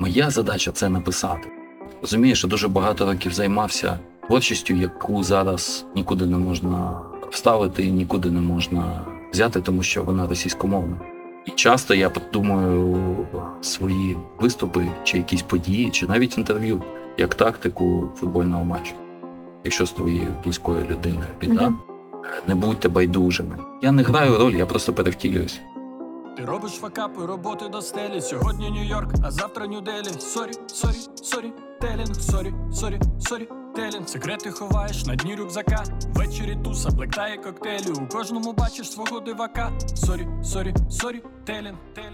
Моя 0.00 0.30
задача 0.30 0.72
це 0.72 0.88
написати. 0.88 1.48
Розумієш, 2.02 2.38
що 2.38 2.48
дуже 2.48 2.68
багато 2.68 3.06
років 3.06 3.32
займався 3.32 3.98
творчістю, 4.26 4.74
яку 4.74 5.22
зараз 5.22 5.86
нікуди 5.94 6.26
не 6.26 6.36
можна 6.36 7.00
вставити 7.30 7.90
нікуди 7.90 8.30
не 8.30 8.40
можна 8.40 9.00
взяти, 9.32 9.60
тому 9.60 9.82
що 9.82 10.02
вона 10.02 10.26
російськомовна. 10.26 10.96
І 11.46 11.50
часто 11.50 11.94
я 11.94 12.10
думаю 12.32 13.16
свої 13.60 14.16
виступи, 14.40 14.86
чи 15.04 15.16
якісь 15.18 15.42
події, 15.42 15.90
чи 15.90 16.06
навіть 16.06 16.38
інтерв'ю, 16.38 16.82
як 17.18 17.34
тактику 17.34 18.08
футбольного 18.16 18.64
матчу. 18.64 18.92
Якщо 19.64 19.86
з 19.86 19.92
твоєю 19.92 20.28
близькою 20.44 20.86
людиною 20.90 21.26
біда, 21.40 21.62
Мгм. 21.68 21.78
не 22.48 22.54
будьте 22.54 22.88
байдужими. 22.88 23.56
Я 23.82 23.92
не 23.92 24.02
граю 24.02 24.38
роль, 24.38 24.52
я 24.52 24.66
просто 24.66 24.92
перевтілююсь. 24.92 25.60
Ти 26.36 26.44
робиш 26.44 26.72
факапи, 26.72 27.26
роботи 27.26 27.68
до 27.68 27.82
стелі. 27.82 28.20
Сьогодні 28.20 28.70
Нью-Йорк, 28.70 29.14
а 29.24 29.30
завтра 29.30 29.66
Нью-Делі. 29.66 30.20
Story, 30.20 30.52
story, 30.66 30.96
story, 31.22 31.52
telling, 31.80 32.14
story, 32.14 32.54
story, 32.72 33.00
story, 33.20 33.48
telling. 33.76 34.08
Секрети 34.08 34.50
ховаєш 34.50 35.06
на 35.06 35.16
дні 35.16 35.34
рюкзака. 35.34 35.84
Ввечері 36.14 36.58
туса, 36.64 36.90
black 36.90 37.19
tie 37.19 37.36
коктейлі. 37.36 37.90
У 37.90 38.08
кожному 38.08 38.52
бачиш 38.52 38.90
свого 38.90 39.20
дивака. 39.20 39.72
Story, 39.94 40.28
story, 40.44 40.74
story. 40.90 41.22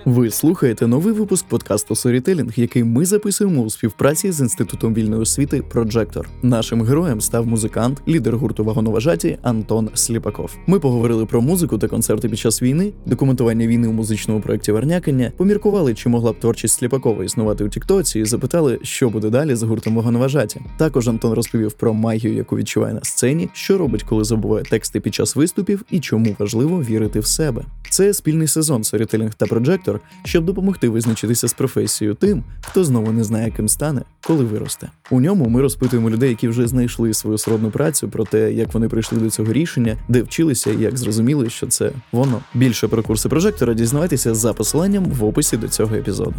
Ви 0.04 0.30
слухаєте 0.30 0.86
новий 0.86 1.12
випуск 1.12 1.46
подкасту 1.46 1.94
Storytelling, 1.94 2.60
який 2.60 2.84
ми 2.84 3.04
записуємо 3.04 3.62
у 3.62 3.70
співпраці 3.70 4.32
з 4.32 4.40
інститутом 4.40 4.94
вільної 4.94 5.22
освіти 5.22 5.62
Projector. 5.74 6.24
Нашим 6.42 6.82
героєм 6.82 7.20
став 7.20 7.46
музикант, 7.46 8.02
лідер 8.08 8.36
гурту 8.36 8.64
Вагоновожаті 8.64 9.38
Антон 9.42 9.90
Слєпаков. 9.94 10.56
Ми 10.66 10.80
поговорили 10.80 11.26
про 11.26 11.40
музику 11.40 11.78
та 11.78 11.88
концерти 11.88 12.28
під 12.28 12.38
час 12.38 12.62
війни, 12.62 12.92
документування 13.06 13.66
війни 13.66 13.88
у 13.88 13.92
музичному 13.92 14.40
проєкті 14.40 14.72
Варнякання, 14.72 15.32
поміркували, 15.36 15.94
чи 15.94 16.08
могла 16.08 16.32
б 16.32 16.40
творчість 16.40 16.78
Слєпакова 16.78 17.24
існувати 17.24 17.64
у 17.64 17.68
Тіктоці, 17.68 18.20
і 18.20 18.24
запитали, 18.24 18.78
що 18.82 19.10
буде 19.10 19.30
далі 19.30 19.54
з 19.54 19.62
гуртом 19.62 19.96
Вагоновожаті. 19.96 20.60
Також 20.76 21.08
Антон 21.08 21.32
розповів 21.32 21.72
про 21.72 21.94
магію, 21.94 22.34
яку 22.34 22.56
відчуває 22.56 22.94
на 22.94 23.00
сцені, 23.02 23.48
що 23.52 23.78
робить, 23.78 24.02
коли 24.02 24.24
забуває 24.24 24.64
тексти 24.64 25.00
під 25.00 25.14
час 25.14 25.36
виступів, 25.36 25.84
і 25.90 26.00
чому 26.00 26.36
важливо 26.38 26.82
вірити 26.82 27.20
в 27.20 27.26
себе. 27.26 27.64
Це 27.90 28.14
спільний 28.14 28.48
сезон 28.48 28.84
Storytelling 29.20 29.32
та 29.36 29.46
Projector, 29.46 29.98
щоб 30.24 30.44
допомогти 30.44 30.88
визначитися 30.88 31.48
з 31.48 31.52
професією 31.52 32.14
тим, 32.14 32.44
хто 32.60 32.84
знову 32.84 33.12
не 33.12 33.24
знає, 33.24 33.50
ким 33.50 33.68
стане, 33.68 34.02
коли 34.26 34.44
виросте. 34.44 34.88
У 35.10 35.20
ньому 35.20 35.48
ми 35.48 35.60
розпитуємо 35.60 36.10
людей, 36.10 36.30
які 36.30 36.48
вже 36.48 36.68
знайшли 36.68 37.14
свою 37.14 37.38
сродну 37.38 37.70
працю, 37.70 38.08
про 38.08 38.24
те, 38.24 38.52
як 38.52 38.74
вони 38.74 38.88
прийшли 38.88 39.18
до 39.18 39.30
цього 39.30 39.52
рішення, 39.52 39.96
де 40.08 40.22
вчилися 40.22 40.70
і 40.70 40.80
як 40.80 40.98
зрозуміли, 40.98 41.50
що 41.50 41.66
це 41.66 41.90
воно. 42.12 42.40
Більше 42.54 42.88
про 42.88 43.02
курси 43.02 43.28
прожектора 43.28 43.74
дізнавайтеся 43.74 44.34
за 44.34 44.52
посиланням 44.52 45.04
в 45.04 45.24
описі 45.24 45.56
до 45.56 45.68
цього 45.68 45.96
епізоду. 45.96 46.34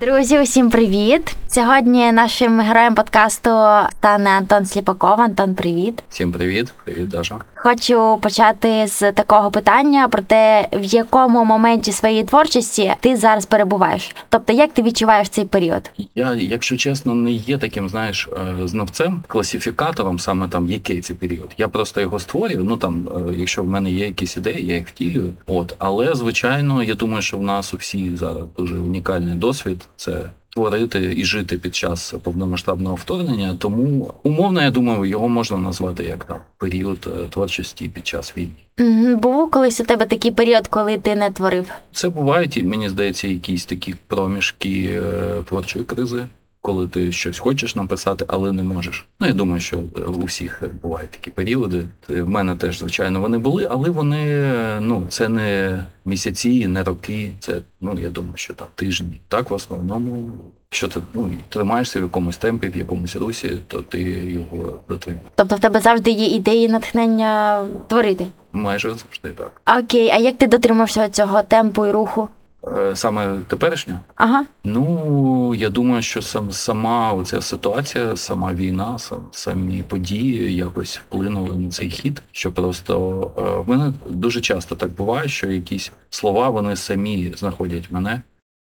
Друзі, 0.00 0.40
усім 0.40 0.70
привіт! 0.70 1.36
Сьогодні 1.48 2.12
нашим 2.12 2.60
героєм 2.60 2.94
подкасту 2.94 3.50
стане 3.90 4.30
Антон 4.30 4.66
Сліпаков. 4.66 5.20
Антон, 5.20 5.54
привіт. 5.54 6.02
Всім 6.10 6.32
привіт, 6.32 6.74
привіт, 6.84 7.08
Даша. 7.08 7.38
Хочу 7.60 8.18
почати 8.22 8.86
з 8.86 9.12
такого 9.12 9.50
питання 9.50 10.08
про 10.08 10.22
те, 10.22 10.68
в 10.72 10.84
якому 10.84 11.44
моменті 11.44 11.92
своєї 11.92 12.24
творчості 12.24 12.94
ти 13.00 13.16
зараз 13.16 13.46
перебуваєш. 13.46 14.16
Тобто, 14.28 14.52
як 14.52 14.72
ти 14.72 14.82
відчуваєш 14.82 15.28
цей 15.28 15.44
період? 15.44 15.90
Я, 16.14 16.34
якщо 16.34 16.76
чесно, 16.76 17.14
не 17.14 17.30
є 17.30 17.58
таким, 17.58 17.88
знаєш, 17.88 18.28
е, 18.62 18.68
знавцем, 18.68 19.22
класифікатором, 19.26 20.18
саме 20.18 20.48
там 20.48 20.70
який 20.70 21.00
це 21.00 21.14
період. 21.14 21.50
Я 21.58 21.68
просто 21.68 22.00
його 22.00 22.18
створюю. 22.18 22.64
Ну 22.64 22.76
там, 22.76 23.08
е, 23.16 23.34
якщо 23.36 23.62
в 23.62 23.66
мене 23.66 23.90
є 23.90 24.06
якісь 24.06 24.36
ідеї, 24.36 24.66
я 24.66 24.74
їх 24.74 24.88
втілюю. 24.88 25.32
От, 25.46 25.74
але 25.78 26.14
звичайно, 26.14 26.82
я 26.82 26.94
думаю, 26.94 27.22
що 27.22 27.36
в 27.38 27.42
нас 27.42 27.74
у 27.74 27.76
всіх 27.76 28.16
зараз 28.16 28.44
дуже 28.58 28.78
унікальний 28.78 29.34
досвід. 29.34 29.88
Це 29.96 30.30
творити 30.58 31.14
і 31.16 31.24
жити 31.24 31.58
під 31.58 31.74
час 31.74 32.14
повномасштабного 32.22 32.94
вторгнення. 32.94 33.56
Тому 33.58 34.14
умовно, 34.22 34.62
я 34.62 34.70
думаю, 34.70 35.04
його 35.04 35.28
можна 35.28 35.56
назвати 35.56 36.04
як 36.04 36.24
там 36.24 36.36
період 36.58 36.98
е, 37.06 37.28
творчості 37.30 37.88
під 37.88 38.06
час 38.06 38.34
війни. 38.36 39.16
Був 39.16 39.50
колись 39.50 39.80
у 39.80 39.84
тебе 39.84 40.06
такий 40.06 40.30
період, 40.30 40.66
коли 40.66 40.98
ти 40.98 41.16
не 41.16 41.30
творив? 41.30 41.70
Це 41.92 42.08
бувають, 42.08 42.64
мені 42.64 42.88
здається, 42.88 43.28
якісь 43.28 43.64
такі 43.64 43.94
проміжки 44.06 45.00
е, 45.02 45.42
творчої 45.48 45.84
кризи, 45.84 46.26
коли 46.62 46.88
ти 46.88 47.12
щось 47.12 47.38
хочеш 47.38 47.76
написати, 47.76 48.24
але 48.28 48.52
не 48.52 48.62
можеш. 48.62 49.06
Ну, 49.20 49.26
я 49.26 49.32
думаю, 49.32 49.60
що 49.60 49.78
у 50.06 50.24
всіх 50.24 50.62
бувають 50.82 51.10
такі 51.10 51.30
періоди. 51.30 51.84
В 52.08 52.28
мене 52.28 52.56
теж, 52.56 52.78
звичайно, 52.78 53.20
вони 53.20 53.38
були, 53.38 53.68
але 53.70 53.90
вони 53.90 54.42
ну, 54.80 55.06
це 55.08 55.28
не 55.28 55.84
місяці, 56.04 56.66
не 56.66 56.84
роки. 56.84 57.32
Це 57.40 57.60
ну 57.80 57.98
я 58.00 58.10
думаю, 58.10 58.36
що 58.36 58.54
там 58.54 58.66
тижні. 58.74 59.20
Так, 59.28 59.50
в 59.50 59.54
основному, 59.54 60.30
якщо 60.70 60.88
ти 60.88 61.00
ну, 61.14 61.30
тримаєшся 61.48 62.00
в 62.00 62.02
якомусь 62.02 62.36
темпі, 62.36 62.68
в 62.68 62.76
якомусь 62.76 63.16
русі, 63.16 63.58
то 63.66 63.82
ти 63.82 64.00
його 64.02 64.80
дотримуєш. 64.88 65.26
Тобто 65.34 65.56
в 65.56 65.60
тебе 65.60 65.80
завжди 65.80 66.10
є 66.10 66.26
ідеї 66.26 66.68
натхнення 66.68 67.64
творити? 67.88 68.26
Майже 68.52 68.88
завжди 68.88 69.28
так. 69.28 69.78
Окей, 69.78 70.10
а 70.10 70.16
як 70.16 70.38
ти 70.38 70.46
дотримався 70.46 71.08
цього 71.08 71.42
темпу 71.42 71.86
і 71.86 71.90
руху? 71.90 72.28
Е, 72.76 72.96
Саме 72.96 73.38
теперішнє. 73.48 74.00
Ага. 74.14 74.44
Ну, 74.64 75.54
я 75.54 75.70
думаю, 75.70 76.02
що 76.02 76.22
сам 76.22 76.52
сама 76.52 77.12
оця 77.12 77.40
ситуація, 77.40 78.16
сама 78.16 78.54
війна, 78.54 78.98
сам 78.98 79.18
самі 79.30 79.82
події 79.82 80.54
якось 80.54 80.98
вплинули 80.98 81.56
на 81.56 81.70
цей 81.70 81.90
хід. 81.90 82.22
Що 82.32 82.52
просто 82.52 83.20
е, 83.38 83.42
в 83.42 83.68
мене 83.68 83.92
дуже 84.08 84.40
часто 84.40 84.74
так 84.76 84.90
буває, 84.90 85.28
що 85.28 85.50
якісь 85.50 85.92
слова 86.10 86.48
вони 86.48 86.76
самі 86.76 87.32
знаходять 87.36 87.90
мене. 87.90 88.22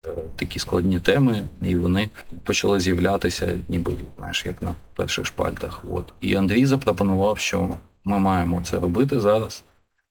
е, 0.08 0.10
Такі 0.36 0.60
складні 0.60 1.00
теми, 1.00 1.44
і 1.62 1.76
вони 1.76 2.10
почали 2.44 2.80
з'являтися, 2.80 3.58
ніби 3.70 3.92
знаєш, 4.18 4.46
як 4.46 4.62
на 4.62 4.76
перших 4.96 5.26
шпальтах. 5.26 5.84
От 5.92 6.14
і 6.22 6.36
Андрій 6.36 6.66
запропонував, 6.66 7.38
що 7.38 7.70
ми 8.04 8.20
маємо 8.20 8.62
це 8.66 8.80
робити 8.80 9.20
зараз, 9.20 9.64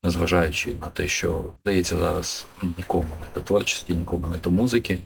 незважаючи 0.09 0.75
на 0.81 0.87
те, 0.87 1.09
що 1.09 1.45
здається 1.63 1.97
зараз 1.97 2.47
нікому 2.79 3.09
не 3.21 3.27
до 3.35 3.41
творчості, 3.41 3.95
нікому 3.95 4.27
не 4.27 4.39
до 4.39 4.51
музики. 4.51 4.99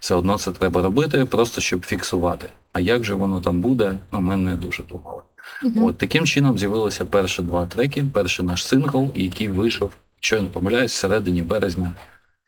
Все 0.00 0.14
одно 0.14 0.38
це 0.38 0.52
треба 0.52 0.82
робити, 0.82 1.24
просто 1.24 1.60
щоб 1.60 1.84
фіксувати. 1.84 2.48
А 2.72 2.80
як 2.80 3.04
же 3.04 3.14
воно 3.14 3.40
там 3.40 3.60
буде, 3.60 3.98
ну 4.12 4.20
ми 4.20 4.36
не 4.36 4.56
дуже 4.56 4.82
думали. 4.82 5.22
Мгм. 5.62 5.84
От 5.84 5.98
таким 5.98 6.26
чином 6.26 6.58
з'явилися 6.58 7.04
перші 7.04 7.42
два 7.42 7.66
треки, 7.66 8.04
перший 8.12 8.46
наш 8.46 8.66
сингл, 8.66 9.10
який 9.14 9.48
вийшов, 9.48 9.90
що 10.20 10.36
я 10.36 10.42
не 10.42 10.48
помиляюсь, 10.48 10.92
всередині 10.92 11.42
березня 11.42 11.92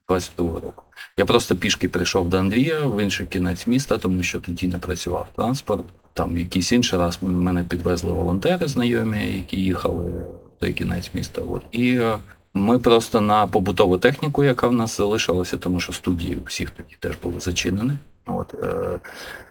22 0.09 0.61
року. 0.61 0.83
Я 1.17 1.25
просто 1.25 1.57
пішки 1.57 1.89
прийшов 1.89 2.29
до 2.29 2.39
Андрія 2.39 2.81
в 2.81 3.03
інший 3.03 3.27
кінець 3.27 3.67
міста, 3.67 3.99
тому 3.99 4.23
що 4.23 4.41
тоді 4.41 4.69
не 4.69 4.79
працював 4.79 5.29
транспорт. 5.37 5.85
Там 6.13 6.39
якийсь 6.39 6.73
інший 6.73 6.99
раз 6.99 7.19
мене 7.23 7.65
підвезли 7.65 8.13
волонтери 8.13 8.69
знайомі, 8.69 9.37
які 9.37 9.57
їхали 9.57 10.13
той 10.59 10.73
кінець 10.73 11.11
міста. 11.15 11.43
От. 11.43 11.63
І 11.73 11.97
е, 11.97 12.19
ми 12.55 12.79
просто 12.79 13.21
на 13.21 13.47
побутову 13.47 13.99
техніку, 13.99 14.45
яка 14.45 14.69
в 14.69 14.73
нас 14.73 14.97
залишилася, 14.97 15.57
тому 15.57 15.81
що 15.81 15.93
студії 15.93 16.39
всіх 16.47 16.71
тоді 16.71 16.97
теж 17.01 17.17
були 17.23 17.41
зачинені. 17.41 17.93
От, 18.27 18.55
е, 18.55 18.99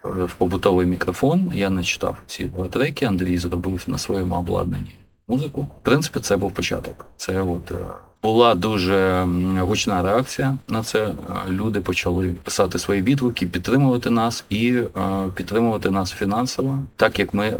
в 0.04 0.34
побутовий 0.38 0.86
мікрофон 0.86 1.52
я 1.54 1.70
не 1.70 1.84
читав 1.84 2.16
ці 2.26 2.44
два 2.44 2.68
треки, 2.68 3.04
Андрій 3.04 3.38
зробив 3.38 3.84
на 3.86 3.98
своєму 3.98 4.36
обладнанні 4.36 4.94
музику. 5.28 5.62
В 5.62 5.82
принципі, 5.82 6.20
це 6.20 6.36
був 6.36 6.52
початок. 6.52 7.06
Це 7.16 7.42
от 7.42 7.70
е, 7.70 7.74
була 8.26 8.54
дуже 8.54 9.26
гучна 9.60 10.02
реакція 10.02 10.58
на 10.68 10.82
це. 10.82 11.04
Е, 11.06 11.12
Люди 11.50 11.80
почали 11.80 12.34
писати 12.42 12.78
свої 12.78 13.02
відгуки, 13.02 13.46
підтримувати 13.46 14.10
нас 14.10 14.44
і 14.50 14.72
е, 14.72 14.84
підтримувати 15.34 15.90
нас 15.90 16.12
фінансово, 16.12 16.78
так 16.96 17.18
як 17.18 17.34
ми 17.34 17.46
е, 17.46 17.56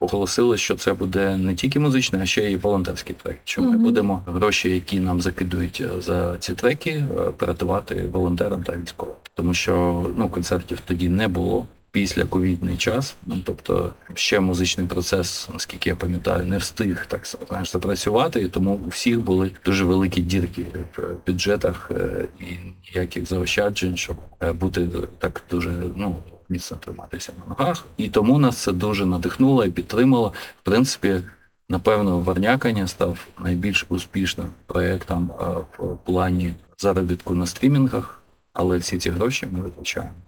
оголосили, 0.00 0.56
що 0.56 0.74
це 0.74 0.92
буде 0.92 1.36
не 1.36 1.54
тільки 1.54 1.80
музичний, 1.80 2.22
а 2.22 2.26
ще 2.26 2.50
й 2.50 2.56
волонтерський 2.56 3.16
проект. 3.22 3.40
Що 3.44 3.62
ми 3.62 3.68
Мгм. 3.70 3.82
будемо 3.82 4.22
гроші, 4.26 4.70
які 4.70 5.00
нам 5.00 5.20
закидують 5.20 5.82
за 6.00 6.36
ці 6.38 6.52
треки, 6.54 7.04
передавати 7.36 8.04
волонтерам 8.12 8.62
та 8.62 8.76
військовим, 8.76 9.14
тому 9.34 9.54
що 9.54 10.04
ну 10.16 10.28
концертів 10.28 10.78
тоді 10.86 11.08
не 11.08 11.28
було. 11.28 11.66
Після 11.94 12.24
ковідний 12.24 12.76
час, 12.76 13.16
ну 13.26 13.36
тобто 13.44 13.92
ще 14.14 14.40
музичний 14.40 14.86
процес, 14.86 15.48
наскільки 15.52 15.90
я 15.90 15.96
пам'ятаю, 15.96 16.46
не 16.46 16.58
встиг 16.58 17.06
так 17.06 17.26
знаєш, 17.48 17.72
запрацювати, 17.72 18.40
і 18.40 18.48
тому 18.48 18.74
у 18.86 18.88
всіх 18.88 19.20
були 19.20 19.50
дуже 19.64 19.84
великі 19.84 20.22
дірки 20.22 20.66
в 20.96 21.26
бюджетах 21.26 21.90
е, 21.90 22.28
і 22.40 22.44
ніяких 22.88 23.26
заощаджень, 23.26 23.96
щоб 23.96 24.16
е, 24.40 24.52
бути 24.52 24.88
так 25.18 25.42
дуже 25.50 25.70
ну 25.96 26.16
міцно 26.48 26.76
триматися 26.76 27.32
на 27.38 27.54
ногах. 27.54 27.84
І 27.96 28.08
тому 28.08 28.38
нас 28.38 28.56
це 28.56 28.72
дуже 28.72 29.06
надихнуло 29.06 29.64
і 29.64 29.70
підтримало. 29.70 30.32
В 30.62 30.64
принципі, 30.64 31.20
напевно, 31.68 32.20
Варнякання 32.20 32.86
став 32.86 33.26
найбільш 33.38 33.86
успішним 33.88 34.46
проєктом 34.66 35.30
е, 35.40 35.44
в 35.78 35.98
плані 36.04 36.54
заробітку 36.78 37.34
на 37.34 37.46
стрімінгах, 37.46 38.22
але 38.52 38.78
всі 38.78 38.98
ці 38.98 39.10
гроші 39.10 39.48
ми 39.52 39.60
витрачаємо 39.60 40.23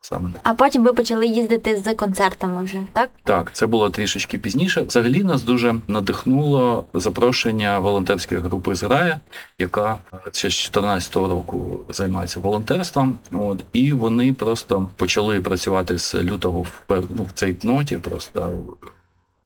Саме. 0.00 0.30
А 0.42 0.54
потім 0.54 0.84
ви 0.84 0.92
почали 0.92 1.26
їздити 1.26 1.76
з 1.76 1.94
концертами 1.94 2.64
вже, 2.64 2.82
так? 2.92 3.10
Так, 3.24 3.50
це 3.52 3.66
було 3.66 3.90
трішечки 3.90 4.38
пізніше. 4.38 4.82
Взагалі 4.82 5.24
нас 5.24 5.42
дуже 5.42 5.74
надихнуло 5.88 6.84
запрошення 6.94 7.78
волонтерської 7.78 8.40
групи 8.40 8.74
з 8.74 8.82
Рая, 8.82 9.20
яка 9.58 9.98
ще 10.32 10.50
з 10.50 10.70
2014 10.70 11.16
року 11.16 11.80
займається 11.88 12.40
волонтерством. 12.40 13.18
От 13.32 13.64
і 13.72 13.92
вони 13.92 14.32
просто 14.32 14.88
почали 14.96 15.40
працювати 15.40 15.98
з 15.98 16.14
лютого 16.14 16.62
в 16.62 16.82
ну, 16.88 17.24
в 17.24 17.32
цей 17.34 17.56
ноті. 17.62 17.96
Просто 17.96 18.52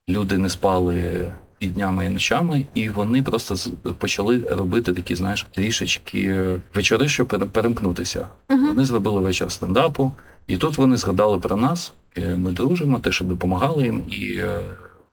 люди 0.08 0.38
не 0.38 0.48
спали 0.50 1.32
і 1.60 1.66
днями, 1.66 2.06
і 2.06 2.08
ночами, 2.08 2.66
і 2.74 2.88
вони 2.88 3.22
просто 3.22 3.70
почали 3.98 4.38
робити 4.50 4.92
такі, 4.92 5.14
знаєш, 5.14 5.46
трішечки 5.54 6.46
вечори, 6.74 7.08
щоб 7.08 7.26
пере- 7.26 7.46
перемкнутися. 7.46 8.28
Угу. 8.50 8.66
Вони 8.66 8.84
зробили 8.84 9.20
вечір 9.20 9.52
стендапу, 9.52 10.12
і 10.46 10.56
тут 10.56 10.78
вони 10.78 10.96
згадали 10.96 11.38
про 11.38 11.56
нас. 11.56 11.92
Е, 12.18 12.36
Ми 12.36 12.50
дружимо, 12.52 12.98
те, 12.98 13.12
що 13.12 13.24
допомагали 13.24 13.82
їм, 13.84 14.02
і 14.08 14.34
е, 14.36 14.60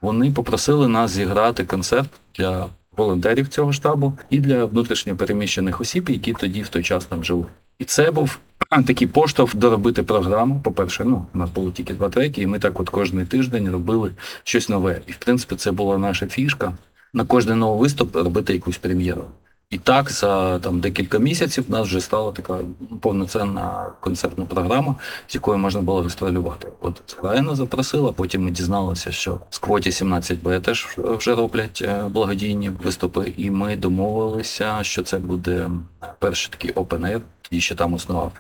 вони 0.02 0.32
попросили 0.32 0.88
нас 0.88 1.12
зіграти 1.12 1.66
концерт 1.66 2.10
для 2.36 2.66
волонтерів 2.98 3.48
цього 3.48 3.74
штабу 3.74 4.14
і 4.30 4.40
для 4.40 4.66
внутрішньо 4.66 5.16
переміщених 5.16 5.82
осіб, 5.82 6.10
які 6.10 6.34
тоді 6.34 6.62
в 6.62 6.68
той 6.68 6.84
час 6.84 7.06
там 7.06 7.24
жили. 7.24 7.46
І 7.80 7.84
це 7.86 8.12
був 8.12 8.40
такий 8.70 9.08
поштовх 9.08 9.56
доробити 9.56 10.04
програму. 10.04 10.62
По-перше, 10.64 11.04
ну 11.04 11.26
у 11.34 11.38
нас 11.38 11.50
було 11.50 11.72
тільки 11.72 11.94
два 11.94 12.10
треки, 12.10 12.42
і 12.42 12.48
ми 12.48 12.60
так 12.60 12.80
от 12.80 12.90
кожний 12.90 13.26
тиждень 13.26 13.72
робили 13.72 14.12
щось 14.44 14.70
нове. 14.70 15.02
І 15.08 15.12
в 15.12 15.18
принципі, 15.18 15.56
це 15.56 15.72
була 15.72 15.98
наша 15.98 16.28
фішка 16.28 16.74
на 17.14 17.26
кожний 17.26 17.56
новий 17.56 17.80
виступ 17.80 18.16
робити 18.16 18.54
якусь 18.54 18.78
прем'єру. 18.78 19.26
І 19.70 19.78
так 19.78 20.12
за 20.12 20.60
там 20.60 20.80
декілька 20.80 21.20
місяців 21.20 21.66
в 21.68 21.72
нас 21.72 21.88
вже 21.88 22.02
стала 22.02 22.32
така 22.32 22.60
повноцінна 23.02 23.92
концертна 24.00 24.46
програма, 24.46 24.96
з 25.28 25.36
якою 25.36 25.58
можна 25.58 25.82
було 25.82 26.02
гастролювати. 26.02 26.68
От 26.82 27.02
Скраїна 27.06 27.56
запросила, 27.56 28.12
потім 28.12 28.44
ми 28.44 28.52
дізналися, 28.52 29.12
що 29.12 29.40
з 29.50 29.60
квоті 29.60 29.90
17Б 29.90 30.62
теж 30.62 30.88
вже 30.98 31.36
роблять 31.36 31.84
е, 31.86 32.04
благодійні 32.10 32.70
виступи, 32.70 33.34
і 33.38 33.52
ми 33.52 33.76
домовилися, 33.76 34.80
що 34.82 35.04
це 35.04 35.18
буде 35.18 35.70
перший 36.20 36.52
такий 36.52 36.74
air, 36.74 37.22
тоді 37.42 37.62
ще 37.62 37.76
там 37.76 37.96
існував 37.96 38.32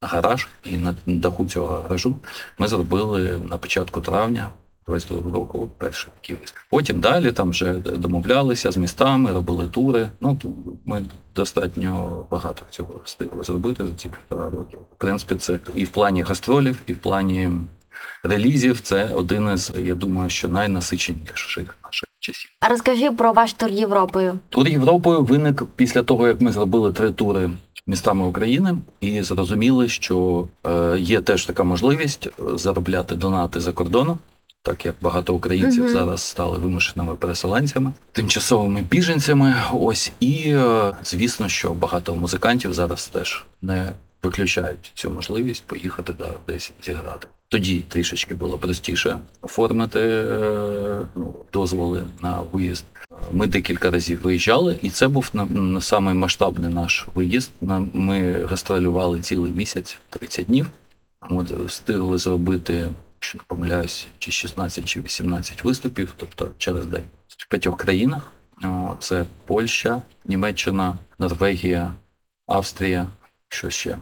гараж, 0.00 0.48
і 0.64 0.76
на 0.76 0.94
даху 1.06 1.46
цього 1.46 1.82
гаражу 1.82 2.16
ми 2.58 2.68
зробили 2.68 3.40
на 3.50 3.58
початку 3.58 4.00
травня 4.00 4.50
22 4.86 5.32
року 5.32 5.70
перший 5.78 6.12
такий 6.20 6.36
виступ. 6.36 6.58
Потім 6.70 7.00
далі 7.00 7.32
там 7.32 7.50
вже 7.50 7.74
домовлялися 7.74 8.72
з 8.72 8.76
містами, 8.76 9.32
робили 9.32 9.68
тури. 9.68 10.08
Ну 10.20 10.38
ми 10.84 11.04
достатньо 11.34 12.26
багато 12.30 12.62
цього 12.70 13.00
встигли 13.04 13.44
зробити 13.44 13.86
за 13.86 13.92
ці 13.94 14.08
півтора 14.08 14.50
роки. 14.50 14.76
В 14.76 14.98
принципі, 14.98 15.34
це 15.34 15.58
і 15.74 15.84
в 15.84 15.88
плані 15.88 16.22
гастролів, 16.22 16.78
і 16.86 16.92
в 16.92 16.98
плані 16.98 17.50
релізів. 18.22 18.80
Це 18.80 19.10
один 19.14 19.54
із, 19.54 19.72
я 19.78 19.94
думаю, 19.94 20.30
що 20.30 20.48
найнасиченіших 20.48 21.76
наших 21.84 22.08
часів. 22.18 22.50
А 22.60 22.68
розкажи 22.68 23.10
про 23.10 23.32
ваш 23.32 23.52
тур 23.52 23.70
Європою. 23.70 24.38
Тур 24.48 24.68
Європою 24.68 25.22
виник 25.22 25.62
після 25.76 26.02
того, 26.02 26.28
як 26.28 26.40
ми 26.40 26.52
зробили 26.52 26.92
три 26.92 27.10
тури 27.10 27.50
містами 27.86 28.26
України, 28.26 28.78
і 29.00 29.22
зрозуміли, 29.22 29.88
що 29.88 30.48
е, 30.66 30.96
є 30.98 31.20
теж 31.20 31.44
така 31.46 31.64
можливість 31.64 32.26
е, 32.26 32.30
заробляти 32.58 33.14
донати 33.14 33.60
за 33.60 33.72
кордоном. 33.72 34.18
Так 34.62 34.86
як 34.86 34.94
багато 35.00 35.34
українців 35.34 35.84
Мгм. 35.84 35.92
зараз 35.92 36.20
стали 36.20 36.58
вимушеними 36.58 37.14
переселенцями, 37.14 37.92
тимчасовими 38.12 38.82
біженцями. 38.82 39.54
Ось 39.72 40.12
і 40.20 40.42
е, 40.46 40.92
звісно, 41.04 41.48
що 41.48 41.74
багато 41.74 42.14
музикантів 42.16 42.74
зараз 42.74 43.06
теж 43.06 43.44
не 43.62 43.92
виключають 44.22 44.92
цю 44.94 45.10
можливість 45.10 45.64
поїхати 45.66 46.12
да, 46.18 46.30
десь 46.46 46.72
зіграти. 46.84 47.28
Тоді 47.48 47.80
трішечки 47.80 48.34
було 48.34 48.58
простіше 48.58 49.18
оформити 49.42 50.00
е, 50.00 51.00
ну, 51.14 51.34
дозволи 51.52 52.04
на 52.22 52.40
виїзд. 52.40 52.84
Ми 53.32 53.46
декілька 53.46 53.90
разів 53.90 54.22
виїжджали, 54.22 54.78
і 54.82 54.90
це 54.90 55.08
був 55.08 55.30
на, 55.32 55.44
на 55.44 55.80
самий 55.80 56.14
масштабний 56.14 56.74
наш 56.74 57.06
виїзд. 57.14 57.50
Ми 57.92 58.44
гастролювали 58.44 59.20
цілий 59.20 59.52
місяць, 59.52 59.98
30 60.10 60.46
днів. 60.46 60.66
От 61.20 61.50
встигли 61.50 62.18
зробити, 62.18 62.88
якщо 63.16 63.38
не 63.38 63.44
помиляюсь, 63.46 64.06
чи 64.18 64.30
16, 64.30 64.84
чи 64.84 65.00
18 65.00 65.64
виступів, 65.64 66.14
тобто 66.16 66.50
через 66.58 66.86
день 66.86 67.04
в 67.28 67.48
п'ятьох 67.48 67.76
країнах. 67.76 68.32
Це 68.98 69.24
Польща, 69.46 70.02
Німеччина, 70.24 70.98
Норвегія, 71.18 71.94
Австрія, 72.46 73.06
що 73.48 73.70
ще. 73.70 73.98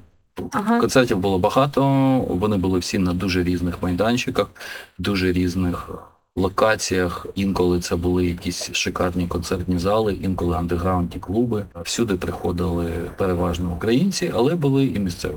Ага. 0.52 0.80
Концертів 0.80 1.18
було 1.18 1.38
багато, 1.38 1.82
вони 2.28 2.56
були 2.56 2.78
всі 2.78 2.98
на 2.98 3.14
дуже 3.14 3.44
різних 3.44 3.82
майданчиках, 3.82 4.50
дуже 4.98 5.32
різних 5.32 5.90
локаціях. 6.36 7.26
Інколи 7.34 7.80
це 7.80 7.96
були 7.96 8.26
якісь 8.26 8.72
шикарні 8.72 9.26
концертні 9.26 9.78
зали, 9.78 10.14
інколи 10.22 10.56
андеграундні 10.56 11.20
клуби. 11.20 11.66
Всюди 11.74 12.14
приходили 12.14 12.92
переважно 13.16 13.72
українці, 13.72 14.32
але 14.34 14.54
були 14.54 14.86
і 14.86 14.98
місцеві 14.98 15.32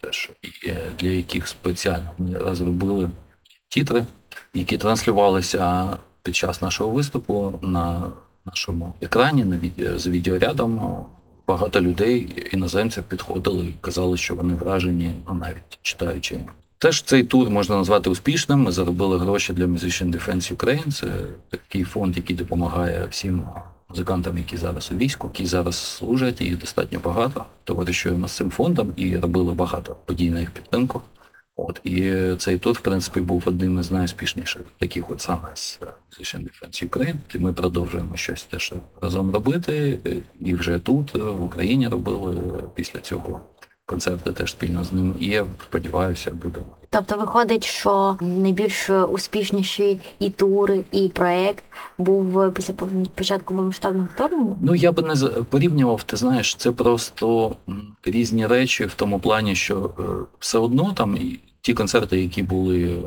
теж, 0.00 0.30
е, 0.66 0.76
для 0.98 1.08
яких 1.08 1.48
спеціально 1.48 2.10
ми 2.18 2.38
розробили 2.38 3.10
тітри, 3.68 4.06
які 4.54 4.78
транслювалися 4.78 5.96
під 6.22 6.36
час 6.36 6.62
нашого 6.62 6.90
виступу 6.90 7.58
на 7.62 8.12
нашому 8.46 8.94
екрані, 9.00 9.44
на 9.44 9.56
відео, 9.56 9.98
з 9.98 10.06
відеорядом. 10.06 11.04
Багато 11.46 11.80
людей, 11.80 12.48
іноземців, 12.52 13.02
підходили 13.02 13.66
і 13.66 13.74
казали, 13.80 14.16
що 14.16 14.34
вони 14.34 14.54
вражені, 14.54 15.14
ну, 15.28 15.34
навіть 15.34 15.78
читаючи. 15.82 16.40
Теж 16.78 17.02
цей 17.02 17.24
тур 17.24 17.50
можна 17.50 17.76
назвати 17.76 18.10
успішним. 18.10 18.62
Ми 18.62 18.72
заробили 18.72 19.18
гроші 19.18 19.52
для 19.52 19.64
Musician 19.64 20.10
Defense 20.10 20.56
Ukraine. 20.56 20.92
Це 20.92 21.06
такий 21.50 21.84
фонд, 21.84 22.16
який 22.16 22.36
допомагає 22.36 23.06
всім 23.10 23.42
музикантам, 23.88 24.38
які 24.38 24.56
зараз 24.56 24.90
у 24.92 24.96
війську, 24.96 25.30
які 25.32 25.46
зараз 25.46 25.76
служать, 25.76 26.40
і 26.40 26.50
достатньо 26.50 27.00
багато. 27.04 27.44
Товаришуємо 27.64 28.28
з 28.28 28.32
цим 28.32 28.50
фондом 28.50 28.92
і 28.96 29.16
робили 29.16 29.54
багато 29.54 29.96
подій 30.04 30.30
на 30.30 30.40
їх 30.40 30.50
підтримку. 30.50 31.02
От 31.56 31.80
і 31.84 32.12
цей 32.38 32.58
тур, 32.58 32.72
в 32.72 32.80
принципі, 32.80 33.20
був 33.20 33.42
одним 33.46 33.78
із 33.78 33.90
найуспішніших 33.90 34.62
таких, 34.78 35.10
от 35.10 35.20
саме 35.20 35.48
з 35.54 35.80
Musician 36.10 36.40
Defense 36.40 36.88
Ukraine. 36.88 37.16
І 37.34 37.38
ми 37.38 37.52
продовжуємо 37.52 38.16
щось 38.16 38.42
теж 38.42 38.72
разом 39.00 39.30
робити. 39.30 39.98
е, 40.06 40.16
І 40.40 40.54
вже 40.54 40.78
тут, 40.78 41.16
е, 41.16 41.18
в 41.18 41.42
Україні, 41.44 41.88
робили 41.88 42.36
е, 42.36 42.62
після 42.74 43.00
цього 43.00 43.40
концерти 43.86 44.32
теж 44.32 44.50
спільно 44.50 44.84
з 44.84 44.92
ним. 44.92 45.14
І 45.20 45.26
я 45.26 45.46
сподіваюся, 45.68 46.30
буду. 46.30 46.60
Тобто 46.90 47.16
виходить, 47.16 47.64
що 47.64 48.16
найбільш 48.20 48.90
успішніший 48.90 50.00
і 50.18 50.30
тур, 50.30 50.72
і 50.92 51.08
проект 51.08 51.64
був 51.98 52.52
після 52.52 52.74
початку 53.14 53.54
масштабного 53.54 54.08
вторгнення? 54.14 54.56
Ну 54.60 54.74
я 54.74 54.92
би 54.92 55.02
не 55.02 55.14
порівнював, 55.26 56.02
ти 56.02 56.16
знаєш, 56.16 56.54
це 56.54 56.72
просто 56.72 57.56
різні 58.04 58.46
речі 58.46 58.84
в 58.84 58.94
тому 58.94 59.20
плані, 59.20 59.54
що 59.54 59.90
е, 59.98 60.02
все 60.38 60.58
одно 60.58 60.92
там 60.96 61.16
і 61.16 61.40
ті 61.60 61.74
концерти, 61.74 62.20
які 62.20 62.42
були 62.42 63.02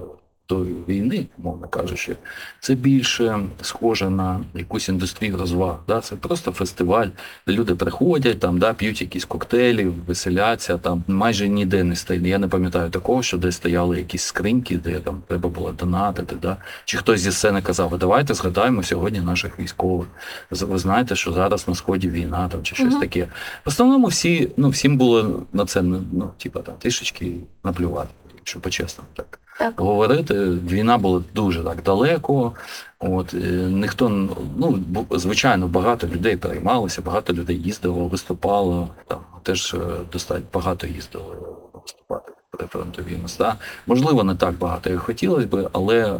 до 0.49 0.59
війни, 0.87 1.25
мовно 1.37 1.67
кажучи, 1.67 2.15
це 2.59 2.75
більше 2.75 3.39
схоже 3.61 4.09
на 4.09 4.39
якусь 4.53 4.89
індустрію 4.89 5.37
розваг. 5.37 5.79
Да? 5.87 6.01
Це 6.01 6.15
просто 6.15 6.51
фестиваль, 6.51 7.07
де 7.47 7.53
люди 7.53 7.75
приходять, 7.75 8.39
там 8.39 8.59
да, 8.59 8.73
п'ють 8.73 9.01
якісь 9.01 9.25
коктейлі, 9.25 9.85
веселяться. 9.85 10.77
Там 10.77 11.03
майже 11.07 11.47
ніде 11.47 11.83
не 11.83 11.95
стоїть. 11.95 12.23
Я 12.23 12.37
не 12.37 12.47
пам'ятаю 12.47 12.89
такого, 12.89 13.23
що 13.23 13.37
десь 13.37 13.55
стояли 13.55 13.97
якісь 13.97 14.23
скриньки, 14.23 14.77
де 14.77 14.99
там 14.99 15.21
треба 15.27 15.49
було 15.49 15.71
донатити. 15.71 16.35
Да? 16.41 16.57
Чи 16.85 16.97
хтось 16.97 17.21
зі 17.21 17.31
сцени 17.31 17.61
казав, 17.61 17.97
давайте 17.97 18.33
згадаємо 18.33 18.83
сьогодні 18.83 19.19
наших 19.21 19.59
військових. 19.59 20.07
Ви 20.51 20.77
знаєте, 20.77 21.15
що 21.15 21.33
зараз 21.33 21.67
на 21.67 21.75
сході 21.75 22.09
війна 22.09 22.49
там 22.49 22.63
чи 22.63 22.75
щось 22.75 22.91
Мгм. 22.91 22.99
таке. 22.99 23.23
В 23.65 23.69
основному 23.69 24.07
всі, 24.07 24.51
ну 24.57 24.69
всім 24.69 24.97
було 24.97 25.43
на 25.53 25.65
це 25.65 25.81
ну, 25.81 26.31
типа 26.37 26.59
там 26.61 26.75
трішечки 26.79 27.31
наплювати, 27.63 28.09
якщо 28.37 28.59
по-чесному 28.59 29.09
так 29.13 29.39
Так. 29.57 29.79
говорити. 29.79 30.33
Війна 30.49 30.97
була 30.97 31.23
дуже 31.35 31.63
так 31.63 31.83
далеко. 31.83 32.53
От 32.99 33.33
е, 33.33 33.37
ніхто 33.71 34.09
ну 34.57 34.79
звичайно 35.11 35.67
багато 35.67 36.07
людей 36.07 36.37
переймалося, 36.37 37.01
багато 37.01 37.33
людей 37.33 37.61
їздило, 37.61 38.07
виступало. 38.07 38.89
Там 39.07 39.19
теж 39.43 39.73
е, 39.73 39.77
достатньо 40.11 40.47
багато 40.53 40.87
їздили 40.87 41.35
виступати 41.73 42.31
прифронтові 42.51 43.17
міста. 43.21 43.55
Можливо, 43.87 44.23
не 44.23 44.35
так 44.35 44.57
багато, 44.57 44.89
як 44.89 44.99
хотілося 44.99 45.47
би, 45.47 45.69
але 45.73 46.13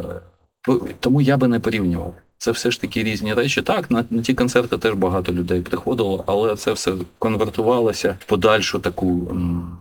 е, 0.68 0.72
тому 1.00 1.20
я 1.20 1.36
би 1.36 1.48
не 1.48 1.60
порівнював. 1.60 2.14
Це 2.38 2.50
все 2.50 2.70
ж 2.70 2.80
таки 2.80 3.02
різні 3.02 3.34
речі. 3.34 3.62
Так, 3.62 3.90
на, 3.90 4.04
на 4.10 4.22
ті 4.22 4.34
концерти 4.34 4.78
теж 4.78 4.94
багато 4.94 5.32
людей 5.32 5.60
приходило, 5.60 6.24
але 6.26 6.56
це 6.56 6.72
все 6.72 6.92
конвертувалося 7.18 8.16
в 8.20 8.24
подальшу 8.24 8.78
таку 8.78 9.06
м, 9.30 9.78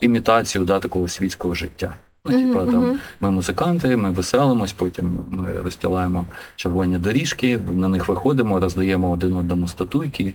імітацію 0.00 0.64
да, 0.64 0.80
такого 0.80 1.08
світського 1.08 1.54
життя. 1.54 1.94
Ну, 2.24 2.38
типа, 2.38 2.66
там, 2.66 3.00
ми 3.20 3.30
музиканти, 3.30 3.96
ми 3.96 4.10
веселимось, 4.10 4.72
потім 4.72 5.24
ми 5.30 5.52
розстилаємо 5.52 6.26
червоні 6.56 6.98
доріжки, 6.98 7.58
на 7.58 7.88
них 7.88 8.08
виходимо, 8.08 8.60
роздаємо 8.60 9.10
один 9.10 9.36
одному 9.36 9.68
статуйки. 9.68 10.34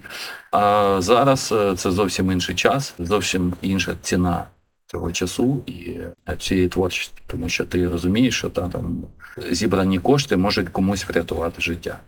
А 0.52 0.98
зараз 1.02 1.54
е, 1.58 1.76
це 1.76 1.92
зовсім 1.92 2.32
інший 2.32 2.56
час, 2.56 2.94
зовсім 3.00 3.54
інша 3.62 3.96
ціна 4.02 4.46
цього 4.88 5.12
часу 5.12 5.64
і 5.66 5.98
цієї 6.40 6.68
творчості, 6.68 7.22
тому 7.28 7.50
що 7.50 7.66
ти 7.66 7.88
розумієш, 7.88 8.38
що 8.38 8.50
та, 8.50 8.70
там 8.70 9.04
зібрані 9.52 10.00
кошти 10.00 10.38
можуть 10.38 10.70
комусь 10.70 11.10
врятувати 11.10 11.62
життя, 11.62 12.00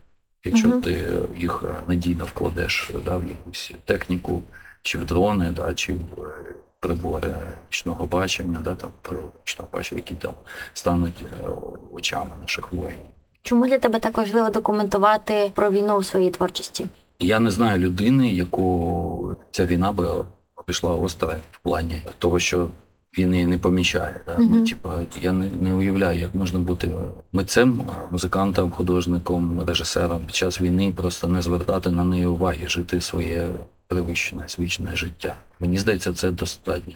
якщо 0.43 0.71
ти 0.71 1.05
їх 1.37 1.63
надійно 1.87 2.25
вкладеш 2.25 2.91
да, 3.05 3.17
в 3.17 3.23
якусь 3.27 3.71
техніку, 3.85 4.43
чи 4.81 4.97
в 4.97 5.05
дрони, 5.05 5.53
да, 5.55 5.73
чи 5.73 5.93
в 5.93 6.21
е, 6.21 6.55
прибори 6.79 7.35
нічного 7.69 8.05
бачення, 8.05 8.59
да, 8.63 8.75
там 8.75 8.89
про 9.01 9.17
нічного 9.45 9.69
бачення, 9.73 9.99
які 9.99 10.15
там 10.15 10.33
стануть 10.73 11.25
е, 11.43 11.47
очами 11.91 12.31
наших 12.41 12.73
воїнів. 12.73 13.05
Чому 13.41 13.67
для 13.67 13.79
тебе 13.79 13.99
так 13.99 14.17
важливо 14.17 14.49
документувати 14.49 15.51
про 15.55 15.71
війну 15.71 15.95
у 15.95 16.03
своїй 16.03 16.29
творчості? 16.29 16.85
Я 17.19 17.39
не 17.39 17.51
знаю 17.51 17.79
людини, 17.79 18.29
яку 18.33 19.35
ця 19.51 19.65
війна 19.65 19.91
би 19.91 20.25
пішла 20.65 20.95
остре 20.95 21.37
в 21.51 21.59
плані 21.59 22.01
того, 22.19 22.39
що 22.39 22.69
він 23.17 23.33
її 23.33 23.45
не 23.45 23.57
помічає. 23.57 24.21
Да? 24.25 24.37
Мгм. 24.37 24.49
Ну, 24.51 24.65
типа, 24.65 24.99
я 25.21 25.31
не, 25.31 25.49
не 25.61 25.73
уявляю, 25.73 26.19
як 26.19 26.35
можна 26.35 26.59
бути 26.59 26.91
митцем, 27.31 27.81
музикантом, 28.11 28.71
художником, 28.71 29.63
режисером 29.67 30.25
під 30.25 30.35
час 30.35 30.61
війни 30.61 30.93
просто 30.95 31.27
не 31.27 31.41
звертати 31.41 31.89
на 31.89 32.03
неї 32.03 32.25
уваги, 32.25 32.67
жити 32.67 33.01
своє 33.01 33.47
привичне, 33.87 34.43
звичне 34.47 34.95
життя. 34.95 35.35
Мені 35.59 35.77
здається, 35.77 36.13
це 36.13 36.31
достатньо 36.31 36.93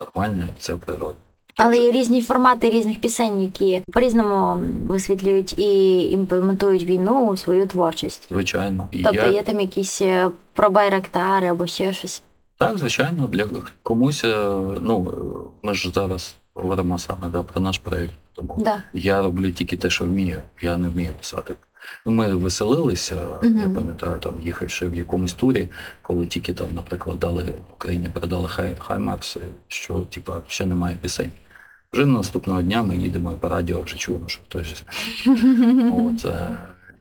нормально, 0.00 0.48
це 0.58 0.76
природно. 0.76 1.14
Але 1.56 1.76
є 1.78 1.92
різні 1.92 2.22
формати 2.22 2.70
різних 2.70 3.00
пісень, 3.00 3.42
які 3.42 3.82
по-різному 3.92 4.66
висвітлюють 4.86 5.58
і 5.58 6.02
імплементують 6.10 6.82
війну 6.82 7.26
у 7.30 7.36
свою 7.36 7.66
творчість. 7.66 8.26
Звичайно. 8.30 8.88
І 8.90 9.02
Тобто 9.02 9.20
я... 9.20 9.26
є 9.26 9.42
там 9.42 9.60
якісь 9.60 10.02
е, 10.02 10.30
про 10.52 10.70
байрактари 10.70 11.46
або 11.46 11.66
ще 11.66 11.92
щось. 11.92 12.22
Так, 12.58 12.78
звичайно, 12.78 13.26
для 13.26 13.46
комусь, 13.82 14.24
е, 14.24 14.48
ну 14.80 15.12
ми 15.62 15.74
ж 15.74 15.90
зараз 15.94 16.34
говоримо 16.54 16.98
саме 16.98 17.28
да, 17.28 17.42
про 17.42 17.60
наш 17.60 17.78
проєкт. 17.78 18.14
Тому 18.34 18.56
Да. 18.58 18.82
я 18.92 19.22
роблю 19.22 19.50
тільки 19.52 19.76
те, 19.76 19.90
що 19.90 20.04
вмію. 20.04 20.42
Я 20.62 20.76
не 20.76 20.88
вмію 20.88 21.10
писати. 21.18 21.54
Ми 22.06 22.34
веселилися, 22.34 23.26
Мгм. 23.42 23.58
я 23.58 23.68
пам'ятаю, 23.68 24.18
там 24.20 24.34
їхавши 24.42 24.88
в 24.88 24.94
якомусь 24.94 25.32
турі, 25.32 25.68
коли 26.02 26.26
тільки 26.26 26.54
там, 26.54 26.66
наприклад, 26.74 27.18
дали 27.18 27.42
в 27.42 27.72
Україні 27.74 28.08
передали 28.08 28.48
хай 28.48 28.76
Хаймарс, 28.78 29.36
що 29.68 30.00
типа 30.00 30.42
ще 30.46 30.66
немає 30.66 30.96
пісень. 31.00 31.30
Вже 31.92 32.06
наступного 32.06 32.62
дня 32.62 32.82
ми 32.82 32.96
їдемо 32.96 33.32
і 33.32 33.36
по 33.36 33.48
радіо 33.48 33.82
вже 33.82 33.96
чуємо, 33.96 34.28
що 34.28 34.42
хтось. 34.42 34.84
От, 35.92 36.24
е, 36.24 36.56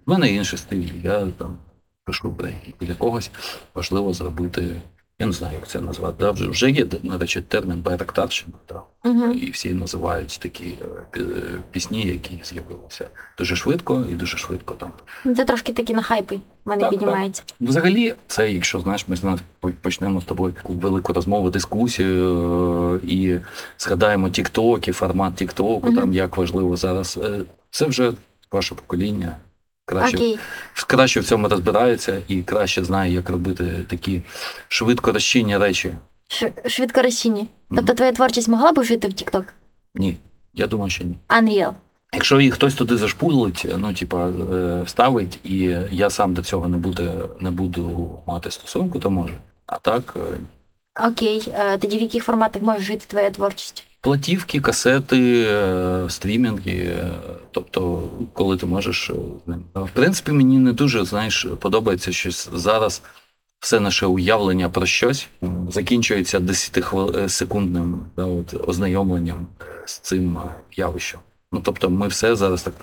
в 0.05 0.09
мене 0.09 0.31
інший 0.33 0.59
стиль. 0.59 0.87
Я 1.03 1.27
там 1.37 1.57
пишу. 2.05 2.35
Для 2.81 2.95
когось 2.95 3.31
важливо 3.73 4.13
зробити. 4.13 4.81
Я 5.19 5.25
не 5.25 5.33
знаю, 5.33 5.53
як 5.53 5.67
це 5.67 5.81
назвати. 5.81 6.15
Да? 6.19 6.31
Вже, 6.31 6.47
вже 6.49 6.71
є, 6.71 6.85
до 6.85 7.17
речі, 7.17 7.41
термін 7.41 7.81
байрактарщина. 7.81 8.53
Да? 8.69 8.81
Угу. 9.05 9.31
І 9.31 9.51
всі 9.51 9.73
називають 9.73 10.39
такі 10.41 10.75
е, 11.15 11.19
е, 11.19 11.23
пісні, 11.71 12.07
які 12.07 12.39
з'явилися 12.43 13.07
дуже 13.37 13.55
швидко 13.55 14.05
і 14.11 14.13
дуже 14.13 14.37
швидко 14.37 14.73
там. 14.73 14.91
Це 15.35 15.45
трошки 15.45 15.73
такі 15.73 15.93
на 15.93 16.01
хайпи 16.01 16.35
в 16.35 16.69
мене 16.69 16.81
Так, 16.81 16.89
піднімається. 16.89 17.43
Взагалі, 17.61 18.15
це, 18.27 18.51
якщо 18.51 18.79
знаєш, 18.79 19.05
ми 19.07 19.71
почнемо 19.81 20.21
з 20.21 20.25
тобою 20.25 20.53
таку 20.53 20.73
велику 20.73 21.13
розмову, 21.13 21.49
дискусію 21.49 22.99
е, 23.03 23.07
і 23.07 23.39
згадаємо 23.77 24.27
TikTok 24.27 24.89
і 24.89 24.91
формат 24.91 25.41
TikTok, 25.41 25.85
Мгм. 25.85 25.95
там 25.95 26.13
як 26.13 26.37
важливо 26.37 26.75
зараз. 26.75 27.19
Це 27.71 27.85
вже 27.85 28.13
ваше 28.51 28.75
покоління. 28.75 29.37
Краще 29.85 30.17
Окей. 30.17 30.39
краще 30.87 31.19
в 31.19 31.25
цьому 31.25 31.47
розбирається 31.47 32.21
і 32.27 32.41
краще 32.41 32.83
знає, 32.83 33.13
як 33.13 33.29
робити 33.29 33.85
такі 33.89 34.21
швидко 34.67 35.11
розчинні 35.11 35.57
речі. 35.57 35.93
Ш- 36.27 36.51
швидко 36.65 37.01
розчинні. 37.01 37.47
Тобто 37.75 37.93
твоя 37.93 38.11
творчість 38.11 38.47
могла 38.47 38.71
б 38.71 38.83
жити 38.83 39.07
в 39.07 39.11
TikTok? 39.11 39.43
Ні, 39.95 40.17
я 40.53 40.67
думаю, 40.67 40.89
що 40.89 41.03
ні. 41.03 41.15
Unreal. 41.29 41.73
Якщо 42.13 42.39
її 42.39 42.51
хтось 42.51 42.73
туди 42.73 42.97
зашпулить, 42.97 43.65
ну 43.77 43.93
типа 43.93 44.27
е, 44.29 44.81
вставить, 44.83 45.39
і 45.43 45.77
я 45.91 46.09
сам 46.09 46.33
до 46.33 46.41
цього 46.43 46.67
не 46.67 46.77
буду, 46.77 47.29
не 47.39 47.51
буду 47.51 48.09
мати 48.27 48.51
стосунку, 48.51 48.99
то 48.99 49.09
може. 49.11 49.33
А 49.65 49.77
так, 49.77 50.13
е, 50.17 50.37
Окей. 51.07 51.43
Е, 51.53 51.77
Тоді 51.77 51.97
в 51.97 52.01
яких 52.01 52.23
форматах 52.23 52.61
може 52.61 52.79
жити 52.79 53.05
твоя 53.07 53.29
творчість? 53.31 53.83
Платівки, 54.03 54.59
касети, 54.59 55.45
е, 55.47 56.05
стрімінги, 56.09 56.71
е, 56.71 57.11
тобто, 57.51 58.09
коли 58.33 58.57
ти 58.57 58.65
можеш 58.65 59.09
е, 59.09 59.13
з 59.45 59.49
ним. 59.49 59.63
В 59.75 59.89
принципі, 59.93 60.31
мені 60.31 60.59
не 60.59 60.73
дуже 60.73 61.05
знаєш, 61.05 61.47
подобається, 61.59 62.11
що 62.11 62.31
зараз 62.31 63.01
все 63.59 63.79
наше 63.79 64.05
уявлення 64.05 64.69
про 64.69 64.85
щось 64.85 65.27
закінчується 65.69 66.39
10-секундним 66.39 67.97
да, 68.15 68.25
от, 68.25 68.69
ознайомленням 68.69 69.47
з 69.85 69.99
цим 69.99 70.39
явищем. 70.75 71.19
Ну 71.51 71.61
тобто, 71.63 71.89
ми 71.89 72.07
все 72.07 72.35
зараз 72.35 72.63
так 72.63 72.73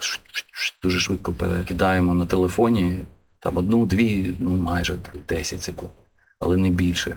дуже 0.83 1.01
швидко 1.01 1.33
перекидаємо 1.33 2.15
на 2.15 2.27
телефоні, 2.27 2.99
там 3.41 3.57
одну-дві, 3.57 4.35
ну 4.39 4.51
майже 4.51 4.97
10 5.29 5.63
секунд, 5.63 5.91
але 6.39 6.57
не 6.57 6.71
більше. 6.71 7.17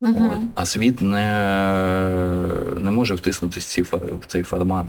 Угу. 0.00 0.32
От. 0.32 0.38
А 0.54 0.66
світ 0.66 1.00
не, 1.00 1.28
не 2.76 2.90
може 2.90 3.14
втиснутися 3.14 3.82
в, 3.82 4.26
цей 4.26 4.42
формат. 4.42 4.86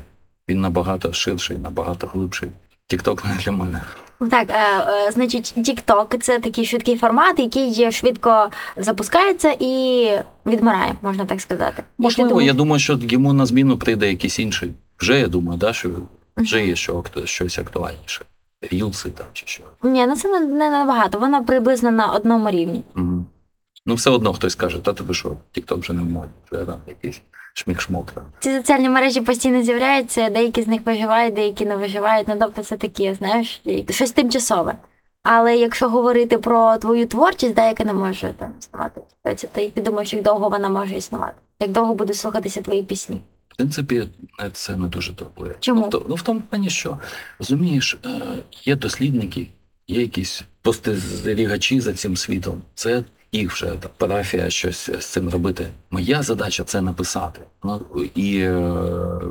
Він 0.50 0.62
набагато 0.62 1.14
ширший, 1.14 1.58
набагато 1.58 2.08
глибший. 2.08 2.50
Тікток 2.88 3.26
не 3.26 3.36
для 3.44 3.52
мене. 3.52 3.82
Так, 4.20 4.50
е, 4.50 5.08
е, 5.08 5.12
значить, 5.12 5.54
TikTok– 5.58 6.18
це 6.22 6.40
такий 6.40 6.66
швидкий 6.66 6.98
формат, 6.98 7.40
який 7.40 7.92
швидко 7.92 8.50
запускається 8.78 9.56
і 9.60 10.10
відмирає, 10.46 10.94
можна 11.02 11.26
так 11.26 11.42
сказати. 11.42 11.84
Можливо, 11.98 12.30
думаєш? 12.30 12.48
я 12.48 12.54
думаю, 12.54 12.80
що 12.80 13.00
йому 13.02 13.34
на 13.34 13.46
зміну 13.46 13.78
прийде 13.78 14.10
якийсь 14.10 14.40
інший. 14.40 14.74
Вже 15.00 15.20
я 15.20 15.28
думаю, 15.28 15.60
да, 15.60 15.74
що 15.74 15.90
вже 16.38 16.66
є 16.66 16.76
що, 16.76 17.04
щось 17.26 17.60
актуальніше. 17.60 18.26
Рілси 18.72 19.10
там 19.10 19.28
чи 19.34 19.48
що. 19.48 19.64
Ні, 19.84 20.08
ну 20.08 20.16
це 20.16 20.40
не, 20.40 20.70
набагато, 20.70 21.20
воно 21.20 21.46
приблизно 21.46 21.92
на 21.92 22.12
одному 22.12 22.50
рівні. 22.50 22.84
Мгм. 22.96 23.26
Ну, 23.88 23.96
все 23.96 24.10
одно 24.10 24.34
хтось 24.34 24.56
каже, 24.56 24.80
та 24.80 24.94
тебе 24.94 25.14
що, 25.14 25.38
Тікток 25.52 25.80
вже 25.80 25.94
не 25.94 26.02
може, 26.02 26.30
вже 26.52 26.66
там 26.66 26.80
якийсь 26.88 27.22
шмік-шмок. 27.54 28.06
Ці 28.40 28.58
соціальні 28.58 28.90
мережі 28.90 29.22
постійно 29.22 29.64
з'являються, 29.64 30.30
деякі 30.30 30.62
з 30.62 30.68
них 30.68 30.82
виживають, 30.86 31.34
деякі 31.34 31.66
не 31.66 31.76
виживають. 31.76 32.28
Ну 32.28 32.36
тобто 32.40 32.64
це 32.64 32.78
таке, 32.78 33.16
знаєш, 33.16 33.62
щось 33.90 34.12
тимчасове. 34.12 34.76
Але 35.24 35.58
якщо 35.58 35.90
говорити 35.90 36.38
про 36.38 36.78
твою 36.78 37.08
творчість, 37.08 37.54
деяка 37.54 37.84
не 37.84 37.94
може 37.94 38.34
там 38.38 38.54
існувати. 38.60 39.02
Тобто 39.24 39.48
ти, 39.48 39.82
думаєш, 39.82 40.14
як 40.14 40.24
довго 40.24 40.50
вона 40.50 40.70
може 40.70 40.96
існувати? 40.96 41.36
Як 41.60 41.72
довго 41.72 41.94
будуть 41.94 42.16
слухатися 42.16 42.62
твої 42.62 42.84
пісні? 42.84 43.22
В 43.48 43.56
принципі, 43.58 44.04
це 44.54 44.76
не 44.76 44.88
дуже 44.88 45.14
турбує. 45.14 45.56
Чому? 45.60 45.82
Ну, 45.82 45.88
в 45.88 45.90
то- 45.90 46.06
ну, 46.10 46.16
в 46.16 46.22
тому 46.22 46.42
плані, 46.50 46.70
що 46.70 46.98
розумієш, 47.40 47.98
е, 48.06 48.10
є 48.64 48.76
дослідники, 48.76 49.48
є 49.88 50.02
якісь 50.02 50.44
спостерігачі 50.62 51.82
за 51.82 51.94
цим 51.94 52.18
світом. 52.18 52.62
Це 52.76 53.04
їх 53.32 53.52
вже 53.52 53.74
парафія 53.98 54.50
щось 54.50 54.90
з 55.00 55.06
цим 55.06 55.30
робити. 55.30 55.68
Моя 55.92 56.24
задача 56.24 56.64
це 56.64 56.82
написати 56.82 57.42
ну, 57.64 57.82
і 58.16 58.40
е, 58.40 58.82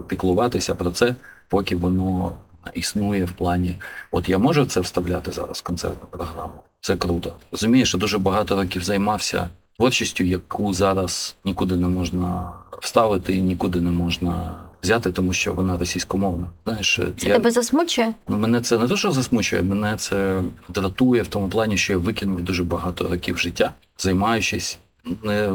піклуватися 0.09 0.75
про 0.75 0.91
це, 0.91 1.15
поки 1.49 1.76
воно 1.76 2.33
існує 2.75 3.25
в 3.25 3.33
плані. 3.33 3.76
От 4.11 4.29
я 4.29 4.38
можу 4.38 4.67
це 4.67 4.81
вставляти 4.81 5.33
зараз 5.33 5.59
в 5.59 5.62
концертну 5.62 6.09
програму. 6.11 6.53
Це 6.81 6.97
круто. 6.97 7.35
Розумієш, 7.53 7.95
я 7.95 8.00
дуже 8.00 8.19
багато 8.19 8.57
років 8.57 8.85
займався 8.85 9.49
творчістю, 9.76 10.25
яку 10.25 10.75
зараз 10.75 11.37
нікуди 11.45 11.76
не 11.76 11.88
можна 11.88 12.53
вставити 12.83 13.41
нікуди 13.41 13.81
не 13.81 13.91
можна 13.91 14.55
взяти, 14.83 15.12
тому 15.12 15.33
що 15.33 15.54
вона 15.54 15.78
російськомовна. 15.78 16.47
Знаєш, 16.66 17.00
Це 17.18 17.28
я, 17.28 17.35
тебе 17.35 17.50
засмучує? 17.50 18.14
ну, 18.28 18.38
мене 18.38 18.61
це 18.61 18.78
не 18.78 18.88
те, 18.88 18.97
що 18.97 19.12
засмучує, 19.12 19.62
мене 19.62 19.97
це 19.97 20.42
дратує 20.68 21.23
в 21.23 21.26
тому 21.26 21.49
плані, 21.49 21.76
що 21.76 21.92
я 21.92 21.99
викинув 21.99 22.40
дуже 22.40 22.64
багато 22.64 23.09
років 23.09 23.38
життя, 23.38 23.73
займаючись 23.99 24.78
не 25.23 25.50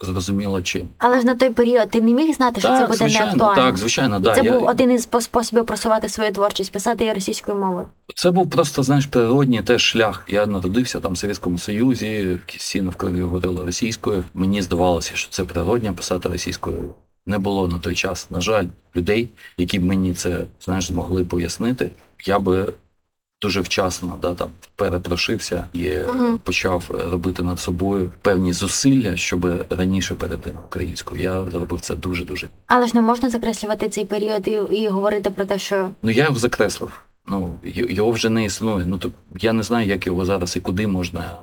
зрозуміло 0.00 0.62
чим. 0.62 0.88
Але 0.98 1.20
ж 1.20 1.26
на 1.26 1.34
той 1.34 1.50
період 1.50 1.90
ти 1.90 2.00
не 2.00 2.12
міг 2.12 2.34
знати, 2.36 2.60
що 2.60 2.68
це 2.68 2.80
буде 2.86 2.96
звичайно, 2.96 3.26
неактуально. 3.26 3.62
так, 3.62 3.76
звичайно, 3.76 4.16
І 4.16 4.20
да. 4.20 4.34
це 4.34 4.42
я, 4.42 4.52
був 4.52 4.68
один 4.68 4.90
із 4.90 5.02
способів 5.02 5.66
просувати 5.66 6.08
свою 6.08 6.32
творчість, 6.32 6.72
писати 6.72 7.04
її 7.04 7.14
російською 7.14 7.58
мовою. 7.58 7.86
Це 8.14 8.30
був 8.30 8.50
просто, 8.50 8.82
знаєш, 8.82 9.06
природній 9.06 9.62
теж 9.62 9.82
шлях. 9.82 10.24
Я 10.28 10.46
народився 10.46 11.00
там 11.00 11.12
в 11.12 11.18
Совєтському 11.18 11.58
Союзі, 11.58 12.38
всі 12.46 12.82
навколо 12.82 13.12
говорили 13.12 13.64
російською. 13.64 14.24
Мені 14.34 14.62
здавалося, 14.62 15.10
що 15.14 15.30
це 15.30 15.44
природньо 15.44 15.94
писати 15.94 16.28
російською. 16.28 16.94
Не 17.26 17.38
було 17.38 17.68
на 17.68 17.78
той 17.78 17.94
час, 17.94 18.30
на 18.30 18.40
жаль, 18.40 18.66
людей, 18.96 19.28
які 19.58 19.78
б 19.78 19.84
мені 19.84 20.14
це 20.14 20.44
знаєш, 20.60 20.86
змогли 20.86 21.24
пояснити. 21.24 21.90
Я 22.26 22.38
би 22.38 22.72
дуже 23.42 23.60
вчасно 23.60 24.18
да, 24.22 24.34
там, 24.34 24.50
перепрошився 24.76 25.68
і 25.72 25.90
Мгм. 25.90 26.38
почав 26.38 26.84
робити 27.10 27.42
над 27.42 27.60
собою 27.60 28.12
певні 28.22 28.52
зусилля, 28.52 29.16
щоб 29.16 29.64
раніше 29.70 30.14
перейти 30.14 30.52
на 30.52 30.60
українську. 30.60 31.16
Я 31.16 31.44
зробив 31.50 31.80
це 31.80 31.94
дуже-дуже. 31.94 32.48
Але 32.66 32.86
ж 32.86 32.92
не 32.94 33.02
можна 33.02 33.30
закреслювати 33.30 33.88
цей 33.88 34.04
період 34.04 34.48
і, 34.48 34.50
і 34.76 34.88
говорити 34.88 35.30
про 35.30 35.44
те, 35.44 35.58
що 35.58 35.90
Ну 36.02 36.10
я 36.10 36.24
його 36.24 36.38
закреслив. 36.38 37.00
Ну, 37.26 37.58
його 37.64 38.10
вже 38.10 38.30
не 38.30 38.44
існує. 38.44 38.86
Ну 38.86 38.98
то 38.98 39.10
я 39.36 39.52
не 39.52 39.62
знаю, 39.62 39.88
як 39.88 40.06
його 40.06 40.24
зараз 40.24 40.56
і 40.56 40.60
куди 40.60 40.86
можна. 40.86 41.38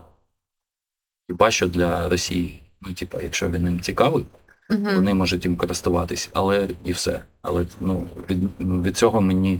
Хіба 1.27 1.51
що 1.51 1.67
для 1.67 2.09
Росії. 2.09 2.61
Ну, 2.81 2.93
типа, 2.93 3.21
якщо 3.21 3.49
він 3.49 3.65
їм 3.67 3.79
цікавий, 3.81 4.25
Угу. 4.71 4.95
Вони 4.95 5.13
можуть 5.13 5.45
їм 5.45 5.55
користуватись, 5.57 6.29
але 6.33 6.67
і 6.85 6.91
все. 6.91 7.21
Але 7.41 7.65
ну, 7.79 8.07
від, 8.29 8.39
від 8.85 8.97
цього 8.97 9.21
мені 9.21 9.59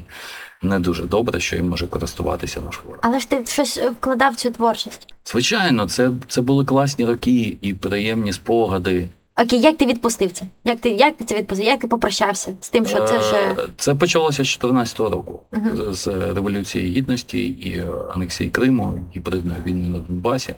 не 0.62 0.80
дуже 0.80 1.04
добре, 1.04 1.40
що 1.40 1.56
їм 1.56 1.70
може 1.70 1.88
користуватися 1.88 2.62
наш 2.62 2.80
ворог. 2.86 3.00
Але 3.04 3.20
ж 3.20 3.30
ти 3.30 3.46
щось 3.46 3.78
вкладав 3.78 4.34
в 4.34 4.36
цю 4.36 4.52
творчість. 4.52 5.14
Звичайно, 5.26 5.88
це, 5.88 6.12
це 6.28 6.42
були 6.42 6.66
класні 6.66 7.06
роки 7.06 7.58
і 7.62 7.74
приємні 7.74 8.34
спогади. 8.34 9.08
Окей, 9.44 9.60
як 9.62 9.78
ти 9.78 9.86
відпустив 9.86 10.32
це? 10.32 10.46
Як 10.64 10.80
ти, 10.80 10.90
як 10.90 11.18
ти 11.18 11.26
це 11.26 11.36
відпустив? 11.38 11.68
Як 11.68 11.80
ти 11.82 11.88
попрощався 11.88 12.54
з 12.62 12.70
тим, 12.70 12.86
що 12.86 13.04
це 13.06 13.18
вже. 13.20 13.36
Е, 13.36 13.68
Це 13.78 13.96
почалося 13.96 14.44
з 14.44 14.48
14 14.48 15.00
року 15.00 15.40
Мгм. 15.52 15.94
з- 15.94 16.08
Революції 16.08 16.92
Гідності 16.92 17.40
і 17.48 17.84
анексії 18.16 18.50
Криму, 18.50 19.00
гібридної 19.16 19.60
війни 19.66 19.90
на 19.90 20.00
Донбасі. 20.00 20.56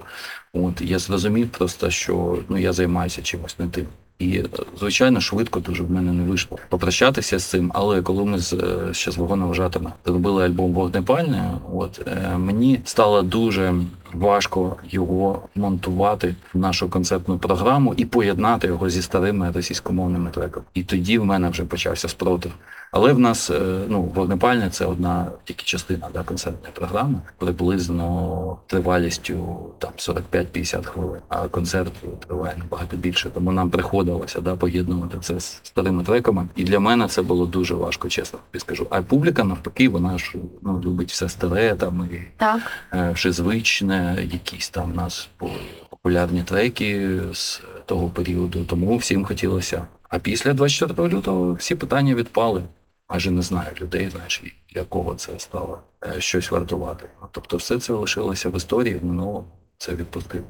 От 0.54 0.82
я 0.82 1.00
зрозумів 1.00 1.50
просто, 1.50 1.90
що 1.90 2.38
ну 2.50 2.58
я 2.58 2.74
займаюся 2.74 3.22
чимось 3.22 3.60
не 3.60 3.68
тим. 3.68 3.86
І 4.24 4.46
звичайно, 4.80 5.22
швидко 5.22 5.60
дуже 5.60 5.84
в 5.84 5.92
мене 5.92 6.14
не 6.14 6.24
вийшло 6.24 6.58
попрощатися 6.70 7.40
з 7.40 7.44
цим. 7.44 7.72
Але 7.76 8.02
коли 8.02 8.26
ми 8.26 8.40
з 8.40 8.56
ще 8.92 9.12
з 9.12 9.18
вагоновожатими 9.18 9.94
зробили 10.06 10.46
альбом 10.46 10.74
Вогнепальне, 10.74 11.52
от 11.74 12.02
е, 12.08 12.38
мені 12.38 12.80
стало 12.86 13.22
дуже 13.22 13.74
важко 14.14 14.76
його 14.90 15.42
монтувати 15.56 16.36
в 16.54 16.58
нашу 16.58 16.90
концертну 16.90 17.38
програму 17.38 17.94
і 17.98 18.06
поєднати 18.06 18.68
його 18.68 18.90
зі 18.90 19.02
старими 19.02 19.52
російськомовними 19.52 20.30
треками. 20.30 20.66
І 20.74 20.84
тоді 20.84 21.18
в 21.18 21.26
мене 21.26 21.50
вже 21.50 21.64
почався 21.64 22.08
спротив. 22.08 22.52
Але 22.94 23.14
в 23.14 23.20
нас 23.20 23.50
е, 23.50 23.80
ну 23.88 24.02
вогнепальне 24.02 24.70
це 24.70 24.86
одна 24.86 25.32
тільки 25.44 25.64
частина 25.64 26.10
да, 26.14 26.24
концертної 26.24 26.74
програми, 26.74 27.22
приблизно 27.38 28.58
тривалістю 28.68 29.58
там 29.80 29.92
45-50 29.98 30.84
хвилин. 30.86 31.22
А 31.30 31.48
концерт 31.48 31.92
триває 32.28 32.56
набагато 32.58 32.98
більше. 32.98 33.30
Тому 33.30 33.52
нам 33.52 33.70
приходилося 33.70 34.42
да, 34.42 34.56
поєднувати 34.56 35.18
це 35.22 35.40
з 35.40 35.60
старими 35.64 36.04
треками. 36.04 36.48
І 36.56 36.64
для 36.64 36.80
мене 36.80 37.08
це 37.08 37.22
було 37.22 37.46
дуже 37.46 37.76
важко, 37.76 38.10
чесно 38.10 38.40
скажу. 38.58 38.88
А 38.90 39.02
публіка 39.02 39.44
навпаки, 39.44 39.90
вона 39.90 40.18
ж 40.18 40.36
ну 40.62 40.82
любить 40.86 41.12
все 41.12 41.30
старе 41.30 41.76
там 41.76 42.10
і 42.14 42.22
Так. 42.38 42.62
е, 42.94 43.12
вже 43.12 43.32
звичне, 43.32 44.18
якісь 44.32 44.70
там 44.70 44.92
у 44.92 44.96
нас 44.96 45.30
були 45.40 45.54
популярні 45.90 46.44
треки 46.44 47.20
з 47.34 47.62
того 47.86 48.10
періоду, 48.10 48.66
тому 48.66 48.98
всім 48.98 49.26
хотілося. 49.26 49.86
А 50.10 50.20
після 50.20 50.54
24 50.54 51.10
лютого 51.10 51.54
всі 51.54 51.76
питання 51.76 52.16
відпали. 52.16 52.64
Майже 53.10 53.32
не 53.32 53.42
знаю 53.42 53.72
людей, 53.82 54.10
знаєш, 54.10 54.44
для 54.74 54.84
кого 54.84 55.16
це 55.16 55.40
стало 55.40 55.80
е, 56.06 56.22
щось 56.22 56.52
вартувати. 56.52 57.10
Ну, 57.22 57.28
Тобто 57.32 57.58
все 57.58 57.80
це 57.80 57.94
лишилося 57.94 58.50
в 58.50 58.56
історії, 58.56 58.96
в 58.96 59.06
минулому 59.06 59.46
це 59.78 59.96
відпустив. 59.96 60.44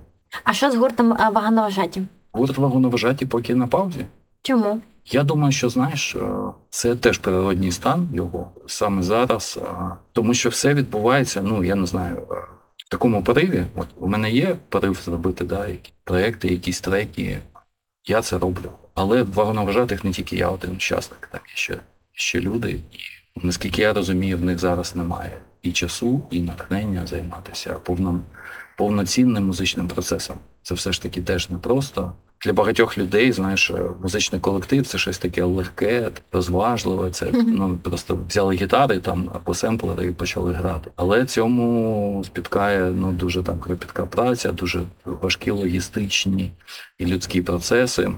А 0.44 0.54
що 0.54 0.72
з 0.72 0.76
гуртом 0.76 1.14
е, 1.14 1.30
вагоновожаті? 1.30 2.04
Гурт 2.32 2.58
вагоновожаті 2.58 3.26
поки 3.26 3.56
на 3.56 3.68
паузі. 3.68 4.06
Чому? 4.42 4.82
Я 5.06 5.24
думаю, 5.24 5.52
що 5.52 5.70
знаєш, 5.70 6.16
е, 6.16 6.22
це 6.70 6.96
теж 6.96 7.18
природній 7.18 7.72
стан 7.72 8.10
його 8.14 8.52
саме 8.68 9.04
зараз, 9.04 9.60
тому 10.14 10.34
що 10.34 10.50
все 10.50 10.74
відбувається. 10.74 11.42
Ну 11.42 11.64
я 11.64 11.76
не 11.76 11.86
знаю, 11.86 12.28
в 12.78 12.90
такому 12.90 13.24
пориві. 13.24 13.66
От 13.76 13.88
у 13.96 14.08
мене 14.08 14.32
є 14.32 14.56
порив 14.70 15.00
зробити 15.06 15.46
да, 15.46 15.68
які 15.68 15.94
проекти, 16.04 16.48
якісь 16.48 16.82
треки. 16.82 17.40
Я 18.06 18.22
це 18.22 18.38
роблю. 18.38 18.72
Але 18.96 19.24
вагоноважатих 19.24 20.04
не 20.04 20.12
тільки 20.12 20.36
я 20.36 20.50
один 20.50 20.72
учасник, 20.72 21.30
там 21.32 21.42
є 21.48 21.56
ще, 21.56 21.80
ще 22.14 22.40
люди. 22.40 22.80
І 23.36 23.40
наскільки 23.44 23.82
я 23.82 23.94
розумію, 23.94 24.38
в 24.38 24.42
них 24.42 24.60
зараз 24.60 24.96
немає 24.96 25.38
і 25.62 25.72
часу, 25.72 26.22
і 26.32 26.42
натхнення 26.42 27.08
займатися 27.08 27.74
повним, 27.74 28.22
повноцінним 28.78 29.46
музичним 29.46 29.88
процесом. 29.88 30.38
Це 30.64 30.76
все 30.76 30.92
ж 30.92 31.02
таки 31.02 31.22
теж 31.22 31.50
непросто. 31.50 32.14
Для 32.46 32.54
багатьох 32.54 32.98
людей, 32.98 33.32
знаєш, 33.32 33.72
музичний 34.02 34.42
колектив 34.42 34.88
це 34.88 34.98
щось 34.98 35.18
таке 35.18 35.44
легке, 35.44 36.12
розважливе. 36.32 37.12
Це 37.12 37.32
ну 37.32 37.78
просто 37.84 38.20
взяли 38.30 38.56
гітари 38.56 39.00
там 39.00 39.30
або 39.34 39.54
семплери 39.54 40.06
і 40.08 40.12
почали 40.12 40.54
грати. 40.54 40.92
Але 40.96 41.26
цьому 41.26 42.24
спіткає 42.26 42.92
ну 42.92 43.12
дуже 43.12 43.44
там 43.44 43.60
кропітка 43.60 44.06
праця, 44.06 44.52
дуже 44.52 44.82
важкі 45.06 45.52
логістичні 45.52 46.52
і 46.98 47.06
людські 47.06 47.42
процеси. 47.42 48.12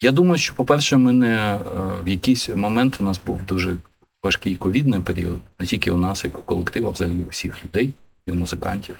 Я 0.00 0.12
думаю, 0.12 0.38
що, 0.38 0.54
по-перше, 0.54 0.96
ми 0.96 1.12
не 1.12 1.36
е, 1.36 1.58
в 2.04 2.08
якийсь 2.08 2.48
момент 2.48 2.96
у 3.00 3.04
нас 3.04 3.20
був 3.26 3.40
дуже 3.46 3.76
важкий 4.22 4.56
ковідний 4.56 5.00
період, 5.00 5.40
не 5.58 5.66
тільки 5.66 5.90
у 5.90 5.96
нас, 5.96 6.24
як 6.24 6.38
у 6.38 6.42
колективу, 6.42 6.88
а 6.88 6.90
взагалі 6.90 7.24
у 7.24 7.28
всіх 7.28 7.64
людей 7.64 7.94
і 8.26 8.32
музикантів, 8.32 8.96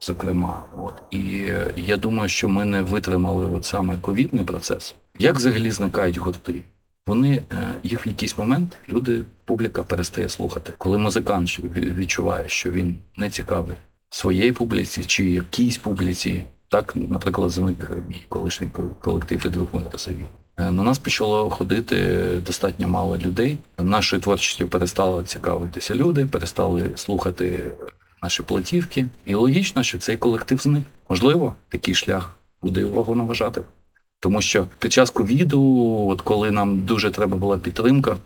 зокрема. 0.00 0.64
От 0.78 0.94
і 1.10 1.18
е, 1.48 1.74
я 1.76 1.96
думаю, 1.96 2.28
що 2.28 2.48
ми 2.48 2.64
не 2.64 2.82
витримали 2.82 3.46
от 3.46 3.64
саме 3.64 3.96
ковідний 4.00 4.44
процес. 4.44 4.94
Як 5.18 5.36
взагалі 5.36 5.70
зникають 5.70 6.18
гурти? 6.18 6.62
Вони 7.06 7.42
е, 7.52 7.74
їх 7.82 8.06
в 8.06 8.08
якийсь 8.08 8.38
момент 8.38 8.76
люди, 8.88 9.24
публіка 9.44 9.82
перестає 9.82 10.28
слухати. 10.28 10.72
Коли 10.78 10.98
музикант 10.98 11.58
відчуває, 11.76 12.48
що 12.48 12.70
він 12.70 12.98
не 13.16 13.30
цікавий 13.30 13.76
своєї 14.10 14.52
публіці 14.52 15.04
чи 15.04 15.30
якійсь 15.30 15.78
публіці. 15.78 16.44
Так, 16.70 16.92
наприклад, 16.96 17.50
зник 17.50 17.90
мій 18.08 18.22
колишній 18.28 18.68
колектив 19.00 19.46
і 19.46 19.48
двох. 19.48 19.68
На 20.58 20.70
нас 20.82 20.98
почало 20.98 21.50
ходити 21.50 22.18
достатньо 22.46 22.88
мало 22.88 23.16
людей. 23.16 23.58
Нашою 23.78 24.22
творчістю 24.22 24.68
перестали 24.68 25.24
цікавитися 25.24 25.94
люди, 25.94 26.26
перестали 26.26 26.90
слухати 26.94 27.72
наші 28.22 28.42
платівки. 28.42 29.06
І 29.26 29.34
логічно, 29.34 29.82
що 29.82 29.98
цей 29.98 30.16
колектив 30.16 30.58
зник. 30.58 30.82
Можливо, 31.08 31.54
такий 31.68 31.94
шлях 31.94 32.36
буде 32.62 32.84
увагу 32.84 33.14
наважати. 33.14 33.62
Тому 34.20 34.42
що 34.42 34.66
під 34.78 34.92
час 34.92 35.10
ковіду, 35.10 35.60
от 36.08 36.20
коли 36.20 36.50
нам 36.50 36.80
дуже 36.80 37.10
треба 37.10 37.36
була 37.36 37.58
підтримка, 37.58 38.16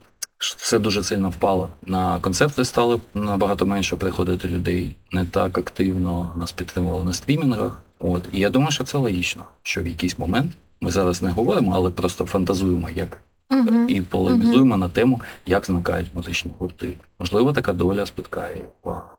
це 0.56 0.78
дуже 0.78 1.02
сильно 1.02 1.30
впало. 1.30 1.68
На 1.86 2.20
концерти 2.20 2.64
стало 2.64 3.00
набагато 3.14 3.66
менше 3.66 3.96
приходити 3.96 4.48
людей, 4.48 4.96
не 5.10 5.24
так 5.24 5.58
активно 5.58 6.32
нас 6.36 6.52
підтримували 6.52 7.04
на 7.04 7.12
стрімінгах. 7.12 7.82
От 7.98 8.22
і 8.32 8.40
я 8.40 8.50
думаю, 8.50 8.70
що 8.70 8.84
це 8.84 8.98
логічно, 8.98 9.44
що 9.62 9.82
в 9.82 9.86
якийсь 9.86 10.18
момент 10.18 10.52
ми 10.82 10.90
зараз 10.90 11.22
не 11.22 11.30
говоримо, 11.30 11.72
але 11.74 11.90
просто 11.90 12.24
фантазуємо, 12.24 12.88
як 12.94 13.18
Угу. 13.50 13.84
і 13.88 14.00
полемізуємо 14.00 14.76
на 14.76 14.88
тему, 14.88 15.20
як 15.46 15.66
зникають 15.66 16.14
музичні 16.14 16.50
гурти. 16.58 16.96
Можливо, 17.18 17.52
така 17.52 17.72
доля 17.72 18.06
спіткає. 18.06 18.56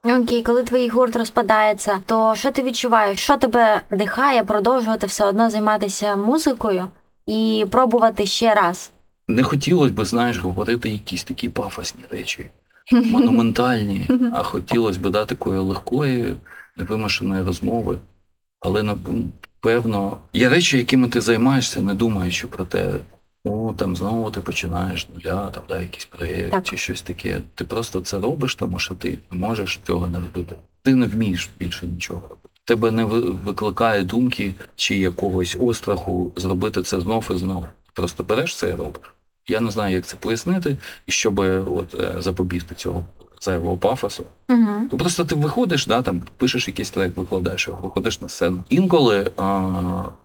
Окей, 0.04 0.44
коли 0.44 0.64
твій 0.64 0.90
гурт 0.90 1.16
розпадається, 1.16 2.00
то 2.06 2.36
що 2.36 2.52
ти 2.52 2.64
відчуваєш? 2.64 3.20
Що 3.20 3.38
тебе 3.38 3.82
дихає 3.92 4.44
продовжувати 4.44 5.08
все 5.08 5.26
одно 5.26 5.50
займатися 5.50 6.16
музикою 6.16 6.88
і 7.26 7.66
пробувати 7.72 8.26
ще 8.26 8.54
раз? 8.54 8.92
Не 9.28 9.44
хотілося 9.44 9.94
б, 9.94 10.06
знаєш, 10.06 10.38
говорити 10.38 10.90
якісь 10.90 11.24
такі 11.24 11.50
пафосні 11.50 12.04
речі, 12.10 12.50
монументальні, 12.92 14.08
а 14.34 14.44
хотілося 14.44 15.00
б 15.00 15.10
да, 15.10 15.26
такої 15.26 15.60
легкої, 15.60 16.36
невимушеної 16.78 17.44
розмови. 17.44 17.98
Але 18.60 18.84
напевно, 19.64 20.18
є 20.34 20.50
речі, 20.50 20.78
якими 20.78 21.08
ти 21.08 21.22
займаєшся, 21.22 21.82
не 21.82 21.94
думаючи 21.94 22.48
про 22.48 22.66
те, 22.66 22.94
о, 23.44 23.74
там 23.78 23.96
знову 23.96 24.32
ти 24.32 24.42
починаєш 24.42 25.08
нуля, 25.16 25.50
там 25.50 25.64
да, 25.70 25.82
якийсь 25.82 26.06
проєкт 26.06 26.52
Так. 26.52 26.64
чи 26.64 26.78
щось 26.78 27.02
таке. 27.02 27.42
Ти 27.56 27.66
просто 27.66 28.02
це 28.02 28.20
робиш, 28.20 28.56
тому 28.56 28.80
що 28.80 28.96
ти 28.96 29.18
не 29.32 29.38
можеш 29.38 29.80
цього 29.88 30.08
не 30.08 30.20
робити. 30.20 30.56
Ти 30.82 30.96
не 30.96 31.06
вмієш 31.06 31.50
більше 31.60 31.88
нічого 31.88 32.22
робити. 32.22 32.50
Тебе 32.66 32.92
не 32.92 33.06
викликає 33.06 34.04
думки 34.04 34.54
чи 34.76 34.98
якогось 34.98 35.58
остраху 35.60 36.32
зробити 36.36 36.84
це 36.84 37.00
знов 37.02 37.30
і 37.36 37.38
знов. 37.38 37.66
Просто 37.94 38.24
береш 38.24 38.56
це 38.56 38.70
і 38.70 38.74
робиш. 38.76 39.14
Я 39.48 39.60
не 39.60 39.72
знаю, 39.72 39.96
як 39.96 40.06
це 40.06 40.16
пояснити, 40.16 40.78
і 41.06 41.12
щоб 41.12 41.40
от 41.40 41.96
е, 42.00 42.16
запобігти 42.20 42.76
цього 42.76 43.06
зайвого 43.44 43.78
пафосу. 43.78 44.24
Угу. 44.50 44.90
Ну, 44.92 44.98
просто 44.98 45.26
ти 45.26 45.36
виходиш, 45.36 45.88
да, 45.88 46.02
там, 46.02 46.22
пишеш 46.38 46.68
якийсь 46.68 46.90
трек, 46.90 47.18
викладаєш 47.18 47.68
його, 47.68 47.82
виходиш 47.84 48.22
на 48.22 48.30
сцену. 48.30 48.64
Інколи, 48.70 49.32
а, 49.38 49.70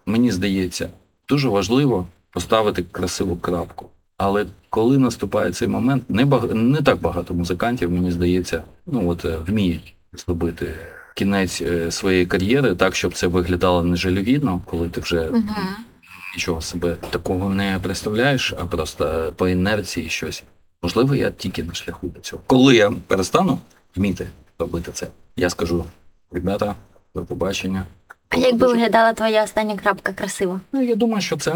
мені 0.05 0.31
здається, 0.31 0.89
дуже 1.29 1.49
важливо 1.49 2.07
поставити 2.31 2.83
красиву 2.83 3.37
крапку. 3.37 3.89
Але 4.17 4.45
коли 4.69 4.97
наступає 4.97 5.51
цей 5.51 5.67
момент, 5.67 6.03
не, 6.09 6.25
баг... 6.25 6.53
не 6.53 6.81
так 6.81 7.01
багато 7.01 7.33
музикантів, 7.33 7.91
мені 7.91 8.11
здається, 8.11 8.63
ну 8.85 9.09
от 9.09 9.25
е, 9.25 9.37
вміють 9.47 9.93
зробити 10.13 10.75
кінець 11.15 11.61
е, 11.61 11.91
своєї 11.91 12.25
кар'єри 12.25 12.75
так, 12.75 12.95
щоб 12.95 13.13
це 13.13 13.27
виглядало 13.27 13.83
не 13.83 13.95
жалюгідно, 13.95 14.61
коли 14.65 14.89
ти 14.89 15.01
вже 15.01 15.29
Угу. 15.29 15.43
нічого 16.35 16.61
себе 16.61 16.95
такого 17.09 17.49
не 17.49 17.79
представляєш, 17.83 18.53
а 18.59 18.65
просто 18.65 19.33
по 19.35 19.47
інерції 19.47 20.09
щось. 20.09 20.43
Можливо, 20.81 21.15
я 21.15 21.31
тільки 21.31 21.63
на 21.63 21.73
шляху 21.73 22.07
до 22.07 22.19
цього. 22.19 22.41
Коли 22.47 22.75
я 22.75 22.91
перестану 23.07 23.59
вміти 23.95 24.27
робити 24.59 24.91
це, 24.93 25.07
я 25.35 25.49
скажу: 25.49 25.85
ребята, 26.31 26.75
до 27.15 27.25
побачення. 27.25 27.85
А 28.29 28.37
як 28.37 28.55
би 28.55 28.67
виглядала 28.67 29.13
твоя 29.13 29.43
остання 29.43 29.77
крапка 29.77 30.13
красиво? 30.13 30.61
Ну, 30.73 30.81
я 30.81 30.95
думаю, 30.95 31.21
що 31.21 31.37
це, 31.37 31.55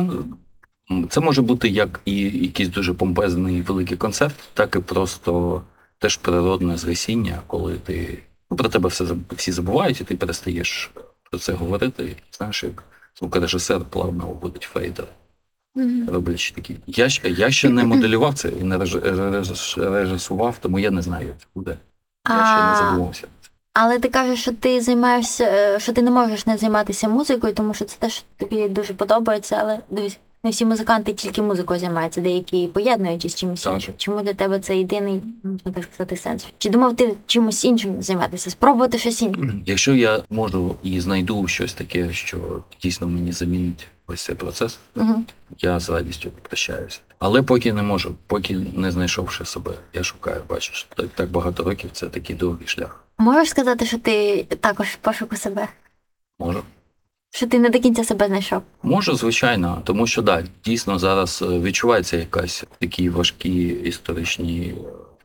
це 1.10 1.20
може 1.20 1.42
бути 1.42 1.70
як 1.70 2.02
і 2.06 2.22
якийсь 2.22 2.70
дуже 2.70 2.94
помпезний 2.94 3.62
великий 3.62 3.98
концерт, 3.98 4.36
так 4.54 4.76
і 4.76 4.80
просто 4.80 5.62
теж 6.00 6.18
природне 6.18 6.78
згасіння, 6.78 7.42
коли 7.48 7.78
ти 7.78 8.24
ну, 8.52 8.58
про 8.58 8.70
тебе 8.70 8.90
все 8.90 9.06
всі 9.32 9.52
забувають, 9.52 10.02
і 10.02 10.04
ти 10.04 10.16
перестаєш 10.16 10.92
про 11.32 11.40
це 11.40 11.54
говорити. 11.54 12.16
Знаєш, 12.38 12.64
як 12.64 12.84
звукорежисер 13.20 13.82
плавно 13.90 14.28
вводить 14.28 14.64
фейдер. 14.74 15.06
Роблячи 16.08 16.54
такі. 16.56 16.76
Я, 16.88 17.08
я 17.24 17.52
ще 17.52 17.70
не 17.70 17.84
моделював 17.84 18.34
це 18.34 18.50
і 18.50 18.64
не 18.64 18.78
реж- 18.78 19.02
реж- 19.02 19.92
режисував, 19.92 20.58
тому 20.62 20.80
я 20.80 20.92
не 20.92 21.02
знаю, 21.02 21.28
як 21.28 21.36
це 21.40 21.46
буде. 21.56 21.78
Я 22.30 22.36
ще 22.46 22.84
не 22.84 22.90
задумався. 22.92 23.28
але 23.74 24.00
ти 24.00 24.10
кажеш, 24.10 24.42
що 24.42 24.52
ти 24.52 24.82
займаєшся, 24.82 25.44
е, 25.46 25.80
що 25.80 25.94
ти 25.94 26.02
не 26.02 26.12
можеш 26.12 26.46
не 26.46 26.58
займатися 26.58 27.10
музикою, 27.10 27.54
тому 27.54 27.74
що 27.74 27.86
це 27.86 27.96
теж 28.00 28.24
тобі 28.38 28.70
дуже 28.70 28.94
подобається, 28.94 29.58
але 29.62 29.80
дивись, 29.90 30.20
не 30.44 30.50
всі 30.52 30.66
музиканти 30.66 31.14
тільки 31.14 31.42
музикою 31.42 31.80
займаються, 31.80 32.22
деякі 32.22 32.68
поєднують 32.68 33.26
із 33.26 33.36
чимось 33.36 33.66
іншим. 33.66 33.94
Чому 33.98 34.22
для 34.22 34.34
тебе 34.34 34.60
це 34.60 34.78
єдиний, 34.78 35.22
можна 35.44 35.72
так 35.72 35.84
сказати, 35.94 36.18
сенс? 36.18 36.46
Чи 36.58 36.70
думав 36.70 36.96
ти 36.96 37.14
чимось 37.26 37.66
іншим 37.66 38.02
займатися? 38.02 38.50
Спробувати 38.50 38.98
щось 38.98 39.22
інше? 39.22 39.54
Якщо 39.66 39.96
я 39.96 40.20
можу 40.30 40.76
і 40.84 41.00
знайду 41.00 41.48
щось 41.48 41.74
таке, 41.74 42.14
що 42.14 42.38
дійсно 42.82 43.08
мені 43.08 43.32
замінить 43.32 43.88
ось 44.08 44.22
цей 44.24 44.36
процес, 44.36 44.80
Угу. 44.96 45.24
я 45.60 45.80
з 45.80 45.90
радістю 45.90 46.32
прощаюся. 46.42 47.00
Але 47.20 47.42
поки 47.42 47.74
не 47.74 47.82
можу, 47.82 48.16
поки 48.28 48.56
не 48.76 48.92
знайшовши 48.92 49.46
себе, 49.46 49.72
я 49.94 50.04
шукаю, 50.04 50.42
бачиш, 50.50 50.88
так, 50.96 51.08
так 51.16 51.30
багато 51.32 51.64
років 51.64 51.90
це 51.94 52.08
такий 52.10 52.36
довгий 52.36 52.68
шлях. 52.68 53.04
Можеш 53.18 53.50
сказати, 53.50 53.86
що 53.86 54.00
ти 54.00 54.44
також 54.60 54.88
в 54.88 54.96
пошуку 54.96 55.36
себе? 55.36 55.68
Можу. 56.40 56.64
Що 57.36 57.48
ти 57.48 57.60
не 57.60 57.70
до 57.70 57.80
кінця 57.80 58.04
себе 58.04 58.28
знайшов? 58.28 58.62
Можу, 58.84 59.16
звичайно, 59.16 59.82
тому 59.86 60.08
що 60.08 60.22
да, 60.22 60.44
дійсно 60.66 61.00
зараз 61.00 61.42
е, 61.42 61.60
відчувається 61.60 62.18
якась 62.18 62.64
такі 62.80 63.10
важкі 63.10 63.68
історичні 63.68 64.76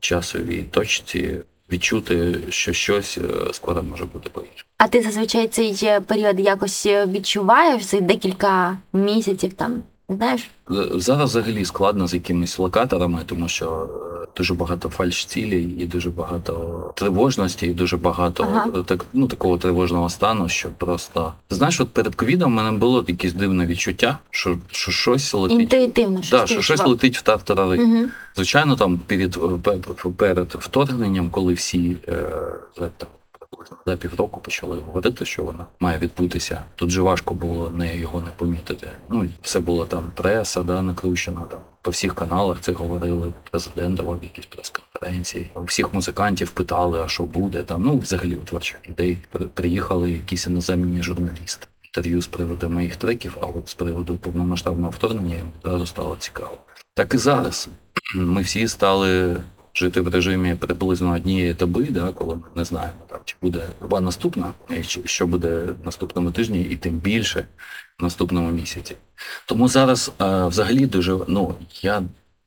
часові 0.00 0.62
точці 0.62 1.38
відчути, 1.72 2.38
що 2.48 2.72
щось 2.72 3.18
е, 3.18 3.52
скоро 3.52 3.82
може 3.82 4.04
бути 4.04 4.30
по-іншому. 4.30 4.68
А 4.78 4.88
ти 4.88 5.02
зазвичай 5.02 5.48
цей 5.48 5.78
е, 5.82 6.00
період 6.00 6.40
якось 6.40 6.86
е, 6.86 7.06
відчуваєш 7.06 7.82
за 7.82 8.00
декілька 8.00 8.78
місяців 8.92 9.52
там, 9.52 9.82
знаєш? 10.08 10.50
Зараз 10.94 11.30
взагалі 11.30 11.64
складно 11.64 12.08
з 12.08 12.14
якимись 12.14 12.58
локаторами, 12.58 13.20
тому 13.26 13.48
що 13.48 13.88
е, 14.22 14.26
дуже 14.36 14.54
багато 14.54 14.88
фальш-цілей 14.88 15.82
і 15.82 15.86
дуже 15.86 16.10
багато 16.10 16.92
тривожності, 16.96 17.66
і 17.66 17.74
дуже 17.74 17.96
багато 17.96 18.42
Ага. 18.42 18.66
е, 18.76 18.82
так, 18.82 19.04
ну, 19.12 19.26
такого 19.26 19.58
тривожного 19.58 20.10
стану, 20.10 20.48
що 20.48 20.68
просто. 20.78 21.32
Знаєш, 21.50 21.80
от 21.80 21.88
перед 21.88 22.14
ковідом 22.14 22.52
в 22.52 22.54
мене 22.54 22.78
було 22.78 23.04
якесь 23.08 23.32
дивне 23.32 23.66
відчуття, 23.66 24.18
що, 24.30 24.58
що 24.70 24.92
щось 24.92 25.34
летить. 25.34 25.60
Інтуїтивно, 25.60 26.20
Да, 26.30 26.46
що 26.46 26.62
щось 26.62 26.86
летить 26.86 27.18
в 27.18 27.22
тартарари. 27.22 27.84
Угу. 27.84 28.04
Звичайно, 28.36 28.76
там 28.76 29.00
перед, 29.06 29.38
перед 30.16 30.54
вторгненням, 30.58 31.30
коли 31.30 31.54
всі 31.54 31.96
е, 32.08 32.22
там, 32.76 33.08
за 33.86 33.96
півроку 33.96 34.40
почали 34.40 34.76
говорити, 34.78 35.24
що 35.24 35.42
вона 35.44 35.66
має 35.80 35.98
відбутися. 35.98 36.62
Тут 36.74 36.90
же 36.90 37.02
важко 37.02 37.34
було 37.34 37.70
не 37.70 37.96
його 37.96 38.20
не 38.20 38.30
помітити. 38.36 38.90
Ну 39.10 39.28
все 39.42 39.60
було 39.60 39.84
там 39.86 40.12
преса, 40.14 40.62
да, 40.62 40.82
накручена 40.82 41.40
там. 41.40 41.60
По 41.82 41.90
всіх 41.90 42.14
каналах 42.14 42.60
це 42.60 42.72
говорили. 42.72 43.32
Президент 43.50 43.94
давав 43.96 44.22
якісь 44.22 44.46
прес-конференції. 44.46 45.50
У 45.54 45.62
всіх 45.62 45.94
музикантів 45.94 46.50
питали, 46.50 47.02
а 47.04 47.08
що 47.08 47.22
буде 47.22 47.62
там. 47.62 47.82
Ну, 47.82 47.98
взагалі 47.98 48.34
у 48.36 48.40
творчих 48.40 48.78
ідей 48.88 49.18
При- 49.30 49.46
приїхали 49.46 50.10
якісь 50.10 50.46
іноземні 50.46 51.02
журналісти. 51.02 51.66
Інтерв'ю 51.82 52.22
з 52.22 52.26
приводу 52.26 52.68
моїх 52.70 52.96
треків, 52.96 53.36
а 53.40 53.46
от 53.46 53.68
з 53.68 53.74
приводу 53.74 54.16
повномасштабного 54.16 54.90
вторгнення 54.90 55.34
їм 55.34 55.46
одразу 55.64 55.86
стало 55.86 56.16
цікаво. 56.18 56.58
Так 56.94 57.14
і 57.14 57.18
зараз 57.18 57.68
ми 58.14 58.42
всі 58.42 58.68
стали 58.68 59.36
жити 59.74 60.00
в 60.00 60.08
режимі 60.08 60.54
приблизно 60.54 61.14
однієї 61.14 61.54
доби, 61.54 61.86
да, 61.90 62.12
коли 62.12 62.34
ми 62.34 62.42
не 62.54 62.64
знаємо, 62.64 62.98
там, 63.08 63.18
чи 63.24 63.36
буде 63.42 63.62
доба 63.80 64.00
наступна, 64.00 64.52
чи- 64.86 65.00
що 65.04 65.26
буде 65.26 65.66
наступному 65.84 66.30
тижні, 66.30 66.62
і 66.62 66.76
тим 66.76 66.98
більше 66.98 67.46
в 67.98 68.02
наступному 68.02 68.50
місяці. 68.50 68.96
Тому 69.46 69.68
зараз 69.68 70.12
е, 70.20 70.46
взагалі 70.46 70.86
дуже, 70.86 71.18
ну, 71.28 71.54
я 71.82 72.02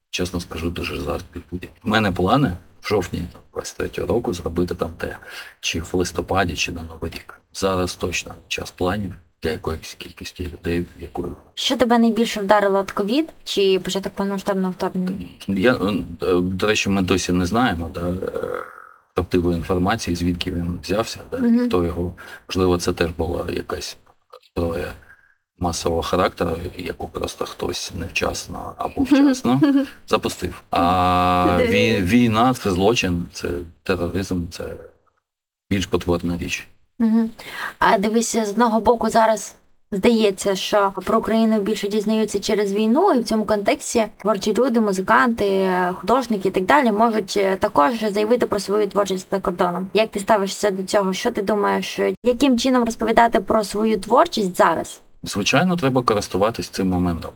чесно 0.09 0.39
скажу, 0.39 0.69
дуже 0.69 1.01
зараз 1.01 1.21
підбуді. 1.31 1.69
У 1.83 1.89
мене 1.89 2.11
плани 2.11 2.53
в 2.81 2.87
жовтні 2.87 3.23
23 3.53 4.05
року 4.05 4.33
зробити 4.33 4.75
там 4.75 4.91
те, 4.97 5.17
чи 5.59 5.79
в 5.81 5.89
листопаді, 5.93 6.55
чи 6.55 6.71
на 6.71 6.81
Новий 6.83 7.11
рік. 7.11 7.41
Зараз 7.53 7.95
точно 7.95 8.35
час 8.47 8.71
планів 8.71 9.13
для 9.43 9.51
якоїсь 9.51 9.93
кількості 9.97 10.43
людей, 10.53 10.85
якою 10.99 11.35
Що 11.53 11.77
тебе 11.77 11.97
найбільше 11.99 12.41
вдарило 12.41 12.81
від 12.81 12.91
ковід 12.91 13.29
чи 13.43 13.79
початок 13.79 14.13
повномасштабного 14.13 14.71
вторгнення? 14.71 15.25
Я, 15.47 15.73
е, 15.75 16.41
до 16.41 16.67
речі, 16.67 16.89
ми 16.89 17.01
досі 17.01 17.31
не 17.31 17.45
знаємо 17.45 17.91
да, 17.93 18.09
е, 18.09 18.31
правдивої 19.13 19.57
інформації, 19.57 20.15
звідки 20.15 20.51
він 20.51 20.79
взявся, 20.83 21.19
да, 21.31 21.37
Мгм. 21.37 21.67
хто 21.67 21.83
його. 21.85 22.13
Можливо, 22.49 22.77
це 22.77 22.93
теж 22.93 23.09
була 23.11 23.45
якась 23.51 23.97
зброя 24.53 24.93
масового 25.59 26.01
характеру, 26.01 26.57
яку 26.77 27.07
просто 27.07 27.45
хтось 27.45 27.91
невчасно 27.99 28.73
або 28.77 29.03
вчасно 29.03 29.61
запустив. 30.07 30.61
А 30.71 31.57
війна 32.01 32.53
це 32.53 32.71
злочин, 32.71 33.25
це 33.33 33.49
тероризм, 33.83 34.47
це 34.51 34.63
більш 35.69 35.85
потворна 35.85 36.37
річ. 36.37 36.67
Угу. 37.01 37.29
А 37.79 37.97
дивися, 37.97 38.45
з 38.45 38.49
одного 38.49 38.79
боку 38.79 39.09
зараз 39.09 39.55
здається, 39.91 40.55
що 40.55 40.93
про 41.05 41.19
Україну 41.19 41.61
більше 41.61 41.87
дізнаються 41.87 42.39
через 42.39 42.73
війну, 42.73 43.13
і 43.13 43.19
в 43.19 43.23
цьому 43.23 43.45
контексті 43.45 44.05
творчі 44.17 44.53
люди, 44.53 44.79
музиканти, 44.79 45.69
художники 45.93 46.47
і 46.47 46.51
так 46.51 46.65
далі 46.65 46.91
можуть 46.91 47.33
е, 47.37 47.55
також 47.55 47.99
заявити 48.11 48.45
про 48.45 48.59
свою 48.59 48.87
творчість 48.87 49.27
за 49.31 49.39
кордоном. 49.39 49.87
Як 49.93 50.11
ти 50.11 50.19
ставишся 50.19 50.71
до 50.71 50.83
цього? 50.83 51.13
Що 51.13 51.31
ти 51.31 51.41
думаєш, 51.41 51.99
яким 52.23 52.59
чином 52.59 52.83
розповідати 52.83 53.39
про 53.39 53.63
свою 53.63 53.99
творчість 53.99 54.57
зараз? 54.57 55.01
Звичайно, 55.23 55.75
треба 55.75 56.03
користуватись 56.03 56.69
цим 56.69 56.89
моментом. 56.89 57.31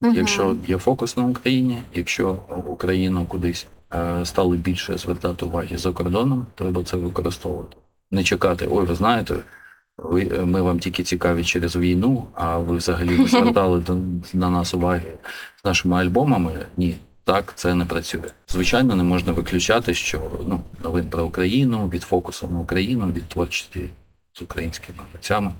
Мгм. 0.00 0.14
Якщо 0.14 0.56
є 0.66 0.78
фокус 0.78 1.16
на 1.16 1.24
Україні, 1.24 1.82
якщо 1.94 2.36
Україну 2.66 3.26
кудись 3.28 3.66
е, 3.94 4.24
стали 4.24 4.56
більше 4.56 4.98
звертати 4.98 5.44
уваги 5.44 5.78
за 5.78 5.92
кордоном, 5.92 6.46
треба 6.54 6.84
це 6.84 6.96
використовувати. 6.96 7.76
Не 8.10 8.24
чекати, 8.24 8.68
ой, 8.70 8.86
ви 8.86 8.94
знаєте, 8.94 9.34
ви, 9.98 10.24
ми 10.24 10.62
вам 10.62 10.78
тільки 10.78 11.02
цікаві 11.02 11.44
через 11.44 11.76
війну, 11.76 12.26
а 12.34 12.58
ви 12.58 12.76
взагалі 12.76 13.18
не 13.18 13.26
звертали 13.26 13.82
на 14.34 14.50
нас 14.50 14.74
уваги 14.74 15.12
з 15.62 15.64
нашими 15.64 15.96
альбомами. 15.96 16.66
Ні, 16.76 16.96
так 17.24 17.52
це 17.56 17.74
не 17.74 17.84
працює. 17.84 18.30
Звичайно, 18.48 18.96
не 18.96 19.02
можна 19.02 19.32
виключати, 19.32 19.94
що 19.94 20.30
ну, 20.46 20.60
новин 20.84 21.10
про 21.10 21.24
Україну, 21.24 21.88
від 21.88 22.02
фокусу 22.02 22.48
на 22.48 22.58
Україну, 22.58 23.12
від 23.12 23.28
творчості 23.28 23.90
з 24.32 24.42
українськими 24.42 24.98
митцями 25.14 25.52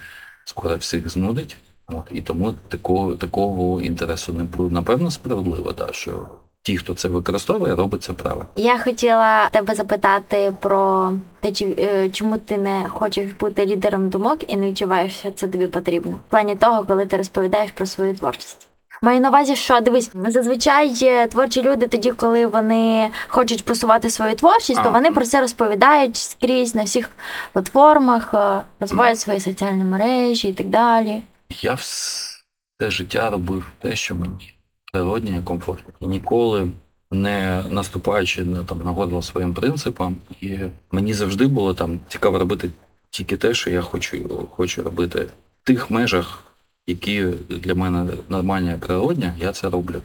скоро 0.44 0.76
всіх 0.76 1.08
знудить. 1.08 1.56
От, 1.86 2.08
і 2.10 2.22
тому 2.22 2.54
такого, 2.68 3.16
такого 3.16 3.80
інтересу 3.80 4.32
не 4.32 4.44
буде. 4.44 4.74
Напевно, 4.74 5.10
справедливо, 5.10 5.72
да, 5.72 5.92
що 5.92 6.28
ті, 6.62 6.76
хто 6.76 6.94
це 6.94 7.08
використовує, 7.08 7.74
робить 7.74 8.02
це 8.02 8.12
правильно. 8.12 8.46
Я 8.56 8.78
хотіла 8.78 9.48
тебе 9.48 9.74
запитати 9.74 10.52
про 10.60 11.12
те, 11.40 11.52
е, 11.62 12.10
чому 12.10 12.38
ти 12.38 12.58
не 12.58 12.86
хочеш 12.88 13.32
бути 13.32 13.66
лідером 13.66 14.08
думок 14.08 14.38
і 14.52 14.56
не 14.56 14.70
відчуваєш, 14.70 15.14
що 15.14 15.30
це 15.30 15.48
тобі 15.48 15.66
потрібно. 15.66 16.12
В 16.12 16.30
плані 16.30 16.56
того, 16.56 16.84
коли 16.84 17.06
ти 17.06 17.16
розповідаєш 17.16 17.70
про 17.70 17.86
свою 17.86 18.14
творчість. 18.14 18.66
Маю 19.02 19.20
на 19.20 19.28
увазі, 19.28 19.56
що 19.56 19.80
дивись, 19.80 20.10
зазвичай 20.28 21.28
творчі 21.28 21.62
люди 21.62 21.88
тоді, 21.88 22.12
коли 22.12 22.46
вони 22.46 23.10
хочуть 23.28 23.64
просувати 23.64 24.10
свою 24.10 24.34
творчість, 24.34 24.82
то 24.82 24.90
вони 24.90 25.10
про 25.10 25.24
це 25.24 25.40
розповідають 25.40 26.16
скрізь 26.16 26.74
на 26.74 26.82
всіх 26.82 27.10
платформах, 27.52 28.34
е, 28.34 28.60
розвивають 28.80 29.20
свої 29.20 29.40
соціальні 29.40 29.84
мережі 29.84 30.48
і 30.48 30.52
так 30.52 30.66
далі. 30.66 31.22
Я 31.62 31.74
все 31.74 32.40
життя 32.80 33.30
робив 33.30 33.66
те, 33.78 33.96
що 33.96 34.14
мені 34.14 34.54
природне 34.92 35.38
і 35.38 35.42
комфортно. 35.42 36.08
Ніколи 36.08 36.70
не 37.10 37.64
наступаючи 37.70 38.44
на 38.44 38.64
там 38.64 38.78
на 38.78 38.90
горло 38.90 39.22
своїм 39.22 39.54
принципам. 39.54 40.16
І 40.40 40.58
мені 40.92 41.14
завжди 41.14 41.46
було 41.46 41.74
там 41.74 42.00
цікаво 42.08 42.38
робити 42.38 42.70
тільки 43.10 43.36
те, 43.36 43.54
що 43.54 43.70
я 43.70 43.82
хочу, 43.82 44.48
хочу 44.50 44.82
робити 44.82 45.26
в 45.62 45.66
тих 45.66 45.90
межах, 45.90 46.44
які 46.86 47.24
для 47.48 47.74
мене 47.74 48.12
нормальні 48.28 48.76
природні, 48.80 49.32
я 49.38 49.52
це 49.52 49.70
роблю. 49.70 50.02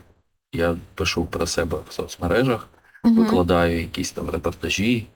Я 0.54 0.78
пишу 0.96 1.26
про 1.26 1.48
себе 1.48 1.78
в 1.90 1.94
соцмережах. 1.94 2.68
Мгм. 3.06 3.16
викладаю 3.16 3.80
якісь 3.80 4.12
там 4.12 4.30
репортажі, 4.30 5.08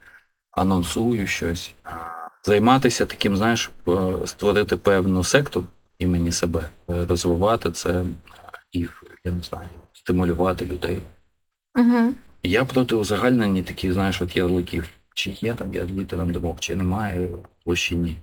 анонсую 0.51 1.27
щось. 1.27 1.73
Займатися 2.43 3.05
таким, 3.05 3.37
знаєш, 3.37 3.71
е, 3.87 3.91
створити 4.25 4.77
певну 4.77 5.23
секту 5.23 5.63
імені 5.99 6.31
себе, 6.31 6.69
розвивати 6.87 7.71
це 7.71 8.03
і, 8.71 8.87
я 9.29 9.35
не 9.35 9.43
знаю, 9.43 9.69
стимулювати 9.93 10.65
людей. 10.65 11.01
Мгм. 11.75 12.15
Я 12.43 12.65
проти 12.65 12.95
узагальнення 12.95 13.63
таких, 13.63 13.93
знаєш, 13.93 14.21
от 14.21 14.35
ярликів. 14.37 14.89
Чи 15.13 15.37
є 15.41 15.53
там 15.53 15.73
я 15.73 15.85
літером 15.85 16.31
думок, 16.31 16.59
чи 16.59 16.75
немає, 16.75 17.29
ось 17.65 17.91
ні. 17.91 18.17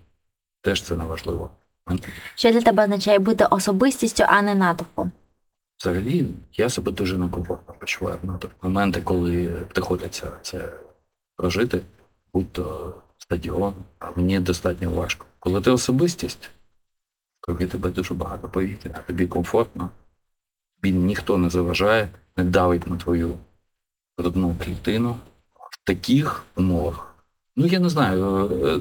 Теж 0.62 0.82
це 0.82 0.96
неважливо. 0.96 1.50
Що 2.34 2.52
для 2.52 2.60
тебе 2.60 2.84
означає 2.84 3.18
бути 3.18 3.44
особистістю, 3.44 4.24
а 4.26 4.42
не 4.42 4.54
натовпом? 4.54 5.12
Взагалі, 5.80 6.26
я 6.52 6.68
себе 6.68 6.92
дуже 6.92 7.18
некомфортно 7.18 7.74
почуваю. 7.74 8.18
Тобто 8.22 8.50
моменти, 8.62 9.00
коли 9.00 9.46
приходиться 9.46 10.32
це 10.42 10.72
прожити, 11.36 11.80
будь-то 12.32 12.94
стадіон, 13.18 13.74
а 13.98 14.10
мені 14.16 14.40
достатньо 14.40 14.90
важко. 14.90 15.26
Коли 15.38 15.60
ти 15.60 15.70
особистість, 15.70 16.50
коли 17.40 17.66
тебе 17.66 17.90
дуже 17.90 18.14
багато 18.14 18.48
повітря, 18.48 19.02
тобі 19.06 19.26
комфортно, 19.26 19.90
тобі 20.76 20.92
ніхто 20.92 21.38
не 21.38 21.50
заважає, 21.50 22.08
не 22.36 22.44
давить 22.44 22.86
на 22.86 22.96
твою 22.96 23.34
грудну 24.18 24.56
клітину 24.64 25.16
в 25.54 25.84
таких 25.84 26.44
умовах. 26.56 27.14
Ну, 27.56 27.66
я 27.66 27.78
не 27.80 27.88
знаю. 27.88 28.50
е, 28.66 28.80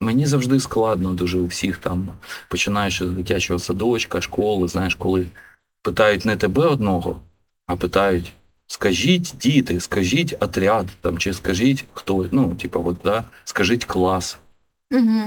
Мені 0.00 0.26
завжди 0.26 0.60
складно 0.60 1.14
дуже 1.14 1.38
у 1.38 1.46
всіх 1.46 1.78
там, 1.78 2.08
починаючи 2.48 3.08
з 3.08 3.10
дитячого 3.10 3.58
садочка, 3.58 4.20
школи, 4.20 4.68
знаєш, 4.68 4.94
коли 4.94 5.26
питають 5.82 6.24
не 6.24 6.36
тебе 6.36 6.66
одного, 6.66 7.20
а 7.66 7.76
питають: 7.76 8.32
скажіть 8.66 9.34
діти, 9.40 9.80
скажіть 9.80 10.36
отряд, 10.40 10.86
там, 11.00 11.18
чи 11.18 11.32
скажіть 11.32 11.84
хто, 11.92 12.28
ну, 12.32 12.54
типу, 12.54 12.82
от, 12.86 12.96
да, 13.04 13.24
скажіть 13.44 13.84
клас. 13.84 14.38
Угу. 14.90 15.22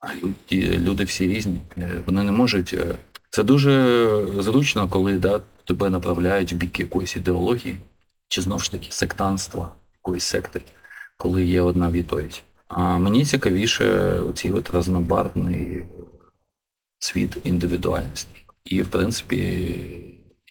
А 0.00 0.14
люди, 0.14 0.78
люди 0.78 1.04
всі 1.04 1.28
різні. 1.28 1.60
Е, 1.78 2.02
Вони 2.06 2.22
не 2.22 2.32
можуть. 2.32 2.74
Це 3.34 3.42
дуже 3.42 4.26
зручно, 4.38 4.88
коли 4.88 5.18
да, 5.18 5.40
тебе 5.64 5.90
направляють 5.90 6.52
в 6.52 6.56
бік 6.56 6.80
якоїсь 6.80 7.16
ідеології, 7.16 7.76
чи 8.28 8.42
знову 8.42 8.60
ж 8.60 8.70
таки 8.70 8.86
сектанства, 8.90 9.72
якоїсь 9.94 10.24
секти, 10.24 10.60
коли 11.16 11.44
є 11.44 11.60
одна 11.60 11.90
відповідь. 11.90 12.42
А 12.68 12.98
мені 12.98 13.24
цікавіше 13.24 13.84
оцей 14.20 14.52
от 14.52 14.70
разнобарвний 14.70 15.84
світ 16.98 17.36
індивідуальності. 17.44 18.44
І, 18.64 18.82
в 18.82 18.88
принципі, 18.88 19.68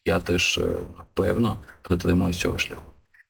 я 0.05 0.19
теж 0.19 0.57
е, 0.57 0.77
певно 1.13 1.57
притримуюсь 1.81 2.37
цього 2.37 2.57
шляху. 2.57 2.81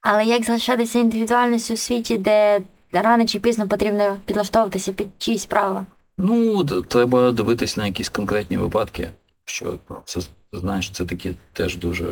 Але 0.02 0.26
як 0.26 0.44
залишатися 0.44 1.00
індивідуальністю 1.00 1.74
у 1.74 1.78
світі, 1.78 2.18
де 2.18 2.62
рано 2.92 3.26
чи 3.26 3.40
пізно 3.40 3.68
потрібно 3.68 4.18
підлаштовуватися 4.26 4.94
під 4.94 5.08
чиїсь 5.18 5.46
правила? 5.46 5.86
Ну, 6.18 6.64
треба 6.64 7.32
дивитись 7.32 7.78
на 7.78 7.86
якісь 7.86 8.10
конкретні 8.10 8.58
випадки, 8.58 9.10
що 9.46 9.80
це 10.06 10.20
знаєш, 10.54 10.92
це 10.92 11.06
такі 11.06 11.34
теж 11.54 11.78
дуже 11.78 12.06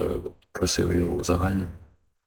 красиві 0.51 1.01
узагальнення. 1.03 1.67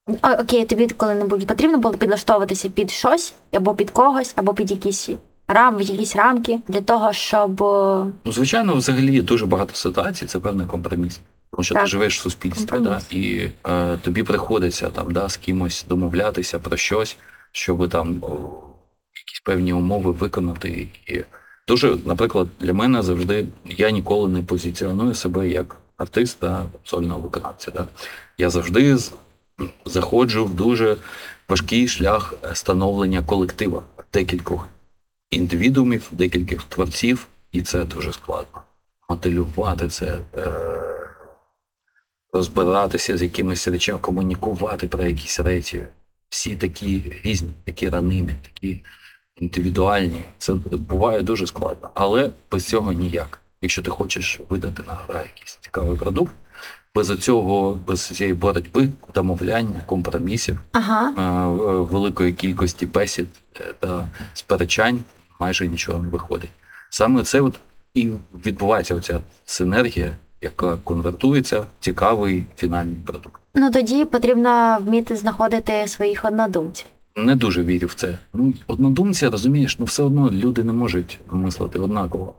О, 0.06 0.30
окей, 0.40 0.64
тобі 0.64 0.86
коли-небудь 0.88 1.46
потрібно 1.46 1.78
було 1.78 1.94
підлаштовуватися 1.94 2.68
під 2.68 2.90
щось, 2.90 3.34
або 3.52 3.74
під 3.74 3.90
когось, 3.90 4.32
або 4.36 4.54
під 4.54 4.70
якісь 4.70 5.10
рам, 5.48 5.80
якісь 5.80 6.16
рамки 6.16 6.58
для 6.68 6.80
того, 6.80 7.12
щоб 7.12 7.62
е, 7.62 8.06
Ну, 8.24 8.32
звичайно, 8.32 8.74
взагалі 8.74 9.20
дуже 9.22 9.46
багато 9.46 9.74
ситуацій, 9.74 10.26
це 10.26 10.38
певний 10.38 10.66
компроміс. 10.66 11.20
Тому 11.50 11.64
що 11.64 11.74
Так. 11.74 11.84
ти 11.84 11.90
живеш 11.90 12.18
в 12.18 12.22
суспільстві, 12.22 12.78
да, 12.80 13.00
і 13.10 13.48
е, 13.66 13.96
тобі 13.96 14.22
приходиться 14.22 14.90
там 14.90 15.12
да, 15.12 15.28
з 15.28 15.36
кимось 15.36 15.84
домовлятися 15.88 16.58
про 16.58 16.76
щось, 16.76 17.16
щоб 17.52 17.88
там 17.88 18.22
о, 18.22 18.28
якісь 19.16 19.40
певні 19.44 19.72
умови 19.72 20.12
виконати. 20.12 20.88
І 21.06 21.22
дуже, 21.68 21.96
наприклад, 22.04 22.48
для 22.60 22.72
мене 22.72 23.02
завжди 23.02 23.46
я 23.64 23.90
ніколи 23.90 24.28
не 24.28 24.42
позиціоную 24.42 25.14
себе 25.14 25.48
як 25.48 25.76
артиста, 25.96 26.66
сольного 26.84 27.20
виконавця. 27.20 27.70
Да. 27.70 27.88
Я 28.38 28.50
завжди 28.50 28.98
заходжу 29.84 30.44
в 30.44 30.54
дуже 30.54 30.96
важкий 31.48 31.88
шлях 31.88 32.34
становлення 32.52 33.22
колектива 33.22 33.82
декількох 34.12 34.68
індивідуумів, 35.30 36.08
декількох 36.10 36.64
творців, 36.64 37.26
і 37.52 37.62
це 37.62 37.84
дуже 37.84 38.12
складно. 38.12 38.62
Моделювати 39.08 39.88
це, 39.88 40.18
е, 40.36 40.52
розбиратися 42.32 43.16
з 43.18 43.22
якимись 43.22 43.68
речами, 43.68 43.98
комунікувати 43.98 44.88
про 44.88 45.04
якісь 45.04 45.40
речі. 45.40 45.86
Всі 46.28 46.56
такі 46.56 47.20
різні, 47.24 47.50
такі 47.64 47.88
ранимі, 47.88 48.34
такі 48.42 48.84
індивідуальні. 49.36 50.24
Це 50.38 50.54
буває 50.72 51.22
дуже 51.22 51.46
складно. 51.46 51.90
Але 51.94 52.30
без 52.50 52.64
цього 52.66 52.92
ніяк. 52.92 53.38
Якщо 53.62 53.82
ти 53.82 53.90
хочеш 53.90 54.40
видати 54.48 54.82
на 54.86 54.94
гра 54.94 55.18
якийсь 55.22 55.58
цікавий 55.60 55.98
продукт, 55.98 56.32
без 56.94 57.18
цього, 57.18 57.78
без 57.86 58.00
цієї 58.02 58.34
боротьби, 58.34 58.88
домовляння, 59.14 59.80
компромісів, 59.86 60.58
ага. 60.72 61.10
е, 61.10 61.46
великої 61.92 62.32
кількості 62.32 62.86
бесід 62.86 63.26
е, 63.60 63.74
та 63.80 64.08
сперечань 64.34 65.00
майже 65.40 65.68
нічого 65.68 66.02
не 66.02 66.08
виходить. 66.08 66.50
Саме 66.90 67.22
це 67.22 67.40
от 67.40 67.54
і 67.94 68.10
відбувається 68.46 68.94
оця 68.94 69.20
синергія, 69.44 70.16
яка 70.40 70.76
конвертується 70.76 71.60
в 71.60 71.66
цікавий 71.80 72.44
фінальний 72.56 72.96
продукт. 73.06 73.40
Ну 73.54 73.70
тоді 73.70 74.04
потрібно 74.04 74.78
вміти 74.80 75.16
знаходити 75.16 75.88
своїх 75.88 76.24
однодумців. 76.24 76.86
Не 77.16 77.36
дуже 77.36 77.62
вірю 77.62 77.86
в 77.86 77.94
це. 77.94 78.18
Ну, 78.34 78.54
однодумці, 78.66 79.28
розумієш, 79.28 79.78
ну 79.78 79.84
все 79.84 80.02
одно 80.02 80.30
люди 80.30 80.64
не 80.64 80.72
можуть 80.72 81.18
мислити 81.30 81.78
однаково. 81.78 82.34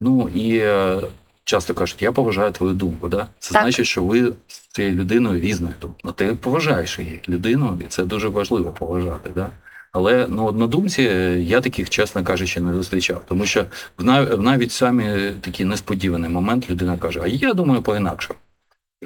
Ну 0.00 0.28
і 0.34 0.56
е, 0.58 1.00
часто 1.44 1.74
кажуть, 1.74 2.02
я 2.02 2.12
поважаю 2.12 2.52
твою 2.52 2.74
думку. 2.74 3.08
Да? 3.08 3.26
Це 3.38 3.52
Так. 3.52 3.62
значить, 3.62 3.86
що 3.86 4.04
ви 4.04 4.32
з 4.46 4.58
цією 4.58 4.94
людиною 4.94 5.40
різних 5.40 5.78
думок. 5.80 5.96
Ну, 6.04 6.12
ти 6.12 6.34
поважаєш 6.34 6.98
її 6.98 7.20
людину, 7.28 7.78
і 7.80 7.84
це 7.88 8.04
дуже 8.04 8.28
важливо 8.28 8.70
поважати. 8.70 9.30
Да? 9.34 9.50
Але 9.92 10.26
ну, 10.30 10.44
однодумці 10.44 11.02
е, 11.02 11.40
я 11.40 11.60
таких, 11.60 11.90
чесно 11.90 12.24
кажучи, 12.24 12.60
не 12.60 12.74
зустрічав. 12.74 13.22
Тому 13.28 13.46
що 13.46 13.64
в 13.98 14.04
нав- 14.04 14.40
навіть 14.40 14.72
самі 14.72 15.32
такий 15.40 15.66
несподіваний 15.66 16.30
момент 16.30 16.70
людина 16.70 16.98
каже: 16.98 17.20
А 17.22 17.26
я 17.26 17.54
думаю 17.54 17.82
по-інакше. 17.82 18.34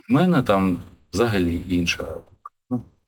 В 0.08 0.12
мене 0.12 0.42
там 0.42 0.78
взагалі 1.12 1.60
інша 1.68 2.04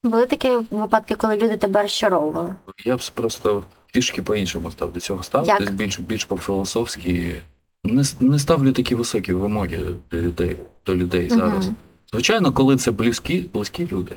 Були 0.05 0.27
такі 0.27 0.51
випадки, 0.71 1.15
коли 1.15 1.37
люди 1.37 1.57
тебе 1.57 1.83
розчаровували. 1.83 2.55
я 2.85 2.97
б 2.97 3.01
просто 3.15 3.65
трішки 3.93 4.23
по-іншому 4.23 4.71
став 4.71 4.93
до 4.93 5.01
цього 5.01 5.23
ставитись, 5.23 5.61
Як? 5.61 5.75
більш, 5.75 6.01
більш 6.01 6.25
по-філософськи. 6.25 7.43
Не, 7.85 8.05
не 8.21 8.39
ставлю 8.39 8.73
такі 8.73 8.95
високі 8.95 9.33
вимоги 9.33 9.79
до 10.11 10.17
людей, 10.17 10.57
до 10.87 10.97
людей 10.97 11.29
зараз. 11.29 11.71
Звичайно, 12.13 12.53
коли 12.53 12.77
це 12.77 12.91
близькі, 12.91 13.41
близькі 13.53 13.89
люди, 13.93 14.17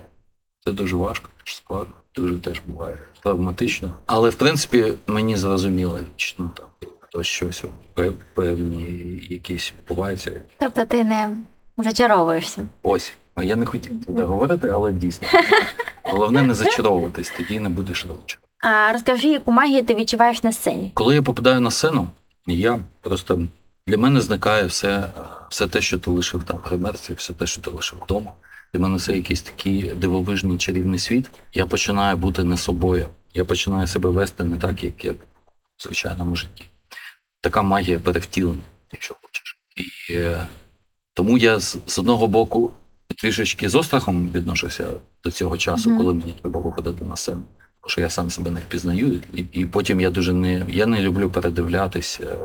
це 0.65 0.71
дуже 0.71 0.95
важко, 0.95 1.29
дуже 1.39 1.55
складно, 1.55 1.93
дуже 2.15 2.35
теж 2.35 2.61
буває 2.67 2.97
травматично. 3.23 3.93
Але 4.05 4.29
в 4.29 4.35
принципі 4.35 4.93
мені 5.07 5.35
зрозуміло, 5.37 5.99
що 6.15 6.35
ну, 6.43 6.49
там 6.57 6.89
хтось 6.99 7.27
щось 7.27 7.63
певні 8.33 8.83
якісь 9.29 9.73
відбуваються. 9.79 10.41
Тобто 10.59 10.85
ти 10.85 11.03
не 11.03 11.37
зачаровуєшся. 11.77 12.67
Ось. 12.83 13.13
Я 13.43 13.55
не 13.55 13.65
хотів 13.65 14.05
туди 14.05 14.23
говорити, 14.23 14.69
але 14.69 14.91
дійсно. 14.91 15.27
Головне 16.03 16.41
не 16.41 16.53
зачаровуватись, 16.53 17.33
тоді 17.37 17.59
не 17.59 17.69
будеш 17.69 18.05
розчарований. 18.05 18.45
А 18.59 18.93
розкажи, 18.93 19.27
яку 19.27 19.51
магію 19.51 19.85
ти 19.85 19.95
відчуваєш 19.95 20.43
на 20.43 20.51
сцені? 20.51 20.91
Коли 20.93 21.15
я 21.15 21.21
попадаю 21.21 21.61
на 21.61 21.71
сцену, 21.71 22.07
я 22.47 22.79
просто 23.01 23.47
для 23.87 23.97
мене 23.97 24.21
зникає 24.21 24.65
все, 24.65 25.07
все 25.49 25.67
те, 25.67 25.81
що 25.81 25.99
ти 25.99 26.11
лишив 26.11 26.43
там 26.43 26.57
в 26.57 26.67
гримерці, 26.67 27.13
все 27.13 27.33
те, 27.33 27.47
що 27.47 27.61
ти 27.61 27.69
лишив 27.69 27.99
вдома. 28.03 28.31
Для 28.73 28.79
мене 28.79 28.99
це 28.99 29.15
якийсь 29.15 29.41
такий 29.41 29.81
дивовижний 29.81 30.57
чарівний 30.57 30.99
світ. 30.99 31.29
Я 31.53 31.65
починаю 31.65 32.17
бути 32.17 32.43
не 32.43 32.57
собою. 32.57 33.07
Я 33.33 33.45
починаю 33.45 33.87
себе 33.87 34.09
вести 34.09 34.43
не 34.43 34.57
так, 34.57 34.83
як, 34.83 35.05
як 35.05 35.15
в 35.77 35.83
звичайному 35.83 36.35
житті. 36.35 36.65
Така 37.41 37.61
магія 37.61 37.99
перевтілення, 37.99 38.61
якщо 38.91 39.15
хочеш. 39.21 39.57
І 39.77 40.13
е, 40.13 40.47
тому 41.13 41.37
я 41.37 41.59
з, 41.59 41.77
з 41.85 41.99
одного 41.99 42.27
боку 42.27 42.71
трішечки 43.17 43.69
з 43.69 43.75
острахом 43.75 44.29
відношуся 44.31 44.87
до 45.23 45.31
цього 45.31 45.57
часу, 45.57 45.89
Мгм. 45.89 45.97
коли 45.97 46.13
мені 46.13 46.35
треба 46.41 46.59
виходити 46.59 47.05
на 47.05 47.15
сцену. 47.15 47.43
Тому 47.81 47.89
що 47.89 48.01
я 48.01 48.09
сам 48.09 48.29
себе 48.29 48.51
не 48.51 48.59
впізнаю, 48.59 49.21
і, 49.33 49.45
і 49.51 49.65
потім 49.65 50.01
я 50.01 50.09
дуже 50.09 50.33
не 50.33 50.65
я 50.69 50.85
не 50.85 51.01
люблю 51.01 51.29
передивлятись 51.29 52.19
е, 52.23 52.35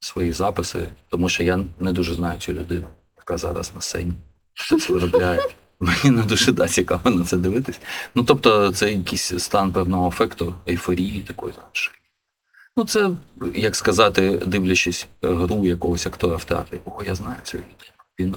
свої 0.00 0.32
записи, 0.32 0.88
тому 1.08 1.28
що 1.28 1.42
я 1.42 1.64
не 1.80 1.92
дуже 1.92 2.14
знаю 2.14 2.40
цю 2.40 2.52
людину, 2.52 2.86
яка 3.18 3.38
зараз 3.38 3.72
на 3.74 3.80
сцені 3.80 4.12
що 4.54 4.78
це 4.78 4.92
виробляє. 4.92 5.40
Мені 5.80 6.10
не 6.16 6.22
дуже 6.22 6.52
да, 6.52 6.68
цікаво 6.68 7.10
на 7.10 7.24
це 7.24 7.36
дивитись. 7.36 7.80
Ну 8.14 8.24
тобто, 8.24 8.72
це 8.72 8.92
якийсь 8.92 9.32
стан 9.38 9.72
певного 9.72 10.08
ефекту, 10.08 10.54
ейфорії 10.68 11.20
такої 11.20 11.52
знаєш. 11.52 11.92
Ну, 12.76 12.84
це, 12.84 13.10
як 13.54 13.76
сказати, 13.76 14.42
дивлячись 14.46 15.06
е, 15.24 15.28
гру 15.28 15.64
якогось 15.66 16.06
актора 16.06 16.36
в 16.36 16.44
театрі. 16.44 16.80
О, 16.84 17.02
я 17.06 17.14
знаю 17.14 17.36
цю 17.42 17.58
людину. 17.58 17.93
Він, 18.18 18.34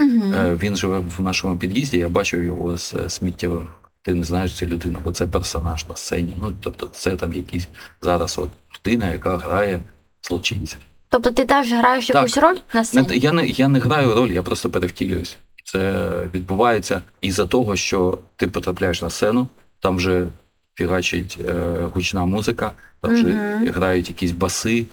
Угу. 0.00 0.22
Він 0.62 0.76
живе 0.76 0.98
в 1.18 1.20
нашому 1.22 1.58
під'їзді, 1.58 1.98
я 1.98 2.08
бачив 2.08 2.44
його 2.44 2.78
з 2.78 2.94
е, 2.94 3.10
сміттєвим. 3.10 3.68
Ти 4.02 4.14
не 4.14 4.24
знаєш 4.24 4.52
цю 4.54 4.66
людину, 4.66 4.98
бо 5.04 5.12
це 5.12 5.26
персонаж 5.26 5.88
на 5.88 5.96
сцені. 5.96 6.36
Ну, 6.40 6.52
тобто, 6.60 6.86
це 6.92 7.16
там 7.16 7.32
якийсь 7.32 7.68
зараз 8.02 8.38
от 8.38 8.48
людина, 8.78 9.12
яка 9.12 9.36
грає 9.36 9.80
злочинця. 10.22 10.76
Тобто 11.08 11.30
ти 11.30 11.44
теж 11.44 11.72
граєш 11.72 12.06
Так. 12.06 12.16
якусь 12.16 12.36
роль 12.38 12.56
на 12.74 12.84
сцені? 12.84 13.18
я, 13.18 13.32
не, 13.32 13.46
я 13.46 13.68
не 13.68 13.78
граю 13.78 14.14
роль, 14.14 14.28
я 14.28 14.42
просто 14.42 14.70
перевтілююсь. 14.70 15.36
Це 15.64 16.10
відбувається 16.34 17.02
із-за 17.20 17.46
того, 17.46 17.76
що 17.76 18.18
ти 18.36 18.46
потрапляєш 18.46 19.02
на 19.02 19.10
сцену, 19.10 19.48
там 19.80 19.96
вже 19.96 20.26
фігачить 20.74 21.38
е, 21.48 21.54
гучна 21.94 22.24
музика, 22.24 22.72
там 23.00 23.14
вже 23.14 23.26
Мгм. 23.26 23.68
грають 23.68 24.08
якісь 24.08 24.30
баси, 24.32 24.86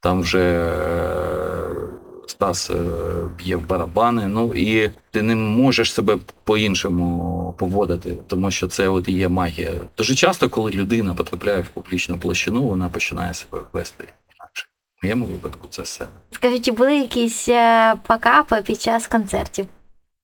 там 0.00 0.20
вже 0.20 0.40
е, 0.42 1.74
Стас 2.30 2.70
е, 2.70 2.74
б'є 3.38 3.56
в 3.56 3.66
барабани. 3.68 4.26
Ну 4.28 4.54
і 4.54 4.90
ти 5.10 5.22
не 5.22 5.34
можеш 5.34 5.92
себе 5.92 6.18
по-іншому 6.44 7.54
поводити, 7.58 8.16
тому 8.26 8.50
що 8.50 8.68
це 8.68 8.88
от 8.88 9.08
і 9.08 9.12
є 9.12 9.28
магія. 9.28 9.70
Дуже 9.98 10.14
часто, 10.14 10.48
коли 10.48 10.70
людина 10.70 11.14
потрапляє 11.14 11.60
в 11.60 11.68
публічну 11.68 12.18
площину, 12.18 12.62
вона 12.62 12.88
починає 12.88 13.34
себе 13.34 13.58
вести 13.72 14.04
інакше. 14.04 14.66
В 15.02 15.04
моєму 15.06 15.26
випадку 15.26 15.68
це 15.70 15.84
сцена. 15.84 16.10
Скажи, 16.30 16.60
чи 16.60 16.72
були 16.72 16.96
якісь 16.96 17.48
е, 17.48 17.94
покапи 18.06 18.62
під 18.66 18.80
час 18.80 19.06
концертів? 19.06 19.66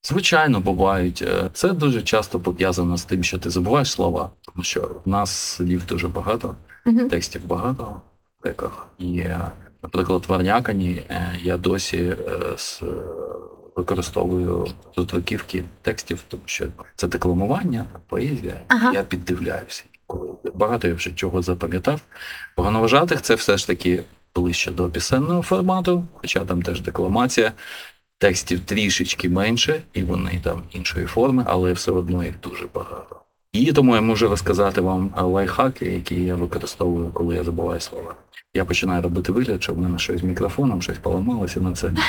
Звичайно, 0.02 0.60
бувають. 0.60 1.22
Е, 1.26 1.50
Це 1.52 1.72
дуже 1.72 2.02
часто 2.02 2.40
пов'язано 2.40 2.96
з 2.96 3.04
тим, 3.04 3.24
що 3.24 3.38
ти 3.38 3.50
забуваєш 3.50 3.90
слова, 3.92 4.30
тому 4.42 4.64
що 4.64 4.90
в 5.04 5.08
нас 5.08 5.30
слів 5.30 5.86
дуже 5.86 6.08
багато, 6.08 6.54
текстів 7.10 7.46
багато 7.46 8.00
в. 8.40 8.86
І, 8.98 9.24
наприклад, 9.86 10.24
в 10.28 10.30
Варнякані 10.30 11.02
е, 11.10 11.38
я 11.42 11.56
досі 11.56 11.98
е, 11.98 12.16
з- 12.56 12.82
використовую 13.76 14.66
дотроківки 14.96 15.64
текстів, 15.82 16.24
тому 16.28 16.42
що 16.46 16.66
це 16.96 17.08
декламування, 17.08 17.84
поезія. 18.08 18.60
Ага. 18.68 18.92
Я 18.92 19.02
піддивляюся. 19.02 19.84
Коли 20.06 20.28
багато 20.54 20.88
я 20.88 20.94
вже 20.94 21.10
чого 21.12 21.42
запам'ятав. 21.42 22.00
Погановажатих 22.56 23.22
це 23.22 23.34
все 23.34 23.56
ж 23.56 23.66
таки 23.66 24.02
ближче 24.34 24.70
до 24.70 24.90
пісенного 24.90 25.42
формату, 25.42 26.04
хоча 26.14 26.44
там 26.44 26.62
теж 26.62 26.80
декламація. 26.80 27.52
Текстів 28.18 28.60
трішечки 28.60 29.28
менше, 29.28 29.82
і 29.92 30.02
вони 30.02 30.40
там 30.44 30.62
іншої 30.70 31.06
форми, 31.06 31.44
але 31.46 31.72
все 31.72 31.90
одно 31.92 32.24
їх 32.24 32.40
дуже 32.40 32.66
багато. 32.74 33.20
І 33.52 33.72
тому 33.72 33.94
я 33.94 34.00
можу 34.00 34.28
розказати 34.28 34.80
вам 34.80 35.14
лайфхаки, 35.16 35.84
які 35.86 36.14
я 36.24 36.34
використовую, 36.34 37.10
коли 37.10 37.34
я 37.36 37.44
забуваю 37.44 37.80
слова. 37.80 38.14
Я 38.56 38.64
починаю 38.64 39.02
робити 39.02 39.32
вигляд, 39.32 39.62
що 39.62 39.72
в 39.74 39.78
мене 39.78 39.98
щось 39.98 40.20
з 40.20 40.24
мікрофоном, 40.24 40.82
щось 40.82 40.98
поламалося 40.98 41.60
на 41.60 41.72
це. 41.72 41.90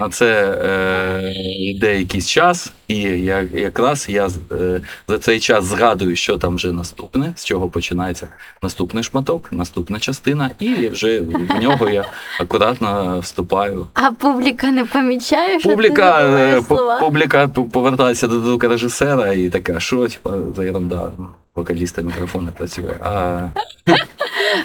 На 0.00 0.08
це 0.08 0.58
е, 0.64 1.32
йде 1.58 1.98
якийсь 1.98 2.28
час, 2.28 2.72
і 2.88 2.96
я, 3.00 3.46
якраз 3.54 4.06
я 4.08 4.28
е, 4.52 4.80
за 5.08 5.18
цей 5.18 5.40
час 5.40 5.64
згадую, 5.64 6.16
що 6.16 6.38
там 6.38 6.56
вже 6.56 6.72
наступне, 6.72 7.32
з 7.36 7.44
чого 7.44 7.68
починається 7.68 8.28
наступний 8.62 9.04
шматок, 9.04 9.52
наступна 9.52 10.00
частина, 10.00 10.50
і 10.58 10.88
вже 10.88 11.20
в 11.20 11.60
нього 11.60 11.88
я 11.88 12.04
акуратно 12.40 13.20
вступаю. 13.20 13.86
А 13.94 14.10
публіка 14.10 14.70
не 14.70 14.84
помічає, 14.84 15.60
що 15.60 15.68
Публіка, 15.68 16.22
ти 16.22 16.58
е, 16.58 16.62
слова? 16.62 17.00
публіка 17.00 17.48
повертається 17.48 18.28
до 18.28 18.40
звукорежисера 18.40 19.32
і 19.32 19.48
така, 19.48 19.80
що 19.80 20.08
типа, 20.08 20.34
за 20.56 20.66
ерунда, 20.66 21.10
вокаліста 21.54 22.02
мікрофон 22.02 22.44
не 22.44 22.50
працює. 22.50 22.94
А, 23.00 23.48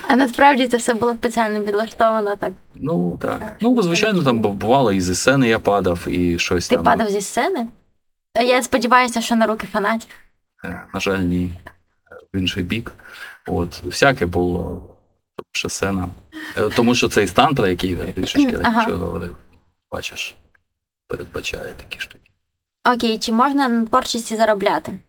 А 0.08 0.16
насправді 0.16 0.68
це 0.68 0.78
все 0.78 0.94
було 0.94 1.14
спеціально 1.14 1.62
підлаштовано 1.62 2.36
так. 2.36 2.52
ну 2.76 3.18
так. 3.22 3.56
Ну, 3.62 3.82
звичайно, 3.82 4.24
там 4.24 4.40
бувало 4.40 4.92
і 4.92 5.02
зі 5.02 5.16
сцени 5.16 5.48
я 5.48 5.60
падав, 5.60 6.08
і 6.08 6.40
щось 6.40 6.68
Ти 6.68 6.76
там. 6.76 6.84
падав 6.86 7.10
зі 7.10 7.22
сцени? 7.22 7.68
Я 8.46 8.64
сподіваюся, 8.64 9.22
що 9.22 9.36
на 9.36 9.46
руки 9.48 9.68
фанатів. 9.72 10.10
Е, 10.66 10.84
На 10.94 11.00
жаль, 11.00 11.20
ні. 11.20 11.54
В 12.34 12.38
інший 12.38 12.64
бік. 12.64 12.92
От, 13.48 13.84
всяке 13.84 14.26
було. 14.26 14.90
Що 15.52 15.70
сцена. 15.70 16.10
Е, 16.58 16.70
Тому 16.76 16.96
що 16.96 17.10
цей 17.10 17.28
стан, 17.28 17.56
про 17.56 17.68
який 17.68 17.90
я 17.92 17.98
трішечки 18.12 18.60
Ага. 18.64 18.92
говорив, 18.96 19.36
бачиш, 19.92 20.36
передбачає 21.08 21.74
такі 21.78 22.00
штуки. 22.00 22.30
Окей, 22.96 23.18
чи 23.18 23.32
можна 23.32 23.68
на 23.68 23.86
творчості 23.86 24.36
заробляти? 24.36 25.00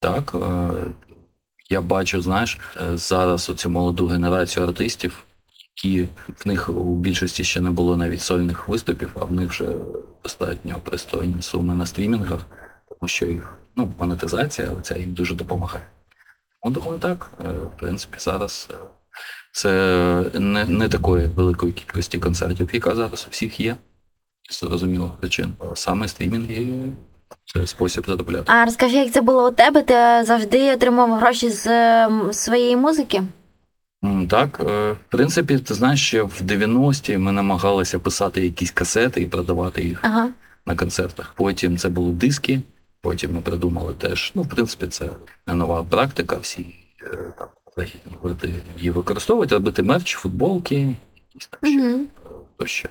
Так, 0.00 0.32
е, 0.34 0.38
я 1.68 1.80
бачу, 1.80 2.22
знаєш, 2.22 2.58
е, 2.76 2.96
зараз 2.96 3.50
оцю 3.50 3.70
молоду 3.70 4.06
генерацію 4.06 4.66
артистів, 4.66 5.24
які 5.76 6.08
в 6.44 6.48
них 6.48 6.68
у 6.68 6.96
більшості 6.96 7.44
ще 7.44 7.60
не 7.60 7.70
було 7.70 7.96
навіть 7.96 8.22
сольних 8.22 8.68
виступів, 8.68 9.10
а 9.20 9.24
в 9.24 9.32
них 9.32 9.50
вже 9.50 9.72
достатньо 10.22 10.80
пристойні 10.84 11.42
суми 11.42 11.74
на 11.74 11.86
стрімінгах, 11.86 12.40
тому 12.88 13.08
що 13.08 13.26
їх 13.26 13.58
ну, 13.76 13.94
монетизація 13.98 14.70
ця 14.82 14.98
їм 14.98 15.12
дуже 15.12 15.34
допомагає. 15.34 15.86
Ну, 16.64 16.70
думаю, 16.70 16.98
так. 16.98 17.30
Е, 17.44 17.48
В 17.48 17.76
принципі, 17.78 18.16
зараз 18.18 18.68
е, 18.70 18.74
це 19.52 20.30
не, 20.34 20.64
не 20.64 20.88
такої 20.88 21.26
великої 21.26 21.72
кількості 21.72 22.18
концертів, 22.18 22.70
яка 22.72 22.94
зараз 22.94 23.24
у 23.28 23.30
всіх 23.30 23.60
є. 23.60 23.76
З 24.50 24.60
зрозумілих 24.60 25.12
причин. 25.12 25.52
Саме 25.74 26.08
стрімінги 26.08 26.92
це 27.54 27.66
спосіб 27.66 28.06
заробляти. 28.06 28.44
А 28.52 28.64
розкажи, 28.64 28.96
як 28.96 29.12
це 29.12 29.20
було 29.20 29.48
у 29.48 29.50
тебе? 29.50 29.82
Ти 29.82 30.24
завжди 30.24 30.72
отримував 30.74 31.18
гроші 31.20 31.50
з 31.50 31.68
своєї 32.32 32.76
музики? 32.76 33.22
Так, 34.30 34.60
е, 34.60 34.92
в 34.92 34.96
принципі, 35.08 35.58
ти 35.58 35.74
знаєш, 35.74 36.06
ще 36.06 36.22
в 36.22 36.42
90-ті 36.42 37.18
ми 37.18 37.32
намагалися 37.32 37.98
писати 37.98 38.44
якісь 38.44 38.70
касети 38.70 39.22
і 39.22 39.26
продавати 39.26 39.82
їх 39.82 40.00
Ага. 40.02 40.28
на 40.66 40.76
концертах. 40.76 41.32
Потім 41.36 41.78
це 41.78 41.88
були 41.88 42.12
диски, 42.12 42.60
потім 43.00 43.34
ми 43.34 43.40
придумали 43.40 43.94
теж. 43.94 44.32
Ну, 44.34 44.42
в 44.42 44.48
принципі, 44.48 44.86
це 44.86 45.08
не 45.46 45.54
нова 45.54 45.84
практика. 45.84 46.36
Всі 46.36 46.74
е, 47.02 47.18
там 47.36 48.50
її 48.76 48.90
використовують, 48.90 49.52
робити 49.52 49.82
мерч, 49.82 50.14
футболки, 50.16 50.74
якісь 51.34 51.48
там 51.48 51.70
ще 51.70 51.88
Угу. 51.88 52.00
то 52.56 52.66
ще 52.66 52.88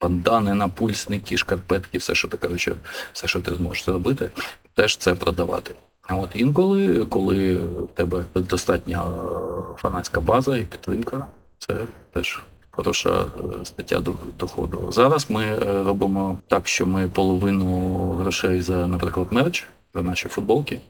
бандани, 0.00 0.54
напульсники, 0.54 1.36
шкарпетки, 1.36 1.98
все, 1.98 2.14
що 2.14 2.28
ти 2.28 2.36
коротше, 2.36 2.76
все, 3.12 3.26
що 3.26 3.40
ти 3.40 3.54
зможеш 3.54 3.84
зробити, 3.84 4.30
теж 4.74 4.96
це 4.96 5.14
продавати. 5.14 5.74
А 6.02 6.16
от 6.16 6.30
інколи, 6.34 7.06
коли 7.06 7.56
в 7.56 7.88
тебе 7.94 8.24
достатня 8.34 9.04
е, 9.04 9.76
фанатська 9.76 10.20
база 10.20 10.56
і 10.56 10.62
підтримка, 10.62 11.26
це 11.58 11.76
теж 12.12 12.42
хороша 12.70 13.20
е, 13.20 13.64
стаття 13.64 14.02
доходу. 14.38 14.92
Зараз 14.92 15.30
ми 15.30 15.44
е, 15.44 15.82
робимо 15.82 16.38
так, 16.48 16.68
що 16.68 16.86
ми 16.86 17.08
половину 17.08 18.10
грошей 18.10 18.60
за, 18.62 18.86
наприклад, 18.86 19.26
мерч, 19.30 19.66
за 19.94 20.02
наші 20.02 20.28
футболки. 20.28 20.80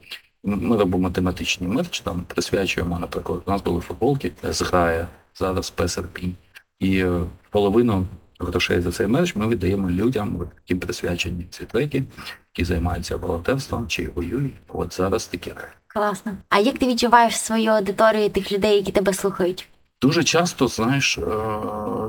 Ми 0.43 0.77
робимо 0.77 1.09
тематичний 1.09 1.69
мерч, 1.69 1.99
там 1.99 2.23
присвячуємо, 2.27 2.99
наприклад, 2.99 3.41
у 3.45 3.51
нас 3.51 3.61
були 3.61 3.81
футболки, 3.81 4.31
зграє 4.43 5.07
зараз 5.35 5.69
ПСРП. 5.69 6.19
І 6.79 7.05
половину 7.49 8.05
грошей 8.39 8.81
за 8.81 8.91
цей 8.91 9.07
мерч 9.07 9.35
ми 9.35 9.47
віддаємо 9.47 9.89
людям, 9.89 10.47
яким 10.63 10.79
присвячені 10.79 11.47
ці 11.49 11.65
треки, 11.65 12.03
які 12.53 12.65
займаються 12.65 13.15
волонтерством 13.15 13.87
чи 13.87 14.09
воюють. 14.15 14.53
От 14.67 14.93
зараз 14.93 15.27
таке. 15.27 15.55
Класно. 15.87 16.31
А 16.49 16.59
як 16.59 16.77
ти 16.77 16.87
відчуваєш 16.87 17.39
свою 17.39 17.71
аудиторію 17.71 18.29
тих 18.29 18.51
людей, 18.51 18.75
які 18.75 18.91
тебе 18.91 19.13
слухають? 19.13 19.67
Дуже 20.01 20.23
часто, 20.23 20.67
знаєш, 20.67 21.17
е, 21.17 21.21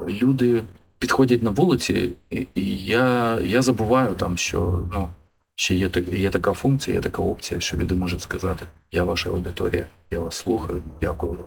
люди 0.08 0.62
підходять 0.98 1.42
на 1.42 1.50
вулиці, 1.50 2.12
і, 2.30 2.46
я, 2.84 3.38
я 3.40 3.62
забуваю 3.62 4.14
там, 4.14 4.36
що 4.36 4.82
ну, 4.92 5.08
ще 5.54 5.74
є, 5.74 5.88
так- 5.88 6.08
є 6.08 6.30
така 6.30 6.52
функція, 6.52 6.94
є 6.96 7.02
така 7.02 7.22
опція, 7.22 7.60
що 7.60 7.76
люди 7.76 7.94
можуть 7.94 8.22
сказати: 8.22 8.66
Я 8.92 9.04
ваша 9.04 9.30
аудиторія, 9.30 9.86
я 10.10 10.20
вас 10.20 10.36
слухаю, 10.36 10.82
дякую. 11.00 11.38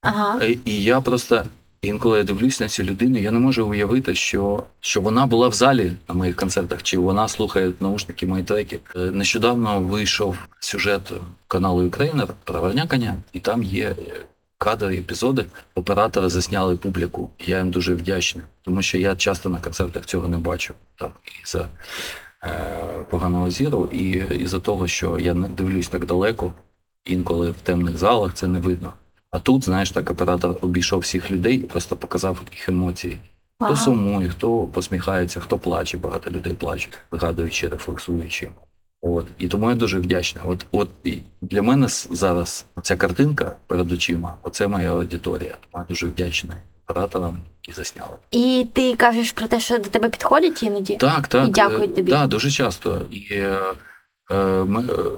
Ага. 0.00 0.40
І 0.64 0.82
я 0.82 1.00
просто 1.00 1.44
інколи 1.82 2.18
я 2.18 2.24
дивлюсь 2.24 2.60
на 2.60 2.68
цю 2.68 2.82
людину, 2.82 3.18
я 3.18 3.30
не 3.30 3.38
можу 3.38 3.66
уявити, 3.66 4.14
що, 4.14 4.64
що 4.80 5.00
вона 5.00 5.26
була 5.26 5.48
в 5.48 5.52
залі 5.52 5.92
на 6.08 6.14
моїх 6.14 6.36
концертах, 6.36 6.82
чи 6.82 6.98
вона 6.98 7.28
слухає 7.28 7.72
наушники 7.80 8.26
мої 8.26 8.44
треки. 8.44 8.80
Е, 8.96 8.98
Нещодавно 8.98 9.80
вийшов 9.80 10.36
сюжет 10.60 11.12
каналу 11.48 11.86
Україна 11.86 12.28
про 12.44 12.60
Варняканя, 12.60 13.16
і 13.32 13.40
там 13.40 13.62
є 13.62 13.96
кадри, 14.58 14.96
епізоди. 14.96 15.44
Оператори 15.74 16.28
засняли 16.28 16.76
публіку. 16.76 17.30
Я 17.38 17.58
їм 17.58 17.70
дуже 17.70 17.94
вдячний, 17.94 18.44
тому 18.62 18.82
що 18.82 18.98
я 18.98 19.16
часто 19.16 19.48
на 19.48 19.60
концертах 19.60 20.06
цього 20.06 20.28
не 20.28 20.38
бачу. 20.38 20.74
Так, 20.96 21.12
за 21.44 21.68
е, 22.44 23.06
поганого 23.10 23.50
зіру, 23.50 23.88
і, 23.92 24.10
і 24.40 24.46
за 24.46 24.60
того, 24.60 24.88
що 24.88 25.18
я 25.18 25.34
не 25.34 25.48
дивлюсь 25.48 25.88
так 25.88 26.06
далеко, 26.06 26.52
інколи 27.04 27.50
в 27.50 27.60
темних 27.62 27.98
залах 27.98 28.34
це 28.34 28.46
не 28.46 28.58
видно. 28.60 28.92
А 29.30 29.38
тут, 29.38 29.64
знаєш, 29.64 29.90
так 29.90 30.10
оператор 30.10 30.56
обійшов 30.60 31.00
всіх 31.00 31.30
людей 31.30 31.56
і 31.56 31.62
просто 31.62 31.96
показав 31.96 32.42
їх 32.52 32.68
емоції. 32.68 33.18
Хто 33.60 33.76
сумує, 33.76 34.28
хто 34.28 34.62
посміхається, 34.66 35.40
хто 35.40 35.58
плаче, 35.58 35.98
багато 35.98 36.30
людей 36.30 36.52
плачуть, 36.52 36.98
згадуючи, 37.12 37.68
рефлексуючи. 37.68 38.50
От. 39.02 39.26
І 39.38 39.48
тому 39.48 39.70
я 39.70 39.76
дуже 39.76 39.98
вдячний. 39.98 40.44
От, 40.46 40.66
от 40.72 40.88
і 41.04 41.18
для 41.40 41.62
мене 41.62 41.86
зараз 42.10 42.66
ця 42.82 42.96
картинка 42.96 43.56
перед 43.66 43.92
очима, 43.92 44.34
оце 44.42 44.68
моя 44.68 44.92
аудиторія. 44.92 45.56
Я 45.74 45.84
дуже 45.88 46.06
вдячний 46.06 46.56
операторам, 46.88 47.38
які 47.62 47.76
засняли. 47.76 48.16
І 48.30 48.66
ти 48.72 48.96
кажеш 48.96 49.32
про 49.32 49.46
те, 49.46 49.60
що 49.60 49.78
до 49.78 49.84
тебе 49.84 50.08
підходять 50.08 50.62
іноді? 50.62 50.96
Так, 50.96 51.28
так. 51.28 51.48
І 51.48 51.50
дякують 51.50 51.96
тобі. 51.96 52.10
Да, 52.12 52.26
дуже 52.26 52.50
часто. 52.50 53.02
І, 53.10 53.34
е, 54.30 54.64
ми, 54.64 54.82
е, 54.82 55.10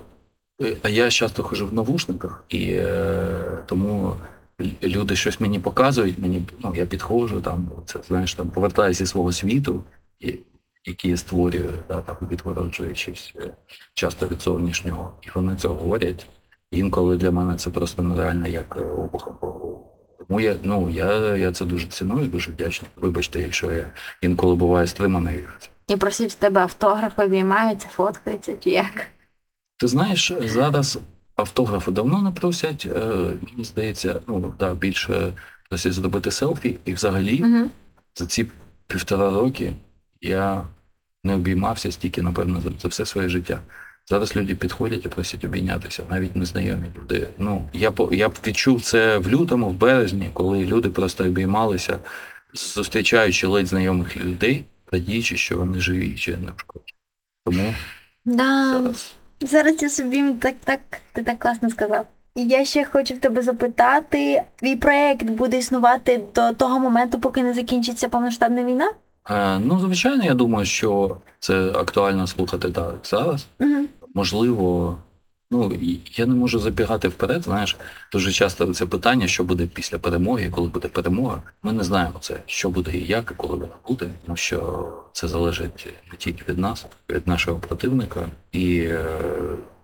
а 0.82 0.88
я 0.88 1.10
часто 1.10 1.42
хожу 1.42 1.66
в 1.66 1.74
навушниках, 1.74 2.44
і 2.48 2.72
е, 2.72 3.58
тому 3.66 4.16
люди 4.82 5.16
щось 5.16 5.40
мені 5.40 5.58
показують, 5.58 6.18
мені, 6.18 6.42
ну, 6.58 6.74
я 6.76 6.86
підходжу, 6.86 7.40
там, 7.44 7.70
це, 7.86 7.98
знаєш, 8.08 8.34
там, 8.34 8.50
повертаюся 8.50 9.04
зі 9.04 9.10
свого 9.10 9.32
світу, 9.32 9.84
і, 10.20 10.38
який 10.84 11.10
я 11.10 11.16
створюю, 11.16 11.70
да, 11.88 12.00
там, 12.00 12.16
відгороджуючись 12.30 13.32
е, 13.36 13.54
часто 13.94 14.28
від 14.28 14.42
зовнішнього. 14.42 15.12
І 15.22 15.26
вони 15.34 15.56
це 15.56 15.68
говорять. 15.68 16.26
Інколи 16.70 17.16
для 17.16 17.30
мене 17.30 17.56
це 17.56 17.70
просто 17.70 18.02
нереально 18.02 18.46
як 18.46 18.76
е, 18.80 18.84
обухом. 18.84 19.36
Тому 20.28 20.40
я, 20.40 20.56
ну, 20.62 20.90
я, 20.90 21.36
я 21.36 21.52
це 21.52 21.64
дуже 21.64 21.86
ціную, 21.86 22.26
дуже 22.26 22.50
вдячний. 22.50 22.90
Вибачте, 22.96 23.40
якщо 23.40 23.72
я 23.72 23.90
інколи 24.20 24.54
буваю 24.54 24.86
стриманий. 24.86 25.44
І 25.88 25.96
просять 25.96 26.30
з 26.30 26.34
тебе 26.34 26.60
автограф, 26.60 27.18
обіймаються, 27.18 27.88
фоткаються, 27.88 28.56
чи 28.56 28.70
як? 28.70 29.06
Ти 29.82 29.88
знаєш, 29.88 30.32
зараз 30.44 30.98
автографи 31.36 31.90
давно 31.90 32.22
не 32.22 32.30
просять. 32.30 32.86
е, 32.96 33.00
Мені 33.42 33.64
здається, 33.64 34.20
ну 34.26 34.54
да, 34.58 34.74
більше 34.74 35.32
просять 35.68 35.92
зробити 35.92 36.30
селфі. 36.30 36.78
І 36.84 36.92
взагалі 36.94 37.42
Угу. 37.44 37.70
за 38.14 38.26
ці 38.26 38.46
півтора 38.86 39.30
роки 39.30 39.72
я 40.20 40.64
не 41.24 41.34
обіймався 41.34 41.92
стільки, 41.92 42.22
напевно, 42.22 42.60
за, 42.60 42.70
за 42.80 42.88
все 42.88 43.06
своє 43.06 43.28
життя. 43.28 43.60
Зараз 44.06 44.36
люди 44.36 44.54
підходять 44.54 45.04
і 45.06 45.08
просять 45.08 45.44
обійнятися, 45.44 46.02
навіть 46.10 46.36
незнайомі 46.36 46.86
люди. 46.98 47.28
Ну, 47.38 47.68
я, 47.72 47.90
по- 47.90 48.14
я 48.14 48.28
б 48.28 48.34
відчув 48.46 48.82
це 48.82 49.18
в 49.18 49.28
лютому, 49.28 49.68
в 49.68 49.74
березні, 49.74 50.30
коли 50.32 50.64
люди 50.64 50.88
просто 50.88 51.24
обіймалися, 51.24 51.98
зустрічаючи 52.54 53.46
ледь 53.46 53.66
знайомих 53.66 54.16
людей, 54.16 54.64
радіючи, 54.92 55.36
що 55.36 55.56
вони 55.58 55.80
живі 55.80 56.14
чи 56.14 56.36
не 56.36 56.50
в 56.56 56.60
шкоді. 56.60 56.84
Тому 57.46 57.74
Да. 58.24 58.72
зараз. 58.72 59.12
Зараз 59.46 59.82
я 59.82 59.90
собі 59.90 60.32
так, 60.32 60.54
так, 60.64 60.80
ти 61.12 61.22
так 61.22 61.38
класно 61.38 61.70
сказав. 61.70 62.06
І 62.34 62.46
я 62.46 62.64
ще 62.64 62.84
хочу 62.84 63.14
в 63.14 63.18
тебе 63.18 63.42
запитати: 63.42 64.42
твій 64.56 64.76
проєкт 64.76 65.24
буде 65.24 65.58
існувати 65.58 66.20
до 66.34 66.52
того 66.52 66.78
моменту, 66.78 67.20
поки 67.20 67.42
не 67.42 67.54
закінчиться 67.54 68.08
повноштабна 68.08 68.64
війна? 68.64 68.90
Е, 69.30 69.58
ну, 69.58 69.78
звичайно, 69.78 70.24
я 70.24 70.34
думаю, 70.34 70.66
що 70.66 71.16
це 71.38 71.70
актуально 71.70 72.26
слухати 72.26 72.70
так 72.70 72.94
зараз. 73.04 73.46
Угу. 73.60 73.84
можливо, 74.14 74.96
ну 75.52 75.72
я 76.16 76.26
не 76.26 76.34
можу 76.34 76.58
забігати 76.58 77.08
вперед. 77.08 77.42
Знаєш, 77.42 77.76
дуже 78.12 78.32
часто 78.32 78.74
це 78.74 78.86
питання, 78.86 79.26
що 79.26 79.44
буде 79.44 79.66
після 79.66 79.98
перемоги, 79.98 80.50
коли 80.50 80.68
буде 80.68 80.88
перемога. 80.88 81.42
Ми 81.62 81.72
не 81.72 81.84
знаємо 81.84 82.18
це, 82.20 82.36
що 82.46 82.70
буде 82.70 82.90
і 82.94 83.06
як, 83.06 83.32
і 83.32 83.34
коли 83.34 83.54
вона 83.54 83.72
буде, 83.88 84.10
тому 84.26 84.36
що 84.36 84.88
це 85.12 85.28
залежить 85.28 85.88
не 86.10 86.16
тільки 86.18 86.52
від 86.52 86.58
нас, 86.58 86.86
від 87.10 87.26
нашого 87.28 87.58
противника 87.58 88.28
і 88.52 88.78
е, 88.78 89.04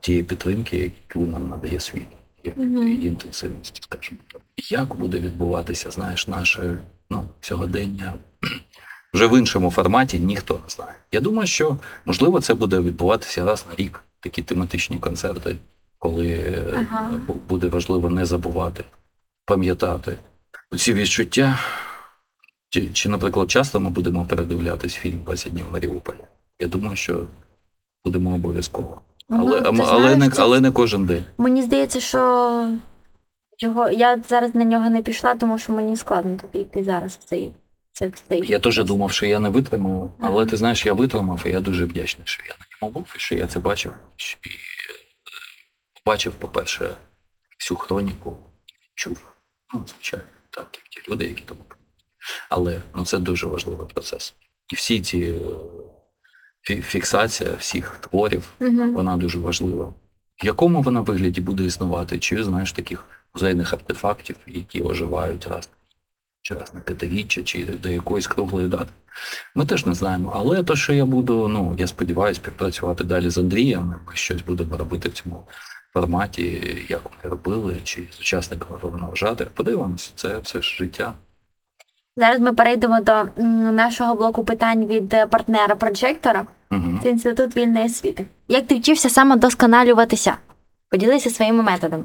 тієї 0.00 0.24
підтримки, 0.24 0.92
яку 1.08 1.26
нам 1.26 1.48
надає 1.48 1.80
світ. 1.80 2.06
Мгм. 2.56 2.88
Її 2.88 3.06
інтенсивності, 3.06 3.80
скажімо 3.82 4.20
так. 4.32 4.42
Як 4.70 4.96
буде 4.96 5.18
відбуватися, 5.18 5.90
знаєш, 5.90 6.28
наше 6.28 6.78
ну, 7.10 7.24
сьогодення 7.40 8.14
вже 9.14 9.26
в 9.26 9.38
іншому 9.38 9.70
форматі 9.70 10.18
ніхто 10.18 10.54
не 10.54 10.68
знає. 10.68 10.94
Я 11.12 11.20
думаю, 11.20 11.46
що 11.46 11.76
можливо 12.04 12.40
це 12.40 12.54
буде 12.54 12.80
відбуватися 12.80 13.44
раз 13.44 13.64
на 13.70 13.76
рік, 13.76 14.04
такі 14.20 14.42
тематичні 14.42 14.98
концерти, 14.98 15.56
коли 15.98 16.28
е, 16.28 16.74
Ага. 16.90 17.10
буде 17.48 17.68
важливо 17.68 18.10
не 18.10 18.26
забувати, 18.26 18.84
пам'ятати 19.44 20.16
ці 20.76 20.92
відчуття. 20.92 21.58
Чи, 22.70 22.88
чи, 22.88 23.08
наприклад, 23.08 23.50
часто 23.50 23.80
ми 23.80 23.90
будемо 23.90 24.24
передивлятись 24.24 24.94
фільм 24.94 25.20
«20 25.26 25.50
днів 25.50 25.66
в 25.68 25.72
Маріуполі? 25.72 26.16
Я 26.60 26.68
думаю, 26.68 26.96
що 26.96 27.26
будемо 28.04 28.34
обов'язково. 28.34 29.00
Але, 29.30 29.60
Ну, 29.60 29.60
ти 29.60 29.82
але, 29.88 30.16
не, 30.16 30.30
але 30.36 30.60
не 30.60 30.70
кожен 30.70 31.06
день. 31.06 31.24
Мені 31.38 31.62
здається, 31.62 32.00
що 32.00 32.70
його 33.58 33.90
я 33.90 34.18
зараз 34.28 34.54
на 34.54 34.64
нього 34.64 34.90
не 34.90 35.02
пішла, 35.02 35.34
тому 35.34 35.58
що 35.58 35.72
мені 35.72 35.96
складно 35.96 36.36
тобі 36.36 36.58
йти 36.58 36.84
зараз 36.84 37.12
в 37.12 37.24
цей. 37.24 37.52
Це, 37.98 38.08
в 38.08 38.20
цей 38.28 38.46
Я 38.46 38.58
теж 38.58 38.84
думав, 38.84 39.12
що 39.12 39.26
я 39.26 39.40
не 39.40 39.48
витримаю, 39.48 40.12
але 40.20 40.46
ти 40.46 40.56
знаєш, 40.56 40.86
я 40.86 40.92
витримав, 40.92 41.42
і 41.46 41.50
я 41.50 41.60
дуже 41.60 41.84
вдячний, 41.84 42.26
що 42.26 42.42
я 42.46 42.54
на 42.60 42.66
ньому 42.82 42.92
був, 42.94 43.06
і 43.16 43.18
що 43.18 43.34
я 43.34 43.46
це 43.46 43.60
бачив. 43.60 43.92
І 44.18 44.48
е, 44.48 44.54
побачив, 46.04 46.32
по-перше, 46.32 46.96
всю 47.60 47.78
хроніку, 47.78 48.36
чув. 48.94 49.32
Ну, 49.74 49.84
звичайно, 49.88 50.26
так, 50.50 50.68
як 50.72 50.84
ті 50.88 51.10
люди, 51.10 51.24
які 51.24 51.42
тому. 51.42 51.60
Але 52.48 52.82
ну, 52.94 53.04
це 53.04 53.18
дуже 53.18 53.46
важливий 53.46 53.86
процес. 53.94 54.34
І 54.72 54.74
всі 54.74 55.00
ці 55.00 55.34
е, 56.70 56.82
фіксація 56.82 57.50
всіх 57.58 57.98
творів, 58.00 58.48
Угу. 58.60 58.92
вона 58.92 59.16
дуже 59.16 59.38
важлива. 59.38 59.94
В 60.42 60.46
якому 60.46 60.82
вона 60.82 61.00
вигляді 61.00 61.40
буде 61.40 61.64
існувати? 61.64 62.18
Чи 62.18 62.44
знаєш 62.44 62.72
таких 62.72 63.04
музейних 63.34 63.72
артефактів, 63.72 64.36
які 64.46 64.82
оживають 64.82 65.46
раз 65.46 65.68
раз 66.54 66.74
на 66.74 66.80
п'ятиріччя, 66.80 67.42
чи 67.42 67.64
до 67.64 67.88
якоїсь 67.88 68.26
круглої 68.26 68.68
дати. 68.68 68.90
Ми 69.54 69.66
теж 69.66 69.86
не 69.86 69.94
знаємо. 69.94 70.32
Але 70.36 70.62
те, 70.62 70.76
що 70.76 70.92
я 70.92 71.04
буду, 71.04 71.48
ну 71.48 71.74
я 71.78 71.86
сподіваюся, 71.86 72.40
співпрацювати 72.40 73.04
далі 73.04 73.30
з 73.30 73.38
Андрієм, 73.38 73.94
ми 74.06 74.12
щось 74.14 74.42
будемо 74.42 74.76
робити 74.76 75.08
в 75.08 75.12
цьому 75.12 75.44
форматі, 75.92 76.76
як 76.88 77.00
ми 77.04 77.30
робили, 77.30 77.76
чи 77.84 78.08
з 78.10 78.20
учасниками 78.20 78.78
головного 78.82 79.14
жати. 79.14 79.46
Подивимося, 79.54 80.10
це 80.14 80.38
все 80.38 80.62
ж 80.62 80.76
життя. 80.78 81.14
Зараз 82.16 82.40
ми 82.40 82.52
перейдемо 82.52 83.00
до 83.00 83.42
нашого 83.72 84.14
блоку 84.14 84.44
питань 84.44 84.86
від 84.86 85.14
е, 85.14 85.26
партнера 85.26 85.74
проджектора. 85.74 86.46
Угу. 86.70 87.00
Це 87.02 87.10
інститут 87.10 87.56
вільної 87.56 87.86
освіти. 87.86 88.26
Як 88.48 88.66
ти 88.66 88.78
вчився 88.78 89.10
самодосконалюватися? 89.10 90.36
Поділися 90.90 91.30
своїми 91.30 91.62
методами. 91.62 92.04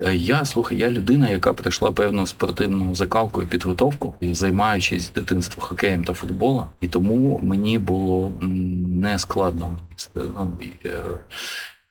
Е, 0.00 0.14
Я 0.14 0.44
слухай, 0.44 0.78
я 0.78 0.90
людина, 0.90 1.30
яка 1.30 1.52
пройшла 1.52 1.92
певну 1.92 2.26
спортивну 2.26 2.94
закалку 2.94 3.42
і 3.42 3.46
підготовку, 3.46 4.14
займаючись 4.22 5.02
з 5.02 5.12
дитинства 5.12 5.62
хокеєм 5.62 6.04
та 6.04 6.12
футболом, 6.12 6.66
і 6.80 6.88
тому 6.88 7.40
мені 7.42 7.78
було 7.78 8.32
не 8.40 9.18
складно 9.18 9.78
ну, 10.14 10.52
і, 10.60 10.88
е, 10.88 11.02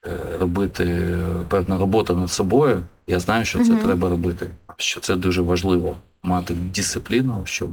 е, 0.05 0.37
робити 0.39 1.17
певну 1.49 1.77
роботу 1.77 2.15
над 2.15 2.31
собою. 2.31 2.83
Я 3.07 3.19
знаю, 3.19 3.45
що 3.45 3.59
це 3.63 3.71
Мгм. 3.71 3.83
треба 3.83 4.09
робити. 4.09 4.49
Що 4.77 4.99
це 4.99 5.15
дуже 5.15 5.41
важливо 5.41 5.97
мати 6.23 6.53
дисципліну, 6.53 7.41
що 7.45 7.69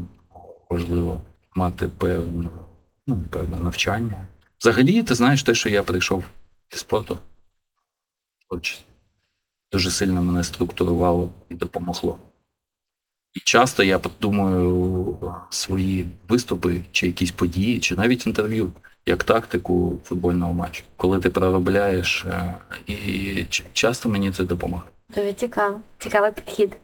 важливо 0.71 1.21
мати 1.55 1.89
певну, 1.89 2.51
ну, 3.07 3.25
певне 3.31 3.57
навчання. 3.57 4.27
Взагалі, 4.61 5.03
ти 5.03 5.15
знаєш 5.15 5.43
те, 5.43 5.55
що 5.55 5.69
я 5.69 5.83
прийшов 5.83 6.25
зі 6.73 6.79
спорту. 6.79 7.19
Творчість 8.49 8.85
дуже 9.73 9.91
сильно 9.91 10.23
мене 10.23 10.45
структурувало 10.45 11.31
і 11.49 11.55
допомогло. 11.55 12.19
І 13.35 13.41
часто 13.41 13.83
я 13.83 14.01
думаю 14.21 15.17
свої 15.51 16.07
виступи, 16.29 16.81
чи 16.93 17.07
якісь 17.07 17.31
події, 17.31 17.81
чи 17.81 17.97
навіть 17.97 18.27
інтерв'ю, 18.27 18.73
як 19.07 19.25
тактику 19.25 20.01
футбольного 20.05 20.53
матчу, 20.53 20.83
коли 20.97 21.19
ти 21.19 21.31
проробляєш, 21.31 22.25
е, 22.25 22.55
і 22.87 23.47
часто 23.73 24.09
мені 24.09 24.33
це 24.33 24.45
допомагає. 24.45 24.91
Дуже 25.17 25.33
цікаво, 25.33 25.81
цікавий 25.99 26.33
підхід. 26.33 26.77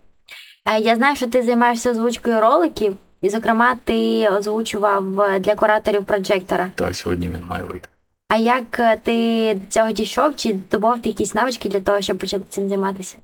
Е, 0.66 0.78
Я 0.80 0.97
знаю, 0.97 1.16
що 1.16 1.26
ти 1.26 1.43
займаєшся 1.43 1.91
озвучкою 1.91 2.41
роликів, 2.41 2.97
і, 3.22 3.30
зокрема, 3.30 3.76
ти 3.84 4.28
озвучував 4.28 5.20
е, 5.20 5.39
для 5.41 5.55
кураторів 5.55 6.05
проджектора. 6.05 6.70
Так, 6.74 6.97
сьогодні 6.97 7.28
він 7.28 7.45
має 7.45 7.64
вийти. 7.64 7.89
А 8.28 8.36
як 8.36 8.80
е, 8.80 8.96
ти 8.96 9.54
до 9.54 9.70
цього 9.70 9.92
дійшов? 9.92 10.36
Чи 10.36 10.52
добував 10.70 11.02
ти 11.02 11.08
якісь 11.08 11.34
навички 11.34 11.68
для 11.68 11.80
того, 11.80 12.00
щоб 12.00 12.18
почати 12.18 12.44
цим 12.48 12.68
займатися? 12.68 13.16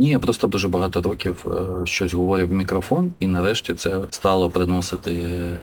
Ні, 0.00 0.08
я 0.08 0.18
просто 0.18 0.46
дуже 0.46 0.68
багато 0.68 1.02
років 1.02 1.46
е, 1.46 1.86
щось 1.86 2.14
говорив 2.14 2.48
в 2.48 2.52
мікрофон, 2.52 3.12
і 3.20 3.26
нарешті 3.26 3.74
це 3.74 4.00
стало 4.10 4.50
приносити 4.50 5.12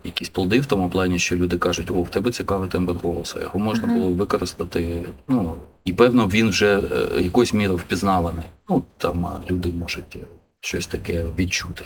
якісь 0.04 0.30
плоди 0.30 0.60
в 0.60 0.66
тому 0.66 0.90
плані, 0.90 1.20
що 1.20 1.36
люди 1.36 1.58
кажуть, 1.58 1.92
о, 1.92 2.02
в 2.02 2.10
тебе 2.10 2.32
цікавий 2.32 2.70
тембр 2.70 2.94
голосу. 2.94 3.40
Його 3.40 3.60
можна 3.60 3.84
Ага. 3.88 3.98
було 3.98 4.10
використати. 4.12 5.06
Ну 5.28 5.56
і 5.86 5.94
певно 5.94 6.28
він 6.28 6.50
вже 6.50 6.80
е, 6.80 7.22
якоюсь 7.22 7.54
мірою 7.54 7.78
впізнаваний. 7.78 8.46
Ну 8.70 8.84
там 8.98 9.28
люди 9.50 9.70
можуть 9.70 10.18
щось 10.60 10.88
таке 10.88 11.26
відчути. 11.38 11.86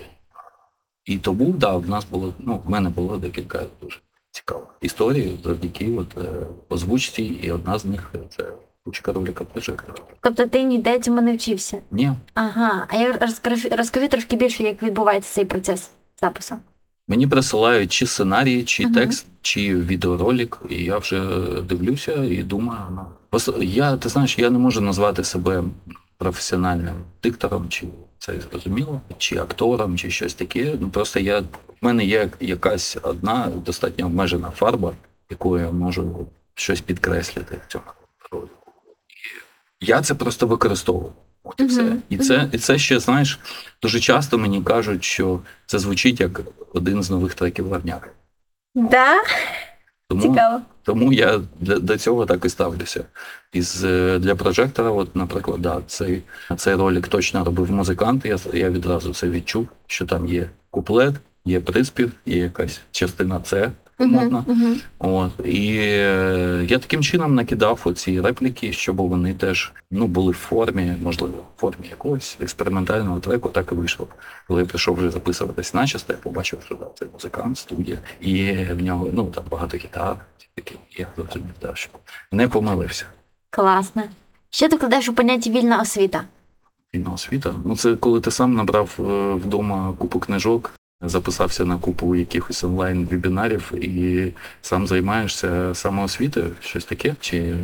І 1.05 1.17
тому, 1.17 1.45
да, 1.45 1.77
в 1.77 1.89
нас 1.89 2.05
було, 2.11 2.33
ну, 2.39 2.61
в 2.65 2.69
мене 2.69 2.89
було 2.89 3.17
декілька 3.17 3.61
дуже 3.81 3.97
цікавих 4.31 4.67
історій 4.81 5.37
завдяки 5.43 5.91
от, 5.97 6.17
е, 6.17 6.29
озвучці, 6.69 7.23
і 7.23 7.51
одна 7.51 7.79
з 7.79 7.85
них 7.85 8.11
це 8.37 8.43
кучка 8.85 9.13
ролика 9.13 9.43
прожектора. 9.43 9.93
Тобто 10.21 10.45
ти 10.45 10.63
ніде 10.63 10.99
цьому 10.99 11.21
не 11.21 11.35
вчився? 11.35 11.77
Ні, 11.91 12.11
Ага. 12.33 12.85
А 12.89 12.95
я 12.95 13.13
розкажи, 13.17 13.69
розкажи 13.69 14.07
трошки 14.07 14.35
більше, 14.35 14.63
як 14.63 14.83
відбувається 14.83 15.33
цей 15.33 15.45
процес 15.45 15.89
запису. 16.21 16.55
Мені 17.07 17.27
присилають 17.27 17.91
чи 17.91 18.05
сценарій, 18.07 18.63
чи 18.63 18.83
Мгм. 18.83 18.93
текст, 18.93 19.25
чи 19.41 19.75
відеоролик, 19.75 20.59
і 20.69 20.75
я 20.83 20.97
вже 20.97 21.21
дивлюся 21.61 22.23
і 22.23 22.43
думаю, 22.43 22.81
ну 22.91 23.01
пос- 23.31 23.63
я 23.63 23.97
ти 23.97 24.09
знаєш, 24.09 24.39
я 24.39 24.49
не 24.49 24.59
можу 24.59 24.81
назвати 24.81 25.23
себе 25.23 25.63
професіональним 26.17 26.95
диктором, 27.23 27.69
чи 27.69 27.87
це 28.19 28.41
зрозуміло, 28.41 29.01
чи 29.17 29.37
актором, 29.37 29.97
чи 29.97 30.11
щось 30.11 30.33
таке. 30.33 30.75
Ну 30.79 30.89
просто 30.89 31.19
я 31.19 31.39
в 31.39 31.45
мене 31.81 32.05
є 32.05 32.29
якась 32.39 32.97
одна 33.01 33.47
достатньо 33.65 34.05
обмежена 34.05 34.51
фарба, 34.51 34.93
якою 35.29 35.65
я 35.65 35.71
можу 35.71 36.27
щось 36.55 36.81
підкреслити 36.81 37.59
в 37.67 37.71
цьому 37.71 37.85
ролику. 38.31 38.71
Я 39.81 40.01
це 40.01 40.15
просто 40.15 40.47
використовую. 40.47 41.13
От 41.43 41.59
і 41.59 41.65
все. 41.65 41.81
Мгм. 41.81 42.01
І 42.09 42.17
це, 42.17 42.49
і 42.51 42.57
це 42.57 42.77
ще, 42.77 42.99
знаєш, 42.99 43.39
дуже 43.81 43.99
часто 43.99 44.37
мені 44.37 44.63
кажуть, 44.63 45.03
що 45.03 45.39
це 45.65 45.79
звучить 45.79 46.19
як 46.19 46.41
один 46.73 47.03
з 47.03 47.09
нових 47.09 47.33
треків 47.33 47.67
Варняка. 47.67 48.09
Да? 48.75 49.15
Тому, 50.09 50.21
Цікаво. 50.21 50.61
тому 50.83 51.13
я 51.13 51.41
до, 51.59 51.79
до 51.79 51.97
цього 51.97 52.25
так 52.25 52.45
і 52.45 52.49
ставлюся. 52.49 53.03
Із, 53.53 53.83
е, 53.83 54.19
для 54.19 54.35
прожектора, 54.35 54.89
от, 54.89 55.15
наприклад, 55.15 55.61
да, 55.61 55.81
цей, 55.87 56.23
цей 56.57 56.75
ролик 56.75 57.07
точно 57.07 57.43
робив 57.45 57.71
музикант. 57.71 58.25
Я, 58.25 58.37
я 58.53 58.69
відразу 58.69 59.13
це 59.13 59.29
відчув, 59.29 59.67
що 59.87 60.05
там 60.05 60.27
є 60.27 60.49
куплет, 60.71 61.15
є 61.45 61.59
приспів, 61.59 62.11
є 62.25 62.37
якась 62.37 62.81
частина 62.91 63.41
С, 63.45 63.69
модно. 64.05 64.45
Мгм. 64.47 64.77
От 64.99 65.31
і 65.45 65.77
е, 65.79 66.65
я 66.69 66.79
таким 66.79 67.03
чином 67.03 67.35
накидав 67.35 67.81
оці 67.83 68.21
репліки, 68.21 68.73
щоб 68.73 68.95
вони 68.95 69.33
теж 69.33 69.71
ну 69.91 70.07
були 70.07 70.31
в 70.31 70.35
формі, 70.35 70.95
можливо, 71.03 71.33
в 71.57 71.59
формі 71.61 71.87
якогось 71.89 72.37
експериментального 72.41 73.19
треку, 73.19 73.49
так 73.49 73.71
і 73.71 73.75
вийшло. 73.75 74.07
Коли 74.47 74.61
я 74.61 74.67
прийшов 74.67 74.95
вже 74.95 75.11
записуватись 75.11 75.73
начисто, 75.73 76.13
я 76.13 76.19
побачив, 76.19 76.59
що 76.65 76.75
да, 76.75 76.85
це 76.95 77.05
музикант, 77.13 77.57
студія, 77.57 77.97
і 78.21 78.53
в 78.53 78.81
нього 78.81 79.09
ну 79.13 79.25
там 79.25 79.43
багато 79.51 79.77
гітар. 79.77 80.15
Такі 80.55 80.75
я 80.97 81.07
зрозумів, 81.15 81.53
да, 81.61 81.71
що 81.75 81.89
не 82.31 82.47
помилився. 82.47 83.05
Класно. 83.49 84.03
Що 84.49 84.69
ти 84.69 84.77
кладеш 84.77 85.09
у 85.09 85.13
поняття 85.13 85.49
вільна 85.49 85.81
освіта? 85.81 86.23
Вільна 86.95 87.11
освіта. 87.11 87.53
Ну 87.65 87.75
це 87.75 87.95
коли 87.95 88.21
ти 88.21 88.31
сам 88.31 88.53
набрав 88.53 88.95
е, 88.99 89.33
вдома 89.33 89.93
купу 89.97 90.19
книжок, 90.19 90.71
записався 91.01 91.65
на 91.65 91.77
купу 91.77 92.15
якихось 92.15 92.63
онлайн 92.63 93.05
вебінарів 93.05 93.71
і 93.75 94.31
сам 94.61 94.87
займаєшся 94.87 95.75
самоосвітою, 95.75 96.51
щось 96.59 96.85
таке? 96.85 97.15
Чи, 97.19 97.55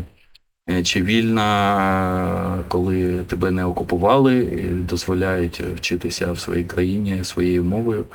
е, 0.70 0.84
чи 0.84 1.02
вільна, 1.02 2.64
коли 2.68 3.24
тебе 3.24 3.52
не 3.52 3.66
окупували 3.66 4.38
і 4.38 4.68
дозволяють 4.68 5.62
вчитися 5.62 6.32
в 6.32 6.40
своїй 6.40 6.64
країні 6.64 7.24
своєю 7.24 7.64
мовою, 7.64 8.06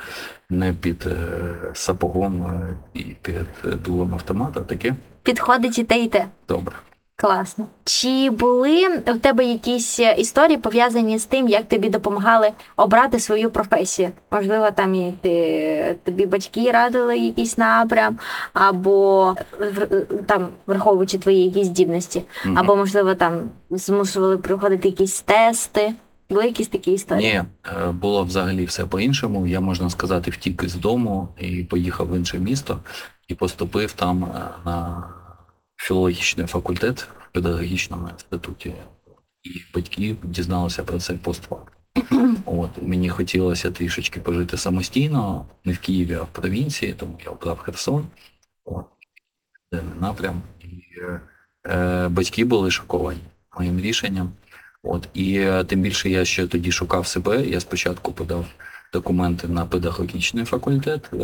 не 0.49 0.73
під 0.73 1.05
е, 1.07 1.27
сапогом 1.73 2.61
і 2.93 3.03
під 3.21 3.35
дулом 3.85 4.13
автомата, 4.13 4.61
таке? 4.61 4.95
Підходить 5.23 5.79
і 5.79 5.83
те, 5.83 6.03
і 6.03 6.07
те. 6.07 6.27
Добре. 6.47 6.75
Класно. 7.21 7.65
Чи 7.83 8.29
були 8.29 8.87
в 8.97 9.19
тебе 9.19 9.45
якісь 9.45 9.99
е, 9.99 10.15
історії 10.17 10.57
пов'язані 10.57 11.19
з 11.19 11.25
тим, 11.25 11.47
як 11.47 11.67
тобі 11.67 11.89
допомагали 11.89 12.51
обрати 12.77 13.19
свою 13.19 13.49
професію? 13.49 14.09
Можливо, 14.31 14.71
там 14.71 14.95
і 14.95 15.13
ти, 15.21 15.97
тобі 16.03 16.25
батьки 16.25 16.71
радили 16.71 17.17
якийсь 17.17 17.57
напрям, 17.57 18.19
або 18.53 19.35
там 20.25 20.47
враховуючи 20.67 21.17
твої 21.17 21.43
якісь 21.45 21.67
здібності, 21.67 22.23
Мгм. 22.45 22.57
або 22.57 22.75
можливо 22.75 23.15
там 23.15 23.41
змушували 23.69 24.37
проходити 24.37 24.87
якісь 24.87 25.21
тести. 25.21 25.93
Були 26.29 26.45
якісь 26.45 26.67
такі 26.67 26.91
історії? 26.91 27.33
Ні, 27.33 27.43
е, 27.87 27.91
було 27.91 28.23
взагалі 28.23 28.65
все 28.65 28.85
по-іншому. 28.85 29.47
Я 29.47 29.59
можна 29.59 29.89
сказати, 29.89 30.31
втік 30.31 30.63
із 30.63 30.75
дому 30.75 31.27
і 31.39 31.63
поїхав 31.63 32.11
в 32.11 32.15
інше 32.15 32.39
місто 32.39 32.79
і 33.27 33.35
поступив 33.35 33.91
там 33.91 34.23
е, 34.23 34.39
на 34.65 35.03
філологічний 35.81 36.47
факультет 36.47 36.99
в 37.01 37.31
педагогічному 37.31 38.09
інституті. 38.09 38.73
І 39.43 39.49
батьки 39.73 40.15
дізналися 40.23 40.83
про 40.83 40.99
це 40.99 41.13
постфакт. 41.13 41.73
От 42.45 42.69
мені 42.81 43.09
хотілося 43.09 43.71
трішечки 43.71 44.19
пожити 44.19 44.57
самостійно, 44.57 45.45
не 45.65 45.73
в 45.73 45.77
Києві, 45.77 46.13
а 46.13 46.21
в 46.21 46.27
провінції, 46.27 46.93
тому 46.93 47.19
я 47.25 47.31
обрав 47.31 47.57
Херсон. 47.57 48.07
От, 48.65 48.85
напрям. 49.99 50.41
І 50.59 50.99
е, 51.01 51.21
е, 51.67 52.07
батьки 52.07 52.45
були 52.45 52.71
шоковані 52.71 53.21
моїм 53.57 53.79
рішенням. 53.79 54.31
От 54.83 55.09
і 55.13 55.37
е, 55.37 55.63
тим 55.63 55.81
більше 55.81 56.09
я 56.09 56.25
ще 56.25 56.47
тоді 56.47 56.71
шукав 56.71 57.07
себе. 57.07 57.45
Я 57.45 57.59
спочатку 57.59 58.11
подав 58.11 58.45
документи 59.01 59.47
на 59.47 59.65
педагогічний 59.65 60.45
факультет 60.45 61.09
е, 61.13 61.17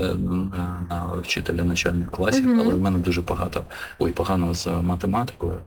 на, 0.90 1.14
вчителя 1.24 1.64
начальних 1.64 2.12
класів, 2.12 2.48
Мгм. 2.48 2.60
але 2.60 2.74
в 2.74 2.80
мене 2.82 3.00
дуже 3.00 3.22
багато 3.22 3.64
ой, 4.00 4.12
погано 4.12 4.54
з 4.54 4.68
математикою, 4.68 5.58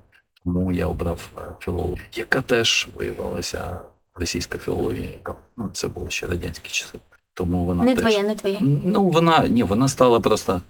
тому 0.44 0.72
я 0.72 0.86
обрав 0.86 1.28
е, 1.38 1.40
філологію, 1.60 2.04
яка 2.14 2.42
теж 2.42 2.88
виявилася 2.96 3.80
російська 4.14 4.58
філологія, 4.58 5.10
яка 5.10 5.34
ну 5.56 5.70
це 5.72 5.88
були 5.88 6.10
ще 6.10 6.26
радянські 6.26 6.68
часи. 6.70 6.98
Тому 7.34 7.64
вона 7.64 7.84
Не 7.84 7.94
теж 7.94 8.00
твоє, 8.04 8.22
не 8.22 8.34
твоє. 8.34 8.58
ну 8.84 9.08
вона 9.08 9.48
ні, 9.48 9.62
вона 9.62 9.88
стала 9.88 10.20
просто 10.20 10.60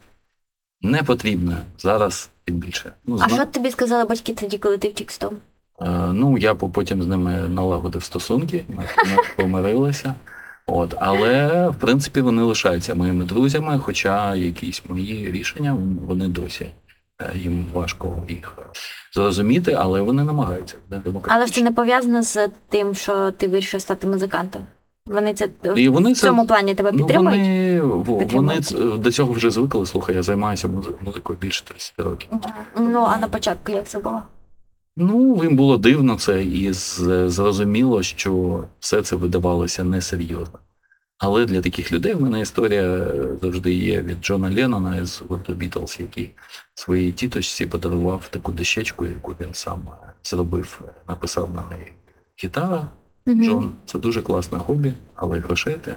непотрібною 0.83 1.59
зараз, 1.79 2.31
тим 2.45 2.57
більше. 2.57 2.93
Ну, 3.07 3.15
А 3.21 3.29
зна- 3.29 3.37
що 3.37 3.47
тобі 3.47 3.71
сказали 3.71 4.05
батьки 4.05 4.35
тоді, 4.35 4.59
коли 4.59 4.79
ти 4.79 4.89
втік 4.89 5.13
з 5.13 5.19
дому? 5.19 5.37
Е, 5.81 5.91
Ну, 6.13 6.39
я 6.39 6.55
по- 6.55 6.69
потім 6.69 7.03
з 7.03 7.07
ними 7.07 7.49
налагодив 7.49 8.05
стосунки, 8.05 8.65
ми 8.69 8.85
помирилися. 9.37 10.15
От, 10.67 10.95
але 11.01 11.69
в 11.69 11.75
принципі 11.75 12.21
вони 12.21 12.43
лишаються 12.43 12.95
моїми 12.95 13.25
друзями, 13.25 13.81
хоча 13.85 14.35
якісь 14.35 14.83
мої 14.89 15.31
рішення 15.33 15.77
вони 16.07 16.29
досі 16.29 16.67
е, 17.23 17.33
їм 17.35 17.67
важко 17.75 18.23
їх 18.29 18.59
зрозуміти, 19.15 19.73
але 19.73 20.01
вони 20.01 20.25
намагаються. 20.25 20.77
Але 21.23 21.47
це 21.47 21.63
не 21.63 21.73
пов'язано 21.73 22.23
з 22.23 22.49
тим, 22.69 22.95
що 22.95 23.31
ти 23.31 23.49
вирішив 23.49 23.81
стати 23.81 24.07
музикантом. 24.07 24.63
Вони 25.07 25.35
це 25.35 25.49
І 25.77 25.89
вони 25.89 26.13
в 26.13 26.17
це- 26.17 26.27
цьому 26.27 26.47
плані 26.47 26.75
тебе 26.75 26.91
Ну, 26.93 26.99
підтримують. 26.99 27.41
вони, 27.41 27.81
вони 27.81 28.19
Підтримують. 28.19 28.67
ц- 28.67 28.77
до 28.99 29.13
цього 29.13 29.33
вже 29.33 29.51
звикли. 29.51 29.87
Слухай, 29.87 30.17
я 30.17 30.23
займаюся 30.23 30.69
музи- 30.69 30.93
музикою 31.01 31.39
більше 31.39 31.65
30 31.65 31.95
років. 31.99 32.29
Ну 32.79 33.07
а 33.15 33.19
на 33.19 33.29
початку 33.29 33.73
як 33.73 33.89
це 33.89 33.99
було? 33.99 34.23
Ну, 34.97 35.45
їм 35.45 35.57
було 35.57 35.79
дивно 35.79 36.17
це, 36.17 36.45
і 36.45 36.73
зрозуміло, 36.73 38.03
що 38.03 38.65
все 38.81 39.03
це 39.03 39.17
видавалося 39.17 39.85
несерйозно. 39.85 40.59
Але 41.19 41.47
для 41.47 41.61
таких 41.61 41.93
людей 41.93 42.15
в 42.15 42.23
мене 42.23 42.41
історія 42.41 43.13
завжди 43.43 43.75
є 43.75 44.03
від 44.03 44.25
Джона 44.25 44.51
Леннона 44.51 45.07
з 45.07 45.23
гурту 45.23 45.53
Beatles, 45.53 46.01
який 46.01 46.31
своїй 46.75 47.13
тіточці 47.13 47.67
подарував 47.67 48.29
таку 48.31 48.53
дощечку, 48.53 49.07
яку 49.07 49.35
він 49.41 49.55
сам 49.55 49.89
е, 49.89 50.13
зробив, 50.25 50.81
е, 50.85 50.93
написав 51.09 51.55
на 51.55 51.77
неї 51.77 51.93
гітара. 52.45 52.89
Мгм. 53.27 53.45
Джон, 53.45 53.73
це 53.87 53.99
дуже 53.99 54.23
класне 54.23 54.59
хобі, 54.59 54.93
але 55.15 55.39
грошей 55.39 55.75
ти 55.75 55.95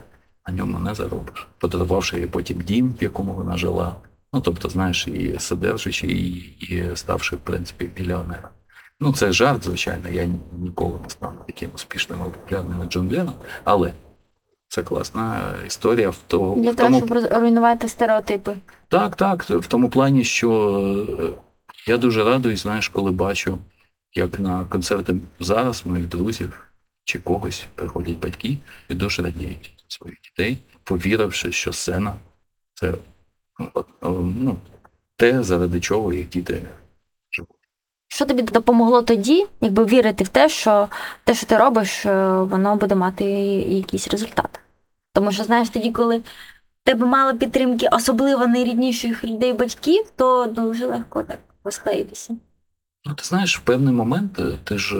на 0.47 0.53
ньому 0.53 0.79
не 0.79 0.95
заробиш. 0.95 1.47
Подарувавши 1.57 2.19
їй 2.19 2.27
потім 2.27 2.61
дім, 2.61 2.95
в 2.99 3.03
якому 3.03 3.33
вона 3.33 3.57
жила. 3.57 3.95
Ну, 4.33 4.41
тобто, 4.41 4.69
знаєш, 4.69 5.07
і 5.07 5.35
содержачи 5.39 6.07
її, 6.07 6.57
і 6.59 6.95
ставши, 6.95 7.35
в 7.35 7.39
принципі, 7.39 7.89
мільйонером. 7.97 8.49
Ну, 8.99 9.13
це 9.13 9.31
жарт, 9.31 9.63
звичайно, 9.63 10.09
я 10.09 10.29
ніколи 10.59 10.99
не 11.03 11.09
стану 11.09 11.39
таким 11.47 11.69
успішним 11.75 12.21
або 12.21 12.31
популярним, 12.31 12.89
Джон 12.89 13.09
Леннон, 13.11 13.33
але 13.63 13.93
це 14.67 14.83
класна 14.83 15.55
історія 15.67 16.09
в, 16.09 16.17
то, 16.27 16.55
Для 16.57 16.71
в 16.71 16.75
того, 16.75 16.89
тому 16.89 17.21
щоб 17.21 17.41
руйнувати 17.41 17.89
стереотипи. 17.89 18.55
так, 18.87 19.15
так, 19.15 19.43
в 19.49 19.67
тому 19.67 19.89
плані, 19.89 20.23
що 20.23 20.49
е, 21.19 21.23
я 21.87 21.97
дуже 21.97 22.23
радуюсь, 22.23 22.61
знаєш, 22.61 22.89
коли 22.89 23.11
бачу, 23.11 23.57
як 24.13 24.39
на 24.39 24.65
концерти 24.65 25.15
зараз 25.39 25.85
моїх 25.85 26.07
друзів 26.07 26.67
чи 27.03 27.19
когось 27.19 27.65
приходять 27.75 28.17
батьки 28.17 28.57
і 28.89 28.93
дуже 28.93 29.21
радіють 29.21 29.85
своїх 29.87 30.17
дітей, 30.21 30.57
повіривши, 30.83 31.51
що 31.51 31.73
сцена 31.73 32.15
це 32.73 32.93
ну, 33.59 33.85
ну, 34.39 34.57
те, 35.15 35.43
заради 35.43 35.79
чого 35.79 36.13
їх 36.13 36.29
діти. 36.29 36.61
Що 38.13 38.25
тобі 38.25 38.41
допомогло 38.41 39.01
тоді, 39.01 39.45
якби 39.61 39.85
вірити 39.85 40.23
в 40.23 40.27
те, 40.27 40.49
що 40.49 40.87
те, 41.23 41.35
що 41.35 41.45
ти 41.45 41.57
робиш, 41.57 42.05
е, 42.05 42.27
воно 42.37 42.75
буде 42.75 42.95
мати 42.95 43.25
якийсь 43.25 44.07
результат? 44.07 44.59
Тому 45.13 45.31
що, 45.31 45.43
знаєш, 45.43 45.69
тоді, 45.69 45.91
коли 45.91 46.21
тебе 46.83 47.05
мало 47.05 47.37
підтримки, 47.37 47.87
особливо 47.91 48.47
найрідніших 48.47 49.23
людей 49.23 49.53
батьків, 49.53 50.03
то 50.15 50.45
дуже 50.45 50.85
легко 50.85 51.23
так 51.23 51.39
розклеїтися. 51.63 52.35
Ну, 53.05 53.13
ти 53.13 53.23
знаєш, 53.23 53.57
в 53.57 53.61
певний 53.61 53.93
момент 53.93 54.39
е, 54.39 54.51
ти 54.63 54.77
ж 54.77 54.95
е, 54.95 54.99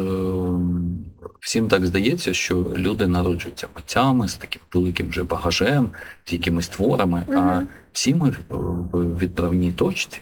всім 1.39 1.67
так 1.67 1.85
здається, 1.85 2.33
що 2.33 2.55
люди 2.75 3.07
народжуються 3.07 3.67
митцями 3.75 4.27
з 4.27 4.35
таким 4.35 4.61
великим 4.73 5.09
вже 5.09 5.23
багажем, 5.23 5.89
з 6.25 6.33
якимись 6.33 6.67
творами. 6.67 7.23
А 7.35 7.61
всі 7.91 8.15
ми 8.15 8.35
в 8.49 9.17
відправній 9.17 9.71
точці, 9.71 10.19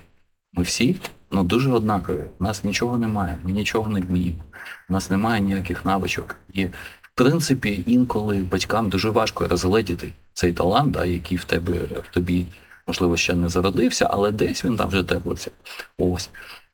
ми 0.53 0.63
всі 0.63 0.95
ну, 1.31 1.43
дуже 1.43 1.71
однакові. 1.71 2.23
У 2.39 2.43
нас 2.43 2.63
нічого 2.63 2.97
немає, 2.97 3.37
ми 3.43 3.51
нічого 3.51 3.89
не 3.89 4.01
вміємо, 4.01 4.43
у 4.89 4.93
нас 4.93 5.09
немає 5.09 5.41
ніяких 5.41 5.85
навичок. 5.85 6.35
І 6.53 6.65
в 7.01 7.11
принципі, 7.15 7.83
інколи 7.87 8.37
батькам 8.37 8.89
дуже 8.89 9.09
важко 9.09 9.47
розгледіти 9.47 10.13
цей 10.33 10.53
талант, 10.53 10.91
да, 10.91 11.05
який 11.05 11.37
в 11.37 11.43
тебе 11.43 11.73
в 11.73 12.13
тобі, 12.13 12.45
можливо, 12.87 13.17
ще 13.17 13.33
не 13.33 13.49
зародився, 13.49 14.07
але 14.11 14.31
десь 14.31 14.65
він 14.65 14.77
там 14.77 14.89
вже 14.89 15.03
теплиться. 15.03 15.51
Ось. 15.97 16.29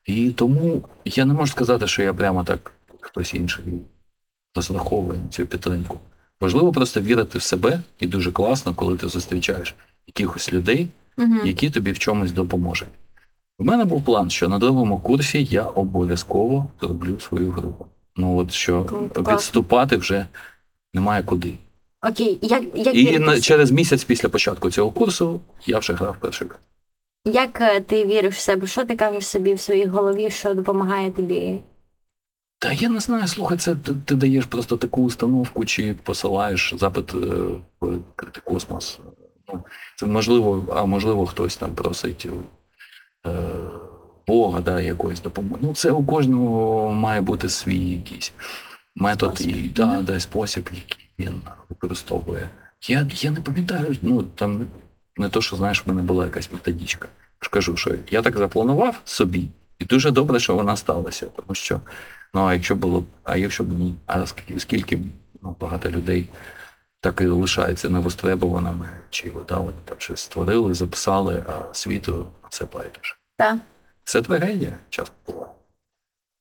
І 0.05 0.31
тому 0.31 0.83
я 1.05 1.25
не 1.25 1.33
можу 1.33 1.51
сказати, 1.51 1.87
що 1.87 2.03
я 2.03 2.13
прямо 2.13 2.43
так 2.43 2.71
хтось 3.01 3.33
інший 3.33 3.63
розраховує 4.55 5.19
на 5.19 5.29
цю 5.29 5.45
підтримку. 5.45 5.99
Важливо 6.41 6.71
просто 6.71 7.01
вірити 7.01 7.37
в 7.37 7.41
себе, 7.41 7.81
і 7.99 8.07
дуже 8.07 8.31
класно, 8.31 8.73
коли 8.73 8.97
ти 8.97 9.07
зустрічаєш 9.07 9.75
якихось 10.07 10.53
людей, 10.53 10.87
які 11.45 11.69
тобі 11.69 11.91
в 11.91 11.99
чомусь 11.99 12.31
допоможуть. 12.31 12.87
У 13.59 13.63
мене 13.63 13.85
був 13.85 14.05
план, 14.05 14.29
що 14.29 14.49
на 14.49 14.59
другому 14.59 14.99
курсі 14.99 15.43
я 15.43 15.63
обов'язково 15.63 16.67
зроблю 16.81 17.19
свою 17.19 17.51
групу. 17.51 17.85
Ну 18.15 18.37
от 18.37 18.51
що 18.51 18.85
Круто, 18.85 19.33
відступати 19.33 19.97
вже 19.97 20.25
немає 20.93 21.23
куди. 21.23 21.53
Окей, 22.09 22.39
як, 22.41 22.63
як, 22.75 22.95
І 22.95 23.19
на, 23.19 23.41
через 23.41 23.71
місяць 23.71 24.03
після 24.03 24.29
початку 24.29 24.69
цього 24.69 24.91
курсу 24.91 25.41
я 25.65 25.79
вже 25.79 25.93
грав 25.93 26.15
перший 26.19 26.47
як 27.33 27.61
е, 27.61 27.81
ти 27.81 28.05
віриш 28.05 28.35
в 28.35 28.39
себе? 28.39 28.67
Що 28.67 28.85
ти 28.85 28.95
кажеш 28.95 29.27
собі 29.27 29.53
в 29.53 29.59
своїй 29.59 29.85
голові, 29.85 30.29
що 30.29 30.53
допомагає 30.53 31.11
тобі? 31.11 31.59
Та 32.59 32.71
я 32.71 32.89
не 32.89 32.99
знаю, 32.99 33.27
слухай, 33.27 33.57
це 33.57 33.75
ти, 33.75 33.93
ти 34.05 34.15
даєш 34.15 34.45
просто 34.45 34.77
таку 34.77 35.03
установку, 35.03 35.65
чи 35.65 35.95
посилаєш 36.03 36.73
запит 36.77 37.13
е, 37.13 37.17
в 37.81 38.41
космос. 38.43 38.99
Ну, 39.53 39.63
це 39.95 40.05
можливо, 40.05 40.65
а 40.75 40.85
можливо, 40.85 41.25
хтось 41.25 41.57
там 41.57 41.75
просить 41.75 42.27
Бога, 44.27 44.61
да, 44.61 44.81
якоїсь 44.81 45.21
допомоги. 45.21 45.61
Ну, 45.63 45.73
це 45.73 45.91
у 45.91 46.05
кожного 46.05 46.91
має 46.93 47.21
бути 47.21 47.49
свій 47.49 47.89
якийсь 47.89 48.33
метод 48.95 49.41
і 49.41 49.53
да, 49.53 50.01
да, 50.01 50.19
спосіб, 50.19 50.69
який 50.73 51.09
він 51.19 51.41
використовує. 51.69 52.49
Я, 52.87 53.07
я 53.11 53.31
не 53.31 53.41
пам'ятаю, 53.41 53.95
ну 54.01 54.23
там 54.23 54.67
не 55.17 55.29
то, 55.29 55.41
що 55.41 55.55
знаєш, 55.55 55.85
в 55.85 55.89
мене 55.89 56.01
була 56.01 56.25
якась 56.25 56.49
ж 57.41 57.49
кажу, 57.49 57.77
що 57.77 57.95
я 58.11 58.21
так 58.21 58.37
запланував 58.37 59.01
собі, 59.05 59.47
і 59.79 59.85
дуже 59.85 60.11
добре, 60.11 60.39
що 60.39 60.55
вона 60.55 60.75
сталася, 60.75 61.25
тому 61.25 61.55
що 61.55 61.81
ну 62.33 62.45
а 62.45 62.53
якщо 62.53 62.75
було, 62.75 63.03
а 63.23 63.37
якщо 63.37 63.63
б 63.63 63.79
ні, 63.79 63.95
а 64.05 64.25
скільки, 64.25 64.59
скільки 64.59 64.99
ну, 65.41 65.55
багато 65.59 65.89
людей 65.89 66.29
так 67.01 67.21
і 67.21 67.25
лишається 67.25 67.89
невостребованими, 67.89 68.89
чи 69.09 69.31
да, 69.49 69.57
вони 69.57 69.73
там 69.85 69.97
щось 69.99 70.19
створили, 70.19 70.73
записали, 70.73 71.43
а 71.47 71.73
світу 71.73 72.27
це 72.49 72.65
байдуже. 72.73 73.15
Так. 73.37 73.57
Це 74.03 74.21
трагедія 74.21 74.77
часто 74.89 75.13
буває. 75.27 75.51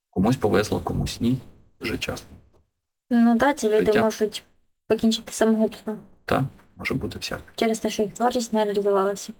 Комусь 0.09 0.35
повезло, 0.37 0.79
комусь 0.79 1.21
ні. 1.21 1.37
Дуже 1.81 1.97
часто. 1.97 2.27
Ну 3.09 3.37
так, 3.37 3.57
ці 3.57 3.67
люди 3.69 3.85
Життя. 3.85 4.01
можуть 4.01 4.43
покінчити 4.87 5.31
самогубством 5.31 5.99
Так, 6.25 6.43
може 6.75 6.93
бути 6.93 7.19
всяке. 7.19 7.41
через 7.55 7.79
те, 7.79 7.89
що 7.89 8.03
їх 8.03 8.13
творчість 8.13 8.53
не 8.53 8.65
реалізувалася. 8.65 9.33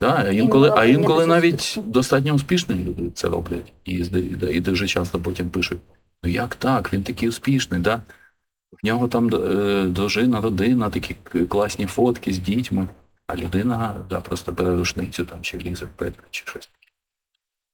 Да, 0.00 0.24
а 0.26 0.30
інколи, 0.30 0.72
а 0.76 0.84
інколи 0.84 1.26
навіть 1.26 1.78
достатньо 1.84 2.32
успішні 2.32 2.74
люди 2.74 3.10
це 3.10 3.28
роблять. 3.28 3.72
І, 3.84 4.02
зда- 4.02 4.48
і 4.50 4.60
дуже 4.60 4.86
часто 4.86 5.18
потім 5.20 5.50
пишуть: 5.50 5.78
ну 6.22 6.30
як 6.30 6.54
так, 6.54 6.92
він 6.92 7.02
такий 7.02 7.28
успішний, 7.28 7.80
да? 7.80 8.02
В 8.72 8.86
нього 8.86 9.08
там 9.08 9.34
е, 9.34 9.84
дружина, 9.86 10.40
родина, 10.40 10.90
такі 10.90 11.16
класні 11.48 11.86
фотки 11.86 12.32
з 12.32 12.38
дітьми, 12.38 12.88
а 13.26 13.36
людина 13.36 13.94
да, 14.10 14.20
просто 14.20 14.52
бере 14.52 14.76
рушницю 14.76 15.24
там, 15.24 15.42
чи 15.42 15.58
лізе 15.58 15.86
в 15.98 16.12
чи 16.30 16.42
щось. 16.46 16.66
таке. 16.66 16.92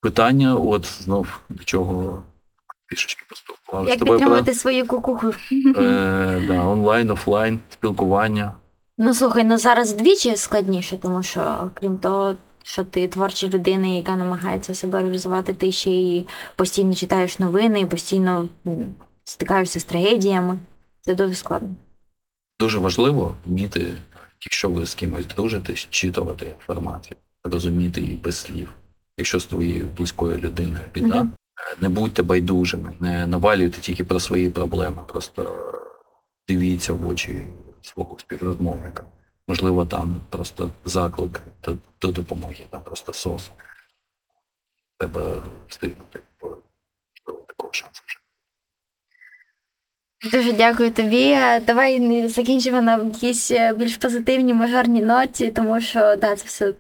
Питання, 0.01 0.57
от 0.57 0.87
знов 0.87 1.41
до 1.49 1.65
чого 1.65 2.23
пішечки 2.87 3.25
поспілкувалися. 3.29 3.91
Як 3.91 3.99
тобою 3.99 4.45
про 4.45 4.55
свою 4.55 4.87
кукуху? 4.87 5.35
е, 5.77 6.43
да, 6.49 6.67
онлайн, 6.67 7.11
офлайн, 7.11 7.61
спілкування. 7.71 8.53
Ну 8.99 9.15
слухай, 9.15 9.45
ну 9.45 9.59
зараз 9.59 9.93
двічі 9.93 10.37
складніше, 10.37 10.99
тому 10.99 11.23
що 11.23 11.71
крім 11.75 11.99
того, 11.99 12.35
що 12.63 12.85
ти 12.85 13.09
творча 13.09 13.49
людина, 13.49 13.87
яка 13.87 14.17
намагається 14.17 14.75
себе 14.75 15.01
реалізувати, 15.01 15.55
ти 15.55 15.73
ще 15.73 15.91
й 15.91 16.27
постійно 16.57 16.95
читаєш 16.95 17.39
новини, 17.39 17.81
і 17.81 17.87
постійно 17.87 18.49
стикаєшся 19.25 19.81
з 19.81 19.85
трагедіями. 19.85 20.59
Це 21.03 21.15
дуже 21.15 21.35
складно. 21.35 21.75
Дуже 22.61 22.79
важливо 22.79 23.37
вміти, 23.47 23.95
якщо 24.41 24.71
ви 24.71 24.87
з 24.87 24.95
кимось 24.95 25.27
дружите, 25.27 25.77
щитувати 25.77 26.47
інформацію, 26.47 27.17
розуміти 27.45 28.01
її 28.01 28.17
без 28.17 28.37
слів. 28.37 28.73
Якщо 29.17 29.41
з 29.41 29.47
твоєю 29.47 29.87
близькою 29.87 30.39
людиною 30.39 30.85
біда, 30.95 31.23
Мгм. 31.23 31.33
не 31.81 31.89
будьте 31.89 32.23
байдужими, 32.23 32.97
не 33.01 33.27
навалюйте 33.27 33.81
тільки 33.81 34.05
про 34.05 34.21
свої 34.21 34.51
проблеми, 34.51 35.03
просто 35.09 35.69
дивіться 36.49 36.93
в 36.93 37.09
очі 37.09 37.47
свого 37.83 38.19
співрозмовника. 38.19 39.05
Можливо, 39.49 39.87
там 39.87 40.21
просто 40.31 40.71
заклик 40.85 41.43
до, 41.65 41.77
до 42.01 42.09
допомоги, 42.13 42.67
там 42.71 42.83
просто 42.83 43.13
сос. 43.13 43.51
Треба 44.99 45.43
встигнути, 45.69 46.21
бо 46.41 46.57
такого 47.47 47.73
шансу 47.73 48.03
вже. 48.07 48.19
Дуже 50.31 50.53
дякую 50.53 50.91
тобі. 50.91 51.23
Е, 51.23 51.61
Давай 51.61 52.01
не 52.01 52.29
закінчимо 52.29 52.83
на 52.83 52.97
якісь 52.97 53.51
е, 53.51 53.75
більш 53.75 53.97
позитивній 53.97 54.55
мажорній 54.55 55.03
ноті, 55.03 55.51
тому 55.51 55.81
що 55.81 56.17
да, 56.17 56.37
це 56.37 56.45
все 56.47 56.75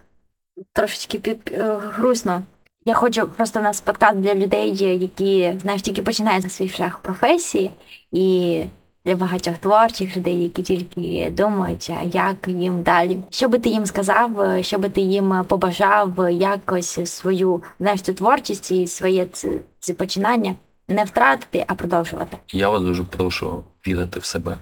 трошечки 0.72 1.18
під, 1.18 1.52
е, 1.52 1.78
грустно. 1.80 2.42
Я 2.84 2.94
хочу 2.94 3.28
просто 3.28 3.60
у 3.60 3.62
нас 3.62 3.80
подкаст 3.80 4.18
для 4.18 4.34
людей, 4.34 4.76
які 4.76 5.58
знаєш, 5.62 5.82
тільки 5.82 6.02
починають 6.02 6.52
свій 6.52 6.68
шлях 6.68 6.98
професії, 6.98 7.70
і 8.12 8.64
для 9.04 9.16
багатьох 9.16 9.58
творчих 9.58 10.16
людей, 10.16 10.42
які 10.42 10.62
тільки 10.62 11.30
думають, 11.30 11.90
як 12.12 12.48
їм 12.48 12.82
далі. 12.82 13.18
Що 13.30 13.48
би 13.48 13.58
ти 13.58 13.68
їм 13.68 13.86
сказав, 13.86 14.40
е, 14.40 14.62
що 14.62 14.78
би 14.78 14.88
ти 14.88 15.00
їм 15.00 15.44
побажав 15.48 16.20
е, 16.20 16.32
якось 16.32 17.10
свою 17.10 17.62
знаєш, 17.80 18.00
цю 18.00 18.14
творчість 18.14 18.70
і 18.70 18.86
своє 18.86 19.26
це, 19.32 19.48
це 19.80 19.94
починання 19.94 20.54
не 20.88 21.04
втратити, 21.04 21.64
а 21.68 21.74
продовжувати. 21.74 22.38
Я 22.48 22.68
вас 22.68 22.82
дуже 22.82 23.04
прошу 23.04 23.64
вірити 23.86 24.20
в 24.20 24.24
себе. 24.24 24.58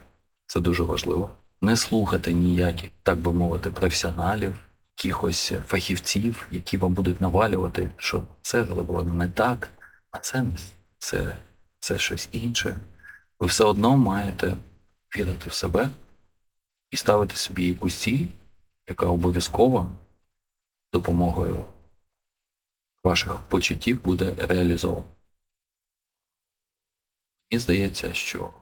Це 0.47 0.61
дуже 0.61 0.83
важливо. 0.83 1.31
Не 1.61 1.77
слухати 1.77 2.33
ніяких, 2.33 2.91
так 3.03 3.19
би 3.19 3.33
мовити, 3.33 3.71
професіоналів, 3.71 4.55
якихось 4.97 5.53
фахівців, 5.67 6.49
які 6.51 6.77
вам 6.77 6.95
будуть 6.95 7.21
навалювати, 7.21 7.91
що 7.97 8.23
це 8.43 8.65
зроблено 8.65 9.15
не 9.15 9.29
так, 9.29 9.69
а 10.11 10.19
це 10.19 10.45
це, 10.99 11.37
це 11.81 11.99
щось 11.99 12.29
інше. 12.33 12.77
Ви 13.41 13.47
все 13.47 13.65
одно 13.65 13.97
маєте 13.97 14.57
вірити 15.17 15.51
в 15.51 15.53
себе 15.53 15.89
і 16.91 16.97
ставити 16.97 17.37
собі 17.37 17.69
якусь 17.69 17.95
ціль, 17.95 18.27
яка 18.89 19.07
обов'язково 19.07 19.91
допомогою 20.93 21.65
ваших 23.05 23.37
почуттів 23.37 24.03
буде 24.03 24.35
реалізована. 24.39 25.05
Мені 27.51 27.61
здається, 27.61 28.15
що 28.15 28.55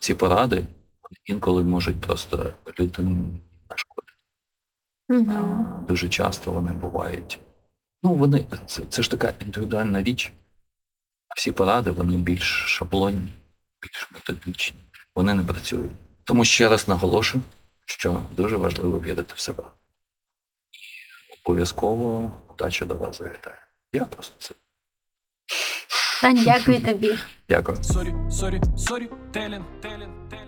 ці 0.00 0.14
поради 0.14 0.66
інколи 1.24 1.64
можуть 1.64 2.00
просто 2.00 2.54
людині 2.78 3.40
нашкодити. 3.70 4.12
Дуже 5.88 6.08
часто 6.08 6.52
вони 6.52 6.72
бувають. 6.72 7.40
Ну, 8.02 8.14
вони 8.14 8.46
це, 8.66 8.82
це 8.88 9.02
ж 9.02 9.10
така 9.10 9.34
індивідуальна 9.40 10.02
річ. 10.02 10.32
А 11.28 11.34
всі 11.36 11.52
поради 11.52 11.90
вони 11.90 12.16
більш 12.16 12.64
шаблонні, 12.66 13.32
більш 13.82 14.10
методичні. 14.12 14.80
Вони 15.14 15.34
не 15.34 15.44
працюють. 15.44 15.92
Тому 16.24 16.44
ще 16.44 16.68
раз 16.68 16.88
наголошую, 16.88 17.44
що 17.86 18.22
дуже 18.36 18.56
важливо 18.56 19.00
вірити 19.00 19.34
в 19.36 19.38
себе. 19.38 19.64
І 20.72 21.40
обов'язково 21.44 22.32
удача 22.48 22.84
до 22.84 22.94
вас 22.94 23.18
завітає. 23.18 23.66
Я 23.92 24.04
просто 24.04 24.34
це. 24.38 24.54
Тань, 26.24 26.42
дякую 26.44 26.80
тобі. 26.86 27.18
Дякую. 27.48 27.78
Story, 27.82 28.14
story, 28.30 28.60
story, 28.76 29.10
telling, 29.32 29.62
telling, 29.82 30.08
telling. 30.30 30.43